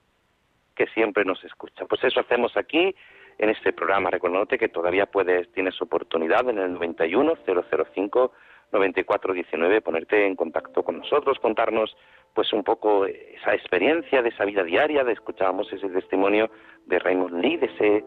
que 0.75 0.87
siempre 0.89 1.25
nos 1.25 1.43
escucha. 1.45 1.85
Pues 1.87 2.03
eso 2.05 2.21
hacemos 2.21 2.57
aquí 2.57 2.95
en 3.39 3.51
este 3.51 3.73
programa. 3.73 4.11
Recordándote 4.11 4.59
que 4.59 4.69
todavía 4.69 5.07
puedes, 5.07 5.51
tienes 5.53 5.81
oportunidad 5.83 6.49
en 6.49 6.59
el 6.59 6.73
91 6.75 7.35
005 7.45 8.33
9419 8.73 9.83
ponerte 9.83 10.27
en 10.27 10.35
contacto 10.35 10.83
con 10.83 10.99
nosotros, 10.99 11.39
contarnos 11.39 11.97
pues 12.35 12.53
un 12.53 12.65
poco 12.65 13.05
esa 13.07 13.55
experiencia 13.55 14.23
de 14.23 14.31
esa 14.31 14.45
vida 14.45 14.65
diaria, 14.65 15.05
de 15.05 15.13
escuchábamos 15.13 15.73
ese 15.73 15.89
testimonio 15.89 16.51
de 16.87 16.99
Raymond 16.99 17.41
Lee, 17.43 17.59
de 17.59 17.67
ese, 17.67 18.05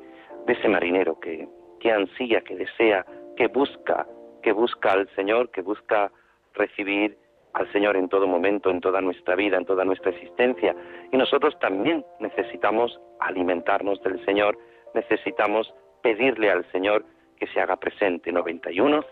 de 0.47 0.53
ese 0.53 0.67
marinero 0.67 1.19
que, 1.19 1.47
que 1.79 1.91
ansía, 1.91 2.41
que 2.41 2.55
desea, 2.55 3.05
que 3.37 3.47
busca, 3.47 4.07
que 4.41 4.51
busca 4.51 4.93
al 4.93 5.07
Señor, 5.15 5.51
que 5.51 5.61
busca 5.61 6.11
recibir 6.53 7.17
al 7.53 7.71
Señor 7.71 7.95
en 7.95 8.09
todo 8.09 8.27
momento, 8.27 8.69
en 8.69 8.81
toda 8.81 8.99
nuestra 9.01 9.35
vida, 9.35 9.57
en 9.57 9.65
toda 9.65 9.85
nuestra 9.85 10.11
existencia. 10.11 10.75
Y 11.11 11.17
nosotros 11.17 11.57
también 11.59 12.05
necesitamos 12.19 12.99
alimentarnos 13.19 14.01
del 14.01 14.23
Señor, 14.25 14.57
necesitamos 14.93 15.73
pedirle 16.01 16.51
al 16.51 16.69
Señor 16.71 17.05
que 17.35 17.47
se 17.47 17.59
haga 17.61 17.75
presente. 17.77 18.31
91 18.31 19.05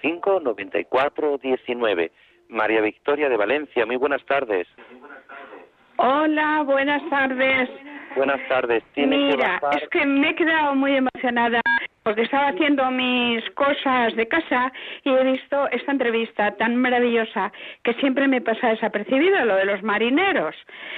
005 0.00 0.40
94 0.40 1.38
19. 1.38 2.12
María 2.48 2.80
Victoria 2.80 3.28
de 3.28 3.36
Valencia, 3.36 3.86
muy 3.86 3.96
buenas 3.96 4.24
tardes. 4.26 4.66
Hola, 5.96 6.62
buenas 6.64 7.02
tardes. 7.10 7.68
Buenas 8.16 8.40
tardes. 8.48 8.82
Tiene 8.94 9.16
que 9.16 9.36
Mira, 9.36 9.60
bajar- 9.60 9.82
es 9.82 9.88
que 9.90 10.04
me 10.04 10.30
he 10.30 10.34
quedado 10.34 10.74
muy 10.74 10.96
emocionada 10.96 11.60
porque 12.02 12.22
estaba 12.22 12.48
haciendo 12.48 12.90
mis 12.90 13.48
cosas 13.50 14.16
de 14.16 14.26
casa 14.26 14.72
y 15.04 15.10
he 15.10 15.24
visto 15.24 15.68
esta 15.70 15.92
entrevista 15.92 16.56
tan 16.56 16.74
maravillosa 16.76 17.52
que 17.84 17.92
siempre 17.94 18.26
me 18.26 18.40
pasa 18.40 18.68
desapercibido, 18.70 19.44
lo 19.44 19.56
de 19.56 19.66
los 19.66 19.82
marineros. 19.82 20.56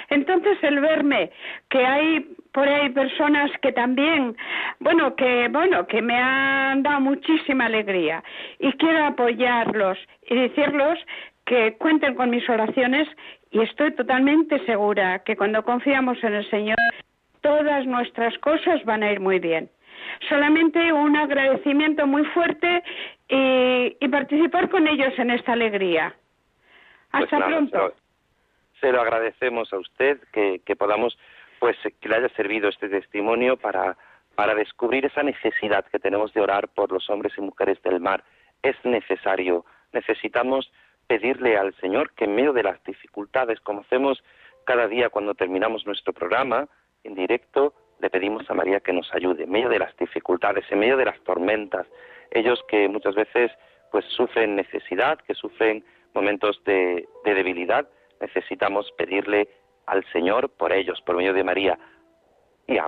Entonces, 0.09 0.57
el 0.63 0.81
verme 0.81 1.31
que 1.69 1.85
hay 1.85 2.35
por 2.53 2.69
ahí 2.69 2.91
personas 2.91 3.51
que 3.63 3.73
también, 3.73 4.37
bueno, 4.81 5.17
que 5.17 5.49
bueno, 5.49 5.87
que 5.87 6.03
me 6.03 6.17
han 6.17 6.83
dado 6.83 7.01
muchísima 7.01 7.67
alegría 7.67 8.23
y 8.59 8.73
quiero 8.75 9.07
apoyarlos 9.07 9.99
y 10.29 10.37
decirlos 10.37 10.99
que 11.47 11.77
cuenten 11.79 12.15
con 12.15 12.31
mis 12.31 12.49
oraciones 12.49 13.09
y 13.51 13.61
estoy 13.61 13.93
totalmente 13.93 14.65
segura 14.67 15.21
que 15.21 15.37
cuando 15.37 15.63
confiamos 15.65 16.23
en 16.23 16.35
el 16.35 16.49
Señor 16.51 16.77
todas 17.41 17.87
nuestras 17.87 18.37
cosas 18.39 18.85
van 18.85 19.03
a 19.03 19.13
ir 19.13 19.21
muy 19.21 19.39
bien. 19.39 19.69
Solamente 20.29 20.93
un 20.93 21.17
agradecimiento 21.17 22.07
muy 22.07 22.25
fuerte 22.27 22.83
y, 23.29 23.97
y 24.01 24.09
participar 24.09 24.69
con 24.69 24.87
ellos 24.87 25.13
en 25.19 25.31
esta 25.31 25.53
alegría. 25.53 26.15
Pues 27.11 27.25
Hasta 27.25 27.39
nada, 27.39 27.51
pronto. 27.51 27.79
Se 27.79 27.85
lo, 27.85 27.95
se 28.81 28.93
lo 28.93 29.01
agradecemos 29.01 29.73
a 29.73 29.79
usted 29.79 30.19
que, 30.33 30.61
que 30.65 30.77
podamos, 30.77 31.19
pues, 31.63 31.77
que 32.01 32.09
le 32.09 32.17
haya 32.17 32.29
servido 32.31 32.69
este 32.69 32.89
testimonio 32.89 33.57
para, 33.57 33.97
para 34.35 34.53
descubrir 34.53 35.07
esa 35.07 35.23
necesidad 35.23 35.85
que 35.85 36.01
tenemos 36.01 36.35
de 36.35 36.41
orar 36.41 36.67
por 36.67 36.91
los 36.91 37.09
hombres 37.09 37.35
y 37.39 37.41
mujeres 37.41 37.81
del 37.85 38.01
mar. 38.01 38.25
Es 38.65 38.75
necesario, 38.83 39.65
necesitamos 39.93 40.73
pedirle 41.07 41.57
al 41.57 41.73
Señor 41.77 42.15
que 42.15 42.25
en 42.25 42.35
medio 42.35 42.53
de 42.53 42.65
las 42.65 42.83
dificultades, 42.83 43.61
como 43.61 43.83
hacemos 43.83 44.25
cada 44.65 44.89
día 44.89 45.09
cuando 45.09 45.35
terminamos 45.35 45.87
nuestro 45.87 46.13
programa 46.13 46.67
en 47.05 47.15
directo, 47.15 47.75
le 48.01 48.11
pedimos 48.11 48.51
a 48.51 48.55
María 48.55 48.81
que 48.81 48.93
nos 48.93 49.15
ayude 49.15 49.45
en 49.45 49.51
medio 49.53 49.69
de 49.69 49.79
las 49.79 49.97
dificultades, 49.97 50.65
en 50.69 50.81
medio 50.81 50.97
de 50.97 51.05
las 51.05 51.21
tormentas, 51.21 51.87
ellos 52.33 52.61
que 52.67 52.89
muchas 52.89 53.15
veces 53.15 53.53
pues 53.93 54.05
sufren 54.07 54.57
necesidad, 54.57 55.21
que 55.21 55.35
sufren 55.35 55.85
momentos 56.13 56.61
de, 56.65 57.07
de 57.25 57.35
debilidad, 57.35 57.89
necesitamos 58.21 58.91
pedirle 58.99 59.47
al 59.93 60.05
Señor 60.13 60.51
por 60.51 60.73
ellos, 60.73 61.01
por 61.05 61.17
medio 61.17 61.35
de 61.35 61.45
María. 61.45 61.79
Y 62.67 62.79
a, 62.79 62.87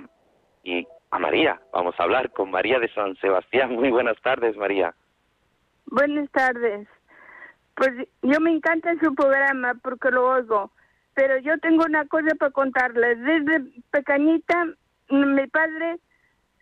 y 0.62 0.86
a 1.10 1.18
María, 1.18 1.60
vamos 1.72 1.94
a 1.98 2.02
hablar 2.02 2.30
con 2.30 2.50
María 2.50 2.78
de 2.78 2.88
San 2.94 3.14
Sebastián. 3.16 3.74
Muy 3.74 3.90
buenas 3.90 4.20
tardes, 4.22 4.56
María. 4.56 4.94
Buenas 5.86 6.30
tardes. 6.30 6.88
Pues 7.76 7.90
yo 8.22 8.40
me 8.40 8.52
encanta 8.52 8.94
su 9.02 9.14
programa 9.14 9.74
porque 9.82 10.10
lo 10.10 10.30
oigo, 10.30 10.70
pero 11.14 11.38
yo 11.38 11.58
tengo 11.58 11.84
una 11.84 12.06
cosa 12.06 12.34
para 12.38 12.52
contarles. 12.52 13.20
Desde 13.20 13.82
pequeñita, 13.90 14.66
mi 15.10 15.46
padre, 15.48 15.98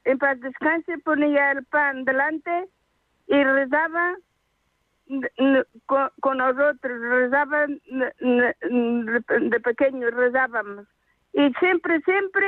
en 0.05 0.19
paz 0.19 0.41
descanse, 0.41 0.99
ponía 0.99 1.53
el 1.53 1.65
pan 1.67 2.05
delante 2.05 2.69
y 3.29 3.45
rezaba 3.45 4.17
con, 5.87 6.11
con 6.21 6.39
nosotros, 6.39 7.01
rezaba 7.01 7.65
n- 7.65 8.13
n- 8.21 8.55
de 9.51 9.61
pequeño, 9.61 10.11
rezábamos. 10.11 10.87
Y 11.33 11.53
siempre, 11.61 12.01
siempre 12.03 12.47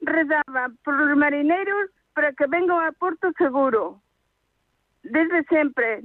rezaba 0.00 0.70
por 0.84 0.94
los 0.94 1.16
marineros 1.16 1.90
para 2.14 2.32
que 2.32 2.46
vengan 2.46 2.84
a 2.86 2.92
Puerto 2.92 3.30
Seguro 3.38 4.00
desde 5.02 5.44
siempre. 5.44 6.00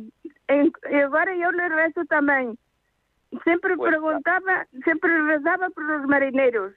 Y 0.50 0.96
ahora 1.02 1.36
yo 1.36 1.52
le 1.52 1.70
rezo 1.70 2.06
también. 2.06 2.58
Siempre 3.44 3.76
Pues, 3.76 3.92
preguntaba, 3.92 4.66
siempre 4.84 5.22
rezaba 5.24 5.70
por 5.70 5.84
los 5.84 6.08
marineros. 6.08 6.74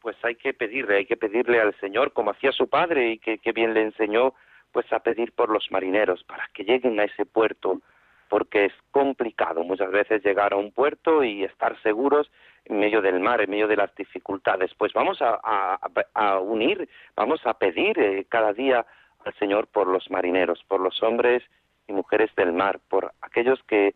pues 0.00 0.16
hay 0.24 0.34
que 0.34 0.54
pedirle, 0.54 0.96
hay 0.96 1.06
que 1.06 1.16
pedirle 1.18 1.60
al 1.60 1.74
Señor, 1.78 2.12
como 2.14 2.30
hacía 2.30 2.52
su 2.52 2.68
padre 2.70 3.10
y 3.12 3.18
que, 3.18 3.36
que 3.38 3.52
bien 3.52 3.74
le 3.74 3.82
enseñó, 3.82 4.32
pues 4.72 4.92
a 4.92 5.00
pedir 5.00 5.32
por 5.32 5.50
los 5.50 5.70
marineros, 5.70 6.24
para 6.24 6.48
que 6.54 6.64
lleguen 6.64 6.98
a 7.00 7.04
ese 7.04 7.26
puerto, 7.26 7.80
porque 8.28 8.66
es 8.66 8.72
complicado 8.92 9.64
muchas 9.64 9.90
veces 9.90 10.24
llegar 10.24 10.52
a 10.52 10.56
un 10.56 10.70
puerto 10.70 11.24
y 11.24 11.44
estar 11.44 11.80
seguros 11.82 12.30
en 12.64 12.78
medio 12.78 13.02
del 13.02 13.18
mar, 13.20 13.40
en 13.40 13.50
medio 13.50 13.66
de 13.66 13.76
las 13.76 13.94
dificultades. 13.96 14.72
Pues 14.74 14.92
vamos 14.92 15.18
a, 15.20 16.38
unir, 16.40 16.88
vamos 17.16 17.40
a 17.44 17.54
pedir 17.54 17.98
eh, 17.98 18.26
cada 18.28 18.52
día 18.52 18.86
al 19.24 19.34
Señor 19.34 19.66
por 19.66 19.88
los 19.88 20.10
marineros, 20.10 20.62
por 20.68 20.80
los 20.80 21.02
hombres 21.02 21.42
y 21.88 21.92
mujeres 21.92 22.30
del 22.36 22.52
mar, 22.52 22.78
por 22.88 23.12
aquellos 23.20 23.60
que 23.64 23.94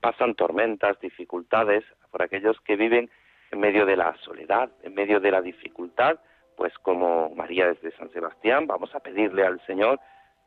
pasan 0.00 0.34
tormentas, 0.34 1.00
dificultades, 1.00 1.84
por 2.10 2.22
aquellos 2.22 2.60
que 2.60 2.76
viven 2.76 3.10
en 3.50 3.58
medio 3.58 3.86
de 3.86 3.96
la 3.96 4.16
soledad, 4.18 4.70
en 4.82 4.94
medio 4.94 5.18
de 5.18 5.30
la 5.32 5.42
dificultad, 5.42 6.20
pues 6.56 6.72
como 6.78 7.30
María 7.30 7.66
desde 7.66 7.96
San 7.96 8.10
Sebastián, 8.10 8.66
vamos 8.66 8.94
a 8.94 9.00
pedirle 9.00 9.44
al 9.44 9.60
Señor 9.66 10.00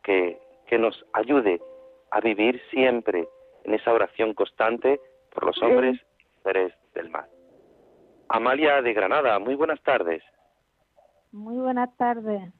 que, 0.03 0.39
que 0.67 0.77
nos 0.77 1.05
ayude 1.13 1.61
a 2.11 2.19
vivir 2.19 2.61
siempre 2.71 3.27
en 3.63 3.73
esa 3.73 3.93
oración 3.93 4.33
constante 4.33 4.99
por 5.33 5.45
los 5.45 5.61
hombres 5.61 5.99
y 6.19 6.37
mujeres 6.37 6.73
del 6.93 7.09
mar. 7.09 7.27
Amalia 8.29 8.81
de 8.81 8.93
Granada, 8.93 9.39
muy 9.39 9.55
buenas 9.55 9.81
tardes. 9.81 10.23
Muy 11.31 11.57
buenas 11.57 11.95
tardes. 11.97 12.51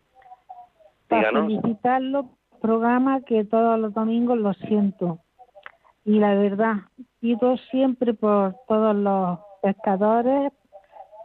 Para 1.08 1.32
felicitarlo, 1.32 2.30
programa 2.62 3.22
que 3.22 3.46
todos 3.46 3.80
los 3.80 3.94
domingos 3.94 4.38
lo 4.38 4.54
siento. 4.54 5.20
Y 6.06 6.20
la 6.20 6.36
verdad, 6.36 6.76
pido 7.20 7.58
siempre 7.72 8.14
por 8.14 8.56
todos 8.68 8.96
los 8.96 9.40
pescadores, 9.62 10.52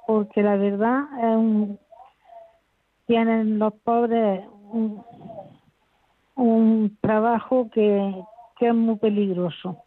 porque 0.07 0.43
la 0.43 0.57
verdad 0.57 1.03
es 1.19 1.37
un, 1.37 1.79
tienen 3.07 3.59
los 3.59 3.73
pobres 3.75 4.45
un, 6.35 6.97
trabajo 7.01 7.69
que, 7.73 8.15
que 8.59 8.69
es 8.69 8.75
muy 8.75 8.97
peligroso. 8.97 9.85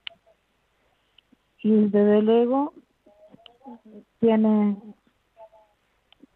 Y 1.62 1.88
desde 1.90 2.22
luego 2.22 2.74
tienen 4.20 4.96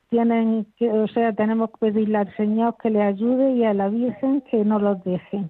tienen 0.09 0.65
que, 0.77 0.89
o 0.89 1.07
sea, 1.07 1.33
tenemos 1.33 1.69
que 1.71 1.77
pedirle 1.77 2.17
al 2.17 2.35
Señor 2.35 2.75
que 2.81 2.89
le 2.89 3.01
ayude 3.01 3.51
y 3.51 3.63
a 3.63 3.73
la 3.73 3.89
Virgen 3.89 4.41
que 4.41 4.65
no 4.65 4.79
los 4.79 5.03
deje. 5.03 5.43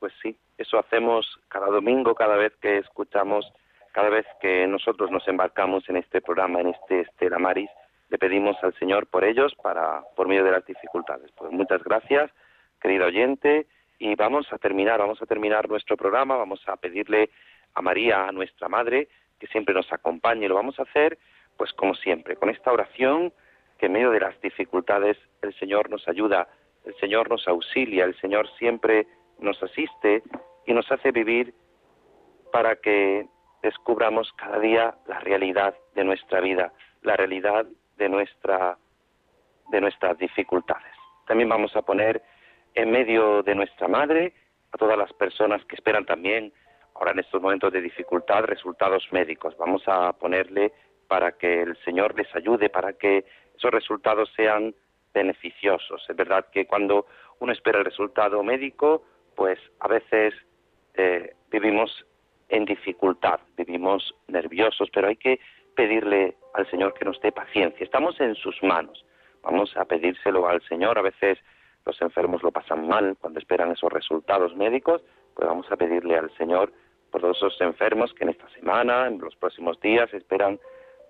Pues 0.00 0.12
sí, 0.20 0.36
eso 0.58 0.78
hacemos 0.78 1.38
cada 1.48 1.68
domingo, 1.68 2.14
cada 2.14 2.36
vez 2.36 2.52
que 2.60 2.78
escuchamos, 2.78 3.50
cada 3.92 4.10
vez 4.10 4.26
que 4.40 4.66
nosotros 4.66 5.10
nos 5.10 5.26
embarcamos 5.28 5.88
en 5.88 5.96
este 5.96 6.20
programa, 6.20 6.60
en 6.60 6.68
este 6.68 7.02
Estela 7.02 7.38
Maris, 7.38 7.70
le 8.14 8.18
pedimos 8.18 8.56
al 8.62 8.72
Señor 8.74 9.08
por 9.08 9.24
ellos, 9.24 9.56
para 9.60 10.04
por 10.14 10.28
medio 10.28 10.44
de 10.44 10.52
las 10.52 10.64
dificultades. 10.64 11.32
Pues 11.32 11.50
muchas 11.50 11.82
gracias, 11.82 12.30
querido 12.80 13.06
oyente, 13.06 13.66
y 13.98 14.14
vamos 14.14 14.46
a 14.52 14.58
terminar, 14.58 15.00
vamos 15.00 15.20
a 15.20 15.26
terminar 15.26 15.68
nuestro 15.68 15.96
programa, 15.96 16.36
vamos 16.36 16.62
a 16.68 16.76
pedirle 16.76 17.30
a 17.74 17.82
María, 17.82 18.28
a 18.28 18.30
nuestra 18.30 18.68
Madre, 18.68 19.08
que 19.40 19.48
siempre 19.48 19.74
nos 19.74 19.92
acompañe, 19.92 20.44
y 20.44 20.48
lo 20.48 20.54
vamos 20.54 20.78
a 20.78 20.82
hacer, 20.82 21.18
pues 21.56 21.72
como 21.72 21.96
siempre, 21.96 22.36
con 22.36 22.50
esta 22.50 22.70
oración 22.70 23.32
que 23.78 23.86
en 23.86 23.92
medio 23.94 24.12
de 24.12 24.20
las 24.20 24.40
dificultades 24.40 25.18
el 25.42 25.52
Señor 25.54 25.90
nos 25.90 26.06
ayuda, 26.06 26.46
el 26.84 26.94
Señor 27.00 27.28
nos 27.28 27.48
auxilia, 27.48 28.04
el 28.04 28.14
Señor 28.20 28.48
siempre 28.58 29.08
nos 29.40 29.60
asiste 29.60 30.22
y 30.66 30.72
nos 30.72 30.88
hace 30.92 31.10
vivir 31.10 31.52
para 32.52 32.76
que 32.76 33.26
descubramos 33.60 34.32
cada 34.34 34.60
día 34.60 34.94
la 35.08 35.18
realidad 35.18 35.74
de 35.96 36.04
nuestra 36.04 36.40
vida, 36.40 36.72
la 37.02 37.16
realidad 37.16 37.66
de 37.96 38.08
nuestra 38.08 38.76
de 39.70 39.80
nuestras 39.80 40.18
dificultades. 40.18 40.92
También 41.26 41.48
vamos 41.48 41.74
a 41.74 41.82
poner 41.82 42.22
en 42.74 42.90
medio 42.90 43.42
de 43.42 43.54
nuestra 43.54 43.88
madre 43.88 44.34
a 44.72 44.76
todas 44.76 44.98
las 44.98 45.12
personas 45.14 45.64
que 45.64 45.76
esperan 45.76 46.04
también 46.04 46.52
ahora 46.94 47.12
en 47.12 47.20
estos 47.20 47.40
momentos 47.40 47.72
de 47.72 47.80
dificultad 47.80 48.44
resultados 48.44 49.06
médicos. 49.10 49.56
Vamos 49.56 49.82
a 49.86 50.12
ponerle 50.12 50.72
para 51.08 51.32
que 51.32 51.62
el 51.62 51.76
Señor 51.84 52.16
les 52.16 52.32
ayude, 52.34 52.68
para 52.68 52.92
que 52.94 53.24
esos 53.56 53.70
resultados 53.70 54.30
sean 54.36 54.74
beneficiosos. 55.12 56.04
Es 56.08 56.16
verdad 56.16 56.46
que 56.52 56.66
cuando 56.66 57.06
uno 57.38 57.52
espera 57.52 57.78
el 57.78 57.84
resultado 57.84 58.42
médico, 58.42 59.04
pues 59.36 59.58
a 59.80 59.88
veces 59.88 60.34
eh, 60.94 61.34
vivimos 61.50 62.04
en 62.48 62.64
dificultad, 62.64 63.40
vivimos 63.56 64.14
nerviosos, 64.28 64.88
pero 64.92 65.08
hay 65.08 65.16
que 65.16 65.40
pedirle 65.74 66.36
al 66.54 66.68
Señor 66.70 66.94
que 66.94 67.04
nos 67.04 67.20
dé 67.20 67.32
paciencia. 67.32 67.84
Estamos 67.84 68.20
en 68.20 68.34
sus 68.34 68.62
manos. 68.62 69.04
Vamos 69.42 69.76
a 69.76 69.84
pedírselo 69.84 70.48
al 70.48 70.62
Señor. 70.62 70.98
A 70.98 71.02
veces 71.02 71.38
los 71.84 72.00
enfermos 72.00 72.42
lo 72.42 72.50
pasan 72.50 72.88
mal 72.88 73.16
cuando 73.20 73.38
esperan 73.38 73.72
esos 73.72 73.92
resultados 73.92 74.56
médicos, 74.56 75.02
pues 75.34 75.46
vamos 75.46 75.70
a 75.70 75.76
pedirle 75.76 76.16
al 76.16 76.34
Señor 76.36 76.72
por 77.10 77.20
todos 77.20 77.36
esos 77.36 77.60
enfermos 77.60 78.12
que 78.14 78.24
en 78.24 78.30
esta 78.30 78.48
semana, 78.50 79.06
en 79.06 79.18
los 79.18 79.36
próximos 79.36 79.78
días, 79.80 80.12
esperan 80.14 80.58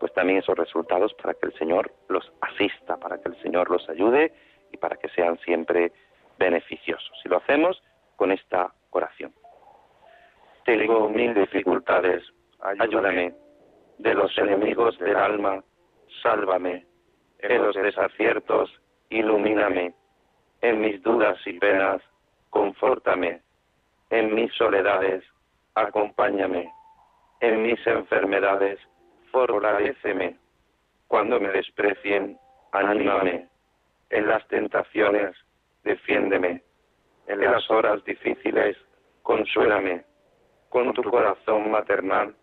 pues 0.01 0.13
también 0.13 0.39
esos 0.39 0.57
resultados 0.59 1.15
para 1.15 1.35
que 1.35 1.47
el 1.47 1.55
Señor 1.55 1.93
los 2.09 2.31
asista, 2.41 2.97
para 2.97 3.21
que 3.21 3.29
el 3.29 3.41
Señor 3.41 3.71
los 3.71 3.89
ayude 3.89 4.33
y 4.73 4.77
para 4.77 4.97
que 4.97 5.09
sean 5.11 5.39
siempre 5.39 5.93
beneficiosos. 6.39 7.17
Si 7.23 7.29
lo 7.29 7.37
hacemos 7.39 7.83
con 8.17 8.33
esta 8.33 8.73
oración. 8.91 9.33
Tengo 10.65 11.09
mil 11.09 11.35
dificultades, 11.35 12.23
ayúdame. 12.61 13.35
De 13.99 14.15
los 14.15 14.37
enemigos 14.39 14.99
del 14.99 15.17
alma, 15.17 15.63
sálvame. 16.23 16.87
En 17.39 17.63
los 17.63 17.75
desaciertos, 17.75 18.71
ilumíname. 19.11 19.95
En 20.63 20.81
mis 20.81 21.03
dudas 21.03 21.39
y 21.47 21.59
penas, 21.59 22.03
confórtame. 22.51 23.43
En 24.11 24.35
mis 24.35 24.53
soledades, 24.55 25.23
acompáñame. 25.75 26.73
En 27.41 27.63
mis 27.63 27.87
enfermedades, 27.87 28.79
fortaleceme. 29.31 30.39
Cuando 31.09 31.39
me 31.39 31.49
desprecien, 31.49 32.39
anímame. 32.73 33.49
En 34.11 34.29
las 34.29 34.47
tentaciones, 34.49 35.37
defiéndeme. 35.83 36.63
En 37.27 37.41
las 37.41 37.71
horas 37.71 38.05
difíciles, 38.05 38.77
consuélame. 39.23 40.05
Con 40.69 40.93
tu 40.93 41.03
corazón 41.03 41.71
maternal, 41.71 42.35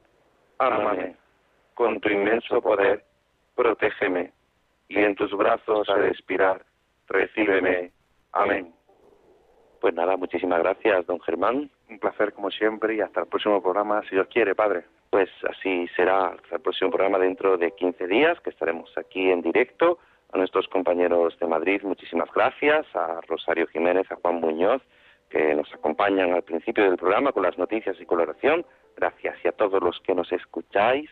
ámame. 0.57 1.20
Con 1.73 1.99
tu 1.99 2.09
inmenso 2.09 2.61
poder, 2.61 3.03
protégeme. 3.55 4.31
Y 4.89 4.99
en 4.99 5.15
tus 5.15 5.31
brazos 5.31 5.89
al 5.89 6.05
expirar, 6.05 6.65
recíbeme. 7.07 7.91
Amén. 8.33 8.73
Pues 9.79 9.95
nada, 9.95 10.15
muchísimas 10.15 10.59
gracias, 10.59 11.07
don 11.07 11.19
Germán. 11.21 11.71
Un 11.89 11.99
placer 11.99 12.33
como 12.33 12.51
siempre 12.51 12.95
y 12.95 13.01
hasta 13.01 13.21
el 13.21 13.27
próximo 13.27 13.61
programa, 13.63 14.03
si 14.03 14.15
Dios 14.15 14.27
quiere, 14.27 14.53
Padre. 14.53 14.85
Pues 15.09 15.29
así 15.49 15.87
será 15.95 16.27
hasta 16.27 16.57
el 16.57 16.61
próximo 16.61 16.91
programa 16.91 17.17
dentro 17.17 17.57
de 17.57 17.71
15 17.71 18.05
días, 18.07 18.39
que 18.41 18.51
estaremos 18.51 18.95
aquí 18.95 19.31
en 19.31 19.41
directo. 19.41 19.97
A 20.33 20.37
nuestros 20.37 20.67
compañeros 20.67 21.37
de 21.39 21.47
Madrid, 21.47 21.81
muchísimas 21.83 22.31
gracias. 22.31 22.85
A 22.95 23.21
Rosario 23.27 23.65
Jiménez, 23.67 24.09
a 24.11 24.15
Juan 24.17 24.35
Muñoz, 24.35 24.81
que 25.29 25.55
nos 25.55 25.73
acompañan 25.73 26.31
al 26.31 26.43
principio 26.43 26.83
del 26.83 26.97
programa 26.97 27.31
con 27.31 27.43
las 27.43 27.57
noticias 27.57 27.99
y 27.99 28.05
coloración. 28.05 28.65
Gracias. 28.95 29.35
Y 29.43 29.47
a 29.47 29.51
todos 29.51 29.81
los 29.81 29.99
que 30.01 30.13
nos 30.13 30.31
escucháis, 30.31 31.09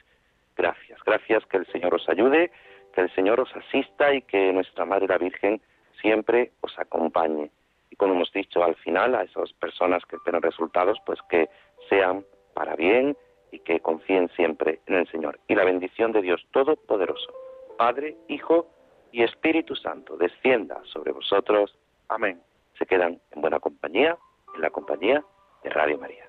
gracias. 0.60 1.00
Gracias, 1.06 1.46
que 1.48 1.58
el 1.58 1.66
Señor 1.68 1.96
os 1.96 2.08
ayude, 2.10 2.52
que 2.94 3.02
el 3.02 3.14
Señor 3.16 3.40
os 3.40 3.56
asista 3.56 4.14
y 4.14 4.22
que 4.22 4.54
nuestra 4.54 4.86
Madre 4.86 5.08
la 5.08 5.18
Virgen 5.18 5.62
siempre 6.02 6.52
os 6.62 6.78
acompañe. 6.78 7.50
Y 7.90 7.96
como 7.96 8.14
hemos 8.14 8.32
dicho 8.32 8.64
al 8.64 8.76
final, 8.76 9.16
a 9.16 9.24
esas 9.24 9.52
personas 9.54 10.06
que 10.06 10.18
esperan 10.18 10.42
resultados, 10.42 11.00
pues 11.06 11.20
que 11.30 11.50
sean 11.90 12.24
para 12.54 12.76
bien 12.76 13.18
y 13.52 13.60
que 13.60 13.80
confíen 13.80 14.30
siempre 14.36 14.82
en 14.86 14.96
el 14.96 15.08
Señor. 15.08 15.40
Y 15.48 15.56
la 15.56 15.64
bendición 15.64 16.12
de 16.12 16.22
Dios 16.22 16.46
Todopoderoso, 16.52 17.34
Padre, 17.78 18.16
Hijo 18.28 18.68
y 19.12 19.24
Espíritu 19.24 19.76
Santo, 19.76 20.18
descienda 20.18 20.82
sobre 20.92 21.12
vosotros. 21.12 21.76
Amén. 22.10 22.42
Se 22.78 22.86
quedan 22.86 23.20
en 23.32 23.42
buena 23.42 23.60
compañía, 23.60 24.18
en 24.56 24.62
la 24.62 24.70
compañía 24.70 25.24
de 25.64 25.70
Radio 25.70 25.98
María. 25.98 26.29